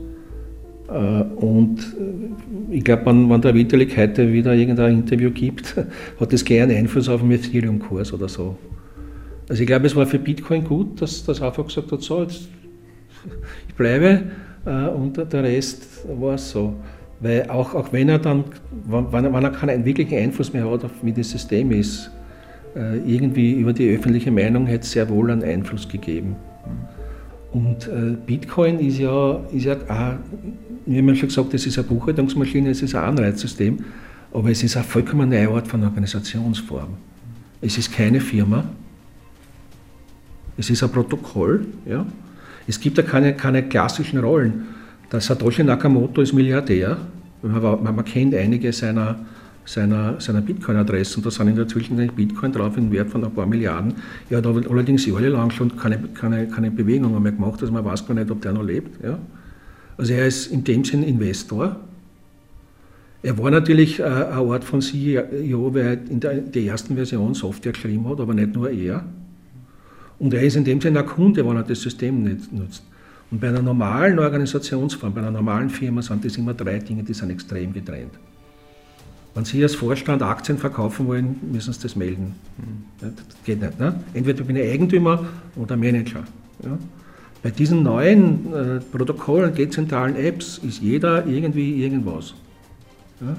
Äh, 0.88 0.92
und 0.92 1.78
äh, 1.80 2.74
ich 2.74 2.84
glaube, 2.84 3.06
wenn, 3.06 3.40
der 3.40 3.54
Vitalik 3.54 3.96
heute 3.96 4.32
wieder 4.32 4.54
irgendein 4.54 4.94
Interview 4.94 5.30
gibt, 5.30 5.76
hat 6.20 6.32
das 6.32 6.44
gleich 6.44 6.62
einen 6.62 6.76
Einfluss 6.76 7.08
auf 7.08 7.20
den 7.20 7.30
Ethereum-Kurs 7.32 8.12
oder 8.12 8.28
so. 8.28 8.56
Also 9.48 9.62
ich 9.62 9.66
glaube, 9.66 9.86
es 9.86 9.94
war 9.94 10.06
für 10.06 10.18
Bitcoin 10.18 10.64
gut, 10.64 11.00
dass 11.00 11.24
das 11.24 11.40
einfach 11.40 11.66
gesagt 11.66 11.90
hat, 11.92 12.02
so, 12.02 12.22
jetzt, 12.22 12.48
ich 13.68 13.74
bleibe 13.74 14.22
äh, 14.64 14.88
und 14.88 15.16
der 15.16 15.42
Rest 15.42 16.06
war 16.18 16.34
es 16.34 16.50
so. 16.50 16.74
Weil 17.20 17.48
auch, 17.48 17.74
auch 17.74 17.92
wenn 17.92 18.08
er 18.08 18.18
dann, 18.18 18.44
wenn, 18.84 19.12
wenn 19.12 19.44
er 19.44 19.50
keinen 19.50 19.84
wirklichen 19.84 20.18
Einfluss 20.18 20.52
mehr 20.52 20.70
hat, 20.70 20.84
auf 20.84 20.90
wie 21.02 21.12
das 21.12 21.30
System 21.30 21.70
ist, 21.72 22.10
irgendwie 23.06 23.52
über 23.52 23.72
die 23.72 23.88
öffentliche 23.88 24.30
Meinung 24.30 24.66
hätte 24.66 24.84
es 24.84 24.92
sehr 24.92 25.08
wohl 25.08 25.30
einen 25.30 25.42
Einfluss 25.42 25.88
gegeben. 25.88 26.36
Und 27.56 27.88
äh, 27.88 28.14
Bitcoin 28.26 28.78
ist 28.80 28.98
ja, 28.98 29.40
ist 29.50 29.64
ja 29.64 29.76
auch, 29.88 30.16
wie 30.84 31.00
man 31.00 31.16
schon 31.16 31.30
gesagt, 31.30 31.54
es 31.54 31.64
ist 31.64 31.78
eine 31.78 31.86
Buchhaltungsmaschine, 31.86 32.68
es 32.68 32.82
ist 32.82 32.94
ein 32.94 33.02
Anreizsystem, 33.02 33.78
aber 34.30 34.50
es 34.50 34.62
ist 34.62 34.76
eine 34.76 34.84
vollkommen 34.84 35.30
neue 35.30 35.48
Art 35.48 35.66
von 35.66 35.82
Organisationsform. 35.82 36.90
Es 37.62 37.78
ist 37.78 37.90
keine 37.90 38.20
Firma, 38.20 38.64
es 40.58 40.68
ist 40.68 40.82
ein 40.82 40.90
Protokoll. 40.90 41.66
Ja? 41.86 42.04
Es 42.66 42.78
gibt 42.78 42.98
ja 42.98 43.02
keine, 43.02 43.32
keine 43.32 43.62
klassischen 43.62 44.18
Rollen. 44.18 44.66
Der 45.10 45.22
Satoshi 45.22 45.64
Nakamoto 45.64 46.20
ist 46.20 46.34
Milliardär, 46.34 46.98
man, 47.40 47.82
man 47.82 48.04
kennt 48.04 48.34
einige 48.34 48.70
seiner 48.70 49.18
seiner, 49.66 50.18
seiner 50.20 50.40
Bitcoin-Adressen. 50.40 51.22
Da 51.22 51.30
sind 51.30 51.48
in 51.48 51.56
der 51.56 51.68
Zwischenzeit 51.68 52.16
Bitcoin 52.16 52.52
drauf 52.52 52.76
im 52.76 52.90
Wert 52.90 53.10
von 53.10 53.22
ein 53.24 53.32
paar 53.32 53.46
Milliarden. 53.46 53.94
Er 54.30 54.38
hat 54.38 54.46
allerdings 54.46 55.04
jahrelang 55.04 55.50
schon 55.50 55.76
keine, 55.76 55.98
keine, 56.14 56.46
keine 56.46 56.70
Bewegungen 56.70 57.22
mehr 57.22 57.32
gemacht, 57.32 57.60
also 57.60 57.72
man 57.72 57.84
weiß 57.84 58.06
gar 58.06 58.14
nicht, 58.14 58.30
ob 58.30 58.40
der 58.40 58.52
noch 58.52 58.62
lebt. 58.62 59.02
Ja. 59.04 59.18
Also 59.98 60.12
er 60.12 60.26
ist 60.26 60.46
in 60.46 60.64
dem 60.64 60.84
Sinn 60.84 61.02
Investor. 61.02 61.76
Er 63.22 63.36
war 63.38 63.50
natürlich 63.50 63.98
äh, 63.98 64.04
ein 64.04 64.50
Art 64.50 64.62
von 64.62 64.80
CEO, 64.80 65.74
weil 65.74 65.82
er 65.82 66.10
in 66.10 66.20
der, 66.20 66.34
der 66.34 66.62
ersten 66.62 66.94
Version 66.94 67.34
Software 67.34 67.72
geschrieben 67.72 68.08
hat, 68.08 68.20
aber 68.20 68.34
nicht 68.34 68.54
nur 68.54 68.70
er. 68.70 69.04
Und 70.18 70.32
er 70.32 70.42
ist 70.42 70.56
in 70.56 70.64
dem 70.64 70.80
Sinne 70.80 71.00
ein 71.00 71.06
Kunde, 71.06 71.46
wenn 71.46 71.56
er 71.56 71.62
das 71.62 71.80
System 71.80 72.22
nicht 72.22 72.52
nutzt. 72.52 72.84
Und 73.30 73.40
bei 73.40 73.48
einer 73.48 73.62
normalen 73.62 74.18
Organisationsform, 74.18 75.12
bei 75.12 75.20
einer 75.20 75.32
normalen 75.32 75.68
Firma 75.68 76.00
sind 76.00 76.24
das 76.24 76.36
immer 76.36 76.54
drei 76.54 76.78
Dinge, 76.78 77.02
die 77.02 77.12
sind 77.12 77.30
extrem 77.30 77.72
getrennt. 77.72 78.12
Wenn 79.36 79.44
Sie 79.44 79.62
als 79.62 79.74
Vorstand 79.74 80.22
Aktien 80.22 80.56
verkaufen 80.56 81.06
wollen, 81.06 81.38
müssen 81.52 81.70
Sie 81.70 81.82
das 81.82 81.94
melden. 81.94 82.34
Ja, 83.02 83.08
das 83.08 83.44
geht 83.44 83.60
nicht. 83.60 83.78
Ne? 83.78 84.00
Entweder 84.14 84.42
bin 84.42 84.56
ich 84.56 84.62
Eigentümer 84.62 85.26
oder 85.56 85.76
Manager. 85.76 86.24
Ja? 86.64 86.78
Bei 87.42 87.50
diesen 87.50 87.82
neuen 87.82 88.50
äh, 88.54 88.80
Protokollen, 88.80 89.54
dezentralen 89.54 90.16
Apps 90.16 90.56
ist 90.66 90.80
jeder 90.80 91.26
irgendwie 91.26 91.84
irgendwas. 91.84 92.32
Ja? 93.20 93.36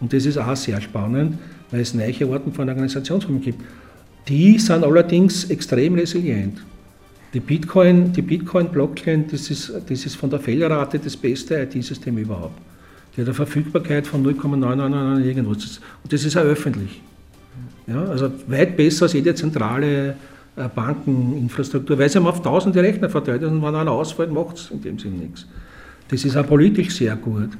Und 0.00 0.12
das 0.12 0.26
ist 0.26 0.36
auch 0.36 0.54
sehr 0.54 0.82
spannend, 0.82 1.38
weil 1.70 1.80
es 1.80 1.94
neue 1.94 2.30
Arten 2.30 2.52
von 2.52 2.68
Organisationsformen 2.68 3.40
gibt. 3.40 3.62
Die 4.28 4.58
sind 4.58 4.84
allerdings 4.84 5.44
extrem 5.44 5.94
resilient. 5.94 6.62
Die 7.32 7.40
Bitcoin-Blockchain, 7.40 8.12
die 8.12 8.22
Bitcoin 8.22 9.24
das, 9.30 9.48
ist, 9.50 9.72
das 9.88 10.04
ist 10.04 10.14
von 10.16 10.28
der 10.28 10.40
Fehlerrate 10.40 10.98
das 10.98 11.16
beste 11.16 11.62
IT-System 11.62 12.18
überhaupt. 12.18 12.60
Die 13.16 13.22
hat 13.22 13.28
eine 13.28 13.34
Verfügbarkeit 13.34 14.06
von 14.06 14.22
0,999 14.22 15.26
irgendwas. 15.26 15.80
Und 16.02 16.12
das 16.12 16.24
ist 16.24 16.36
auch 16.36 16.42
öffentlich. 16.42 17.00
Ja, 17.86 18.04
also 18.04 18.30
weit 18.48 18.76
besser 18.76 19.04
als 19.04 19.12
jede 19.12 19.34
zentrale 19.34 20.16
äh, 20.56 20.68
Bankeninfrastruktur, 20.74 21.98
weil 21.98 22.08
sie 22.08 22.18
auf 22.18 22.42
tausende 22.42 22.82
Rechner 22.82 23.08
verteilt 23.08 23.44
und 23.44 23.62
wenn 23.62 23.74
einer 23.74 23.92
ausfällt, 23.92 24.32
macht 24.32 24.56
es 24.56 24.70
in 24.70 24.82
dem 24.82 24.98
Sinne 24.98 25.16
nichts. 25.16 25.46
Das 26.08 26.24
ist 26.24 26.36
auch 26.36 26.46
politisch 26.46 26.90
sehr 26.90 27.16
gut. 27.16 27.50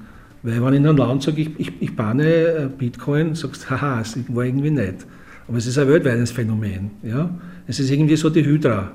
Weil 0.42 0.64
wenn 0.64 0.74
in 0.74 0.86
einem 0.86 0.96
Land 0.96 1.22
sage, 1.22 1.42
ich, 1.42 1.50
ich, 1.58 1.72
ich 1.80 1.96
bahne 1.96 2.24
äh, 2.24 2.68
Bitcoin, 2.76 3.34
sagst 3.34 3.64
du, 3.64 3.70
haha, 3.70 4.00
es 4.00 4.16
war 4.28 4.44
irgendwie 4.44 4.70
nicht. 4.70 5.06
Aber 5.48 5.58
es 5.58 5.66
ist 5.66 5.78
ein 5.78 5.88
weltweites 5.88 6.32
Phänomen. 6.32 6.90
Ja? 7.02 7.30
Es 7.66 7.80
ist 7.80 7.90
irgendwie 7.90 8.16
so 8.16 8.30
die 8.30 8.44
Hydra. 8.44 8.90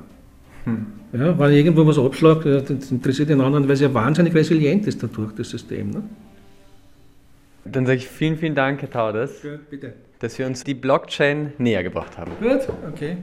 Hm. 0.65 0.85
Ja, 1.13 1.37
wenn 1.37 1.51
irgendwo 1.51 1.85
was 1.85 1.97
abschlägt, 1.97 2.45
das 2.45 2.91
interessiert 2.91 3.29
den 3.29 3.41
anderen, 3.41 3.65
weil 3.65 3.73
es 3.73 3.81
ja 3.81 3.93
wahnsinnig 3.93 4.33
resilient 4.33 4.87
ist 4.87 5.01
dadurch, 5.03 5.33
das 5.33 5.49
System. 5.49 5.89
Ne? 5.89 6.03
Dann 7.65 7.85
sage 7.85 7.97
ich 7.97 8.07
vielen, 8.07 8.37
vielen 8.37 8.55
Dank, 8.55 8.81
Herr 8.81 8.89
Taudes, 8.89 9.41
Gut, 9.41 9.69
bitte. 9.69 9.93
dass 10.19 10.37
wir 10.39 10.45
uns 10.47 10.63
die 10.63 10.73
Blockchain 10.73 11.53
näher 11.57 11.83
gebracht 11.83 12.17
haben. 12.17 12.31
Gut, 12.39 12.61
okay. 12.91 13.17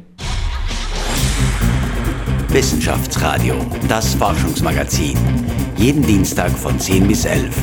Wissenschaftsradio, 2.49 3.55
das 3.89 4.15
Forschungsmagazin. 4.15 5.19
Jeden 5.77 6.03
Dienstag 6.03 6.51
von 6.51 6.79
10 6.79 7.07
bis 7.07 7.25
11. 7.25 7.55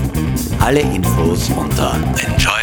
Alle 0.59 0.81
Infos 0.81 1.49
unter 1.49 1.95
enjoy 2.27 2.54